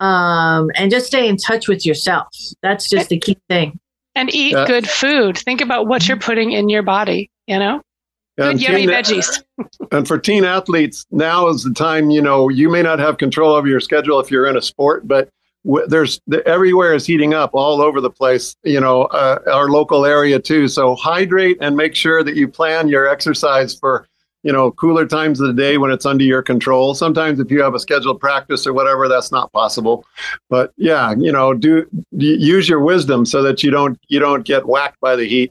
um, 0.00 0.70
and 0.74 0.90
just 0.90 1.06
stay 1.06 1.28
in 1.28 1.36
touch 1.36 1.68
with 1.68 1.84
yourself. 1.84 2.28
That's 2.62 2.88
just 2.88 3.08
the 3.08 3.18
key 3.18 3.38
thing. 3.48 3.78
And 4.14 4.32
eat 4.34 4.52
Yeah. 4.52 4.66
good 4.66 4.88
food. 4.88 5.38
Think 5.38 5.60
about 5.60 5.86
what 5.86 6.08
you're 6.08 6.16
putting 6.16 6.52
in 6.52 6.68
your 6.68 6.82
body, 6.82 7.30
you 7.46 7.58
know? 7.58 7.82
Good 8.38 8.50
And 8.50 8.60
yummy 8.60 8.86
teen- 8.86 8.88
veggies. 8.90 9.42
And 9.90 10.06
for 10.06 10.18
teen 10.18 10.44
athletes, 10.44 11.04
now 11.10 11.48
is 11.48 11.64
the 11.64 11.72
time. 11.74 12.10
You 12.10 12.22
know, 12.22 12.48
you 12.48 12.68
may 12.68 12.82
not 12.82 12.98
have 13.00 13.18
control 13.18 13.52
over 13.52 13.66
your 13.66 13.80
schedule 13.80 14.20
if 14.20 14.30
you're 14.30 14.46
in 14.46 14.56
a 14.56 14.62
sport, 14.62 15.08
but 15.08 15.28
w- 15.64 15.86
there's 15.88 16.20
the, 16.28 16.46
everywhere 16.46 16.94
is 16.94 17.04
heating 17.06 17.34
up 17.34 17.50
all 17.54 17.80
over 17.80 18.00
the 18.00 18.10
place. 18.10 18.54
You 18.62 18.80
know, 18.80 19.04
uh, 19.04 19.38
our 19.50 19.68
local 19.70 20.04
area 20.04 20.38
too. 20.38 20.68
So 20.68 20.94
hydrate 20.94 21.56
and 21.60 21.74
make 21.76 21.94
sure 21.96 22.22
that 22.22 22.36
you 22.36 22.46
plan 22.48 22.86
your 22.88 23.08
exercise 23.08 23.74
for 23.74 24.06
you 24.44 24.52
know 24.52 24.70
cooler 24.72 25.06
times 25.06 25.40
of 25.40 25.48
the 25.48 25.52
day 25.54 25.78
when 25.78 25.90
it's 25.90 26.06
under 26.06 26.22
your 26.24 26.42
control. 26.42 26.94
Sometimes 26.94 27.40
if 27.40 27.50
you 27.50 27.60
have 27.62 27.74
a 27.74 27.80
scheduled 27.80 28.20
practice 28.20 28.66
or 28.68 28.72
whatever, 28.72 29.08
that's 29.08 29.32
not 29.32 29.52
possible. 29.52 30.04
But 30.48 30.72
yeah, 30.76 31.12
you 31.18 31.32
know, 31.32 31.54
do 31.54 31.86
use 32.12 32.68
your 32.68 32.80
wisdom 32.80 33.26
so 33.26 33.42
that 33.42 33.64
you 33.64 33.70
don't 33.72 33.98
you 34.08 34.20
don't 34.20 34.44
get 34.44 34.66
whacked 34.68 35.00
by 35.00 35.16
the 35.16 35.26
heat. 35.26 35.50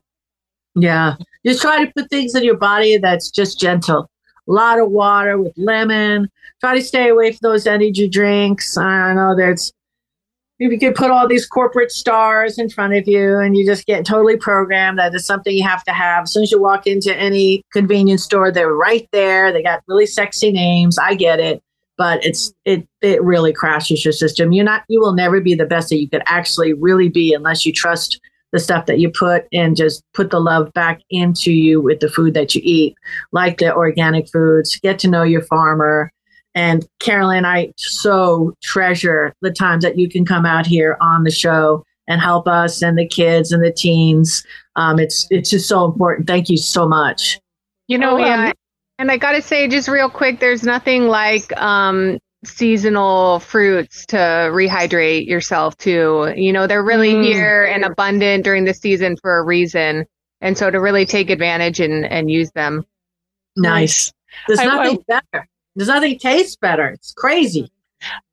Yeah. 0.78 1.16
Just 1.46 1.62
try 1.62 1.84
to 1.84 1.92
put 1.94 2.10
things 2.10 2.36
in 2.36 2.44
your 2.44 2.58
body 2.58 2.98
that's 2.98 3.32
just 3.32 3.60
gentle. 3.60 4.10
A 4.48 4.52
lot 4.52 4.80
of 4.80 4.92
water 4.92 5.38
with 5.38 5.54
lemon. 5.58 6.30
Try 6.62 6.76
to 6.76 6.84
stay 6.84 7.10
away 7.10 7.32
from 7.32 7.40
those 7.42 7.68
energy 7.68 8.08
drinks. 8.08 8.78
I 8.78 9.14
know 9.14 9.36
there's 9.36 9.74
if 10.60 10.72
you 10.72 10.80
could 10.80 10.96
put 10.96 11.12
all 11.12 11.28
these 11.28 11.46
corporate 11.46 11.92
stars 11.92 12.58
in 12.58 12.68
front 12.70 12.96
of 12.96 13.08
you 13.08 13.38
and 13.38 13.56
you 13.56 13.66
just 13.66 13.86
get 13.86 14.06
totally 14.06 14.38
programmed 14.38 14.98
that 14.98 15.14
it's 15.14 15.26
something 15.26 15.56
you 15.56 15.64
have 15.64 15.84
to 15.84 15.92
have. 15.92 16.24
As 16.24 16.34
soon 16.34 16.44
as 16.44 16.52
you 16.52 16.60
walk 16.60 16.88
into 16.88 17.16
any 17.16 17.64
convenience 17.72 18.24
store, 18.24 18.52
they're 18.52 18.74
right 18.74 19.08
there. 19.12 19.54
They 19.54 19.62
got 19.62 19.84
really 19.88 20.08
sexy 20.08 20.52
names. 20.52 20.98
I 20.98 21.14
get 21.14 21.40
it. 21.40 21.62
But 21.96 22.24
it's 22.24 22.54
it 22.66 22.88
it 23.02 23.24
really 23.24 23.52
crashes 23.52 24.06
your 24.06 24.12
system. 24.12 24.52
You're 24.52 24.66
not 24.66 24.84
you 24.88 25.00
will 25.00 25.14
never 25.14 25.42
be 25.42 25.56
the 25.56 25.66
best 25.66 25.90
that 25.90 26.00
you 26.00 26.08
could 26.08 26.22
actually 26.28 26.74
really 26.74 27.10
be 27.10 27.34
unless 27.34 27.66
you 27.66 27.74
trust 27.74 28.20
the 28.58 28.64
stuff 28.64 28.88
that 28.88 29.00
you 29.00 29.12
put 29.12 29.46
and 29.54 29.76
just 29.76 30.04
put 30.16 30.32
the 30.32 30.40
love 30.40 30.74
back 30.74 31.00
into 31.12 31.52
you 31.52 31.80
with 31.80 32.00
the 32.00 32.10
food 32.10 32.34
that 32.34 32.56
you 32.56 32.62
eat, 32.64 32.96
like 33.32 33.60
the 33.60 33.72
organic 33.74 34.28
foods. 34.30 34.80
Get 34.82 34.98
to 35.00 35.08
know 35.08 35.22
your 35.22 35.44
farmer. 35.44 36.12
And 36.56 36.88
Carolyn, 37.00 37.46
I 37.46 37.72
so 37.78 38.56
treasure 38.64 39.32
the 39.42 39.52
times 39.52 39.84
that 39.84 40.00
you 40.00 40.10
can 40.10 40.26
come 40.26 40.44
out 40.44 40.66
here 40.66 40.98
on 41.02 41.24
the 41.24 41.30
show 41.30 41.84
and 42.08 42.20
help 42.20 42.48
us 42.48 42.82
and 42.82 42.98
the 42.98 43.08
kids 43.08 43.52
and 43.52 43.64
the 43.64 43.72
teens. 43.72 44.44
Um, 44.76 44.98
it's 44.98 45.28
it's 45.30 45.52
just 45.52 45.70
so 45.70 45.86
important. 45.86 46.26
Thank 46.26 46.50
you 46.50 46.58
so 46.58 46.88
much. 46.88 47.40
You 47.88 48.00
know, 48.00 48.16
Oh, 48.16 48.26
yeah. 48.26 48.48
um, 48.48 48.54
and 48.98 49.12
I 49.12 49.18
gotta 49.18 49.42
say, 49.44 49.68
just 49.68 49.88
real 49.88 50.10
quick, 50.10 50.40
there's 50.40 50.64
nothing 50.64 51.04
like 51.08 51.56
um, 51.62 52.18
seasonal 52.48 53.40
fruits 53.40 54.06
to 54.08 54.18
rehydrate 54.18 55.28
yourself 55.28 55.78
too. 55.78 56.34
You 56.36 56.54
know, 56.54 56.68
they're 56.68 56.84
really 56.84 57.14
Mm. 57.14 57.24
here 57.26 57.64
and 57.66 57.84
abundant 57.84 58.44
during 58.44 58.66
the 58.66 58.74
season 58.74 59.18
for 59.22 59.38
a 59.40 59.44
reason, 59.44 60.06
and 60.42 60.58
so 60.58 60.70
to 60.72 60.80
really 60.80 61.06
take 61.06 61.30
advantage 61.30 61.80
and 61.80 62.06
and 62.06 62.30
use 62.32 62.52
them. 62.52 62.86
Nice. 63.56 64.12
There's 64.48 64.60
I- 64.60 64.66
nothing 64.66 65.04
better. 65.08 65.48
There's 65.76 65.90
nothing 65.90 66.18
tastes 66.20 66.56
better. 66.56 66.88
It's 66.90 67.14
crazy. 67.14 67.72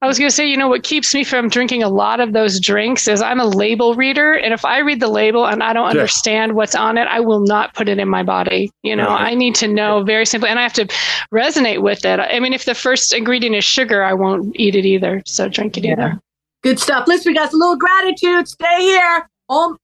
I 0.03 0.07
was 0.07 0.19
going 0.19 0.29
to 0.29 0.35
say, 0.35 0.47
you 0.47 0.57
know, 0.57 0.69
what 0.69 0.83
keeps 0.83 1.15
me 1.15 1.25
from 1.25 1.49
drinking 1.49 1.83
a 1.83 1.89
lot 1.89 2.21
of 2.21 2.33
those 2.35 2.61
drinks 2.61 3.09
is 3.09 3.23
I'm 3.23 3.41
a 3.41 3.47
label 3.47 3.95
reader. 3.95 4.35
And 4.35 4.53
if 4.53 4.65
I 4.65 4.79
read 4.79 5.01
the 5.01 5.09
label 5.09 5.47
and 5.47 5.63
I 5.63 5.73
don't 5.73 5.85
Yeah. 5.85 5.91
understand 5.91 6.53
what's 6.55 6.75
on 6.75 6.99
it, 6.99 7.09
I 7.09 7.21
will 7.21 7.41
not 7.41 7.75
put 7.75 7.89
it 7.89 7.99
in 7.99 8.09
my 8.09 8.23
body. 8.23 8.71
You 8.83 8.95
know, 8.95 9.09
Right. 9.09 9.29
I 9.29 9.35
need 9.35 9.55
to 9.57 9.69
know 9.69 10.03
very 10.03 10.27
simply, 10.27 10.51
and 10.51 10.59
I 10.59 10.63
have 10.63 10.75
to 10.75 10.87
resonate 11.33 11.81
with 11.83 12.05
it. 12.05 12.21
I 12.21 12.39
mean, 12.41 12.53
if 12.53 12.67
the 12.67 12.75
first 12.75 13.15
ingredient 13.15 13.57
is 13.57 13.65
sugar, 13.65 14.05
I 14.05 14.13
won't 14.13 14.55
eat 14.55 14.75
it 14.75 14.85
either. 14.85 15.23
So 15.27 15.49
drink 15.49 15.79
it 15.79 15.85
either. 15.87 16.21
Good 16.63 16.79
stuff. 16.79 17.07
Listen, 17.09 17.31
we 17.31 17.35
got 17.35 17.53
a 17.53 17.57
little 17.57 17.77
gratitude. 17.77 18.47
Stay 18.49 18.81
here. 18.81 19.29
Home 19.49 19.77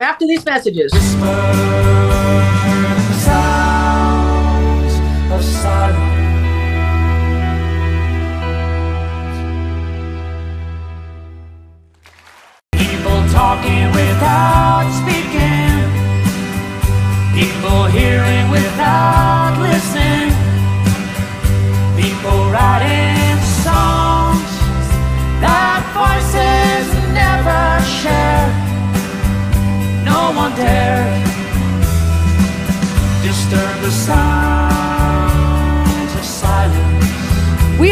after 0.00 0.26
these 0.26 0.44
messages. 0.44 0.92
Talking 13.50 13.86
without 13.90 14.86
speaking. 15.00 15.74
People 17.34 17.82
hearing 17.86 18.46
without 18.48 19.54
listening. 19.66 20.30
People 22.00 22.38
writing 22.54 23.34
songs 23.66 24.52
that 25.42 25.82
voices 25.98 26.86
never 27.20 27.62
share. 27.98 28.46
No 30.10 30.20
one 30.42 30.54
dared 30.54 31.10
disturb 33.24 33.74
the 33.82 33.90
sounds 33.90 34.69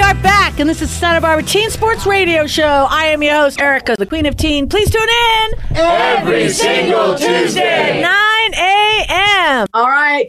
are 0.09 0.15
back, 0.23 0.59
and 0.59 0.67
this 0.67 0.81
is 0.81 0.91
Santa 0.91 1.21
Barbara 1.21 1.45
Teen 1.45 1.69
Sports 1.69 2.07
Radio 2.07 2.47
Show. 2.47 2.87
I 2.89 3.09
am 3.09 3.23
your 3.23 3.35
host, 3.35 3.61
Erica, 3.61 3.95
the 3.99 4.07
Queen 4.07 4.25
of 4.25 4.39
Teen. 4.39 4.67
Please 4.67 4.89
tune 4.89 5.03
in 5.03 5.77
Every 5.77 6.49
single 6.49 7.15
Tuesday. 7.15 8.01
9 8.01 8.55
a.m. 8.55 9.67
All 9.75 9.87
right. 9.87 10.27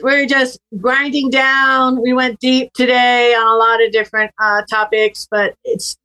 We're 0.00 0.26
just 0.26 0.60
grinding 0.80 1.28
down. 1.28 2.00
We 2.00 2.12
went 2.12 2.38
deep 2.38 2.72
today 2.72 3.34
on 3.34 3.48
a 3.48 3.56
lot 3.56 3.82
of 3.82 3.90
different 3.90 4.30
uh, 4.40 4.62
topics, 4.70 5.26
but 5.28 5.56
it's 5.64 5.96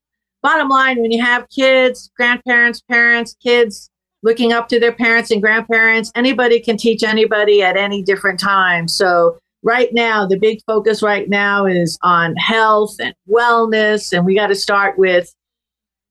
bottom 0.42 0.68
line 0.68 1.00
when 1.00 1.12
you 1.12 1.22
have 1.22 1.48
kids, 1.50 2.10
grandparents, 2.18 2.82
parents, 2.82 3.36
kids 3.36 3.92
looking 4.24 4.52
up 4.52 4.68
to 4.70 4.80
their 4.80 4.94
parents 4.94 5.30
and 5.30 5.44
grandparents, 5.44 6.12
anybody 6.16 6.60
can 6.60 6.78
teach 6.78 7.04
anybody 7.04 7.62
at 7.62 7.78
any 7.78 8.02
different 8.02 8.40
time. 8.40 8.88
So, 8.88 9.38
right 9.64 9.90
now, 9.94 10.28
the 10.28 10.38
big 10.38 10.60
focus 10.68 11.02
right 11.02 11.28
now 11.30 11.66
is 11.66 11.98
on 12.02 12.36
health 12.36 12.96
and 13.00 13.16
wellness, 13.30 14.14
and 14.14 14.26
we 14.26 14.36
got 14.36 14.48
to 14.48 14.56
start 14.56 14.98
with 14.98 15.34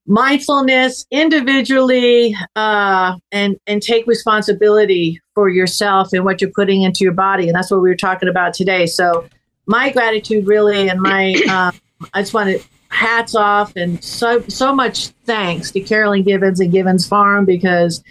mindfulness 0.07 1.07
individually 1.13 2.37
uh, 2.57 3.17
and 3.31 3.57
and 3.67 3.81
take 3.83 4.07
responsibility 4.07 5.21
for 5.35 5.49
yourself 5.49 6.13
and 6.13 6.25
what 6.25 6.41
you're 6.41 6.51
putting 6.51 6.83
into 6.83 7.05
your 7.05 7.13
body 7.13 7.47
and 7.47 7.55
that's 7.55 7.71
what 7.71 7.81
we 7.81 7.89
were 7.89 7.95
talking 7.95 8.29
about 8.29 8.53
today. 8.53 8.85
So 8.85 9.29
my 9.67 9.91
gratitude 9.91 10.47
really 10.47 10.89
and 10.89 11.01
my 11.01 11.35
uh, 11.49 11.71
i 12.15 12.21
just 12.21 12.35
want 12.35 12.51
to 12.51 12.61
hats 12.89 13.35
off 13.35 13.75
and 13.77 14.03
so 14.05 14.41
so 14.49 14.75
much 14.75 15.09
thanks 15.25 15.71
to 15.71 15.81
Carolyn 15.81 16.23
Givens 16.25 16.61
and 16.61 16.71
Givens 16.71 17.07
Farm 17.07 17.45
because 17.45 18.03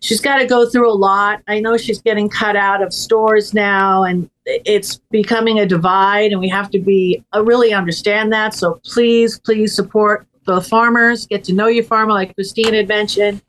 she's 0.00 0.20
got 0.20 0.38
to 0.38 0.46
go 0.46 0.68
through 0.68 0.90
a 0.90 0.94
lot. 0.94 1.42
I 1.48 1.60
know 1.60 1.76
she's 1.76 2.00
getting 2.00 2.28
cut 2.28 2.56
out 2.56 2.82
of 2.82 2.92
stores 2.92 3.54
now 3.54 4.04
and 4.04 4.30
it's 4.44 4.98
becoming 5.10 5.58
a 5.58 5.66
divide 5.66 6.32
and 6.32 6.40
we 6.40 6.48
have 6.48 6.70
to 6.70 6.78
be 6.78 7.24
uh, 7.34 7.42
really 7.42 7.72
understand 7.72 8.32
that. 8.32 8.54
So 8.54 8.80
please, 8.84 9.38
please 9.38 9.74
support 9.74 10.26
the 10.44 10.60
farmers, 10.60 11.26
get 11.26 11.44
to 11.44 11.52
know 11.52 11.66
your 11.66 11.84
farmer 11.84 12.12
like 12.12 12.34
Christine 12.34 12.74
had 12.74 12.88
mentioned. 12.88 13.42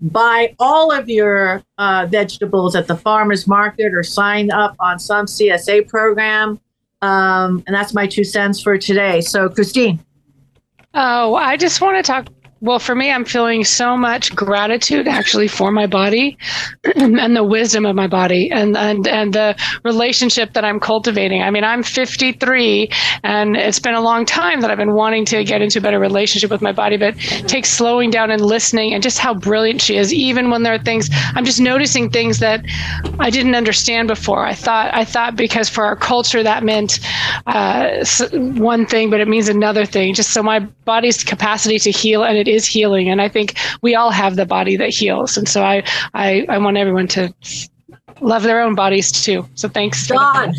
Buy 0.00 0.56
all 0.58 0.90
of 0.90 1.08
your 1.08 1.62
uh, 1.78 2.08
vegetables 2.10 2.74
at 2.74 2.88
the 2.88 2.96
farmers 2.96 3.46
market 3.46 3.94
or 3.94 4.02
sign 4.02 4.50
up 4.50 4.74
on 4.80 4.98
some 4.98 5.26
CSA 5.26 5.86
program. 5.86 6.60
Um, 7.02 7.62
and 7.66 7.74
that's 7.74 7.94
my 7.94 8.08
two 8.08 8.24
cents 8.24 8.60
for 8.60 8.76
today. 8.78 9.20
So, 9.20 9.48
Christine. 9.48 10.04
Oh, 10.94 11.36
I 11.36 11.56
just 11.56 11.80
want 11.80 11.96
to 11.96 12.02
talk 12.02 12.26
well, 12.62 12.78
for 12.78 12.94
me, 12.94 13.10
I'm 13.10 13.24
feeling 13.24 13.64
so 13.64 13.96
much 13.96 14.32
gratitude 14.36 15.08
actually 15.08 15.48
for 15.48 15.72
my 15.72 15.88
body 15.88 16.38
and 16.94 17.36
the 17.36 17.42
wisdom 17.42 17.84
of 17.84 17.96
my 17.96 18.06
body 18.06 18.52
and, 18.52 18.76
and, 18.76 19.08
and 19.08 19.32
the 19.32 19.56
relationship 19.82 20.52
that 20.52 20.64
I'm 20.64 20.78
cultivating. 20.78 21.42
I 21.42 21.50
mean, 21.50 21.64
I'm 21.64 21.82
53 21.82 22.88
and 23.24 23.56
it's 23.56 23.80
been 23.80 23.94
a 23.94 24.00
long 24.00 24.24
time 24.24 24.60
that 24.60 24.70
I've 24.70 24.78
been 24.78 24.94
wanting 24.94 25.24
to 25.26 25.42
get 25.42 25.60
into 25.60 25.80
a 25.80 25.82
better 25.82 25.98
relationship 25.98 26.52
with 26.52 26.62
my 26.62 26.70
body, 26.70 26.96
but 26.96 27.18
takes 27.48 27.68
slowing 27.68 28.10
down 28.10 28.30
and 28.30 28.40
listening 28.40 28.94
and 28.94 29.02
just 29.02 29.18
how 29.18 29.34
brilliant 29.34 29.82
she 29.82 29.96
is. 29.96 30.14
Even 30.14 30.48
when 30.48 30.62
there 30.62 30.74
are 30.74 30.78
things, 30.78 31.10
I'm 31.34 31.44
just 31.44 31.60
noticing 31.60 32.10
things 32.10 32.38
that 32.38 32.64
I 33.18 33.28
didn't 33.30 33.56
understand 33.56 34.06
before. 34.06 34.46
I 34.46 34.54
thought, 34.54 34.94
I 34.94 35.04
thought 35.04 35.34
because 35.34 35.68
for 35.68 35.84
our 35.84 35.96
culture 35.96 36.44
that 36.44 36.62
meant 36.62 37.00
uh, 37.46 38.04
one 38.30 38.86
thing, 38.86 39.10
but 39.10 39.18
it 39.18 39.26
means 39.26 39.48
another 39.48 39.84
thing. 39.84 40.14
Just 40.14 40.30
so 40.30 40.44
my 40.44 40.60
body's 40.84 41.24
capacity 41.24 41.80
to 41.80 41.90
heal 41.90 42.22
and 42.22 42.38
it 42.38 42.51
is 42.52 42.66
healing. 42.66 43.08
And 43.08 43.20
I 43.20 43.28
think 43.28 43.56
we 43.82 43.94
all 43.94 44.10
have 44.10 44.36
the 44.36 44.46
body 44.46 44.76
that 44.76 44.90
heals. 44.90 45.36
And 45.36 45.48
so 45.48 45.62
I, 45.62 45.82
I, 46.14 46.46
I 46.48 46.58
want 46.58 46.76
everyone 46.76 47.08
to 47.08 47.32
love 48.20 48.42
their 48.42 48.60
own 48.60 48.74
bodies 48.74 49.10
too. 49.10 49.48
So 49.54 49.68
thanks. 49.68 50.06
Don, 50.06 50.54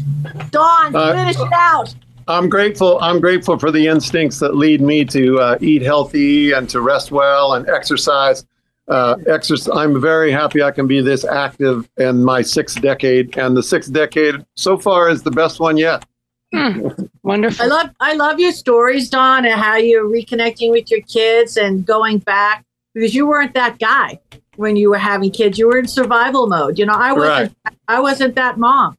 Don, 0.52 0.96
Uh, 0.96 1.14
finish 1.14 1.39
it 1.39 1.54
out. 1.54 1.94
I'm 2.28 2.48
grateful. 2.48 3.00
I'm 3.02 3.20
grateful 3.20 3.60
for 3.60 3.70
the 3.70 3.88
instincts 3.88 4.39
that 4.39 4.56
lead 4.56 4.82
me 4.82 5.04
to 5.06 5.39
uh, 5.39 5.58
eat 5.60 5.82
healthy 5.82 6.54
and 6.54 6.70
to 6.70 6.82
rest 6.82 7.12
well 7.12 7.54
and 7.54 7.68
exercise. 7.70 8.46
Uh, 8.88 9.16
exercise. 9.28 9.74
I'm 9.76 10.00
very 10.02 10.32
happy 10.32 10.62
I 10.62 10.72
can 10.72 10.88
be 10.88 11.02
this 11.02 11.24
active 11.24 11.89
in 11.98 12.24
my 12.24 12.41
sixth 12.41 12.82
decade, 12.82 13.38
and 13.38 13.56
the 13.56 13.64
sixth 13.64 13.94
decade 13.94 14.46
so 14.56 14.78
far 14.78 15.10
is 15.10 15.24
the 15.24 15.32
best 15.32 15.60
one 15.60 15.78
yet. 15.78 16.06
Hmm. 16.54 16.88
Wonderful. 17.24 17.66
I 17.66 17.68
love 17.68 17.89
I 17.99 18.14
love 18.14 18.39
your 18.39 18.51
stories, 18.51 19.10
Don, 19.10 19.45
and 19.45 19.60
how 19.60 19.78
you're 19.78 20.06
reconnecting 20.06 20.72
with 20.72 20.91
your 20.91 21.01
kids 21.01 21.58
and 21.58 21.86
going 21.86 22.20
back 22.20 22.64
because 22.93 23.16
you 23.16 23.26
weren't 23.26 23.54
that 23.56 23.80
guy 23.80 24.20
when 24.56 24.76
you 24.76 24.89
were 24.89 24.97
having 24.97 25.32
kids. 25.32 25.58
You 25.58 25.68
were 25.68 25.80
in 25.80 25.88
survival 25.88 26.47
mode. 26.47 26.78
You 26.78 26.86
know, 26.86 26.93
I 26.93 27.14
wasn't 27.14 27.58
I 27.88 27.99
wasn't 27.99 28.36
that 28.36 28.58
mom. 28.58 28.97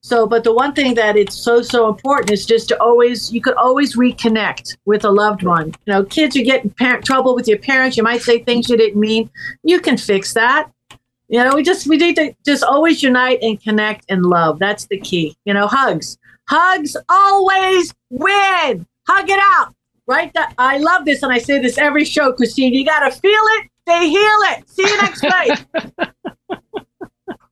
So, 0.00 0.26
but 0.26 0.44
the 0.44 0.54
one 0.54 0.72
thing 0.74 0.94
that 0.94 1.16
it's 1.16 1.36
so 1.36 1.62
so 1.62 1.88
important 1.88 2.30
is 2.30 2.46
just 2.46 2.68
to 2.68 2.80
always 2.80 3.32
you 3.32 3.40
could 3.40 3.54
always 3.54 3.96
reconnect 3.96 4.76
with 4.84 5.04
a 5.04 5.10
loved 5.10 5.42
one. 5.42 5.68
You 5.86 5.94
know, 5.94 6.04
kids 6.04 6.36
are 6.36 6.42
getting 6.42 6.70
parent 6.70 7.04
trouble 7.04 7.34
with 7.34 7.48
your 7.48 7.58
parents. 7.58 7.96
You 7.96 8.02
might 8.02 8.22
say 8.22 8.38
things 8.38 8.68
you 8.68 8.76
didn't 8.76 9.00
mean. 9.00 9.30
You 9.64 9.80
can 9.80 9.96
fix 9.96 10.34
that. 10.34 10.70
You 11.28 11.44
know, 11.44 11.54
we 11.54 11.62
just 11.62 11.86
we 11.86 11.96
need 11.96 12.16
to 12.16 12.34
just 12.44 12.62
always 12.62 13.02
unite 13.02 13.38
and 13.42 13.60
connect 13.60 14.04
and 14.08 14.24
love. 14.24 14.58
That's 14.58 14.86
the 14.86 14.98
key. 14.98 15.36
You 15.44 15.54
know, 15.54 15.66
hugs. 15.66 16.17
Hugs 16.48 16.96
always 17.10 17.94
win. 18.08 18.86
Hug 19.06 19.28
it 19.28 19.38
out. 19.38 19.74
Right? 20.06 20.32
That, 20.32 20.54
I 20.56 20.78
love 20.78 21.04
this, 21.04 21.22
and 21.22 21.30
I 21.30 21.38
say 21.38 21.60
this 21.60 21.76
every 21.76 22.06
show, 22.06 22.32
Christine. 22.32 22.72
You 22.72 22.86
got 22.86 23.00
to 23.00 23.10
feel 23.10 23.30
it, 23.30 23.68
they 23.84 24.08
heal 24.08 24.38
it. 24.52 24.68
See 24.68 24.82
you 24.82 24.96
next 24.96 25.22
week. 25.22 25.32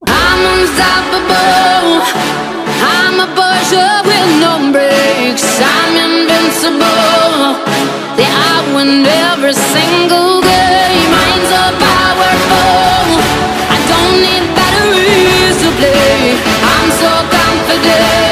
I'm 0.08 0.60
unstoppable. 0.60 2.00
I'm 2.88 3.20
a 3.20 3.26
with 4.06 4.40
no. 4.40 4.56
I'm 4.56 5.92
invincible. 5.96 7.60
Yeah, 8.16 8.32
I 8.32 8.72
win 8.74 9.04
every 9.04 9.52
single 9.52 10.40
game. 10.40 11.08
Minds 11.12 11.50
are 11.52 11.74
powerful. 11.76 13.20
I 13.68 13.78
don't 13.92 14.16
need 14.24 14.46
batteries 14.56 15.56
to 15.60 15.70
play. 15.76 16.40
I'm 16.64 16.88
so 16.96 17.12
confident. 17.36 18.25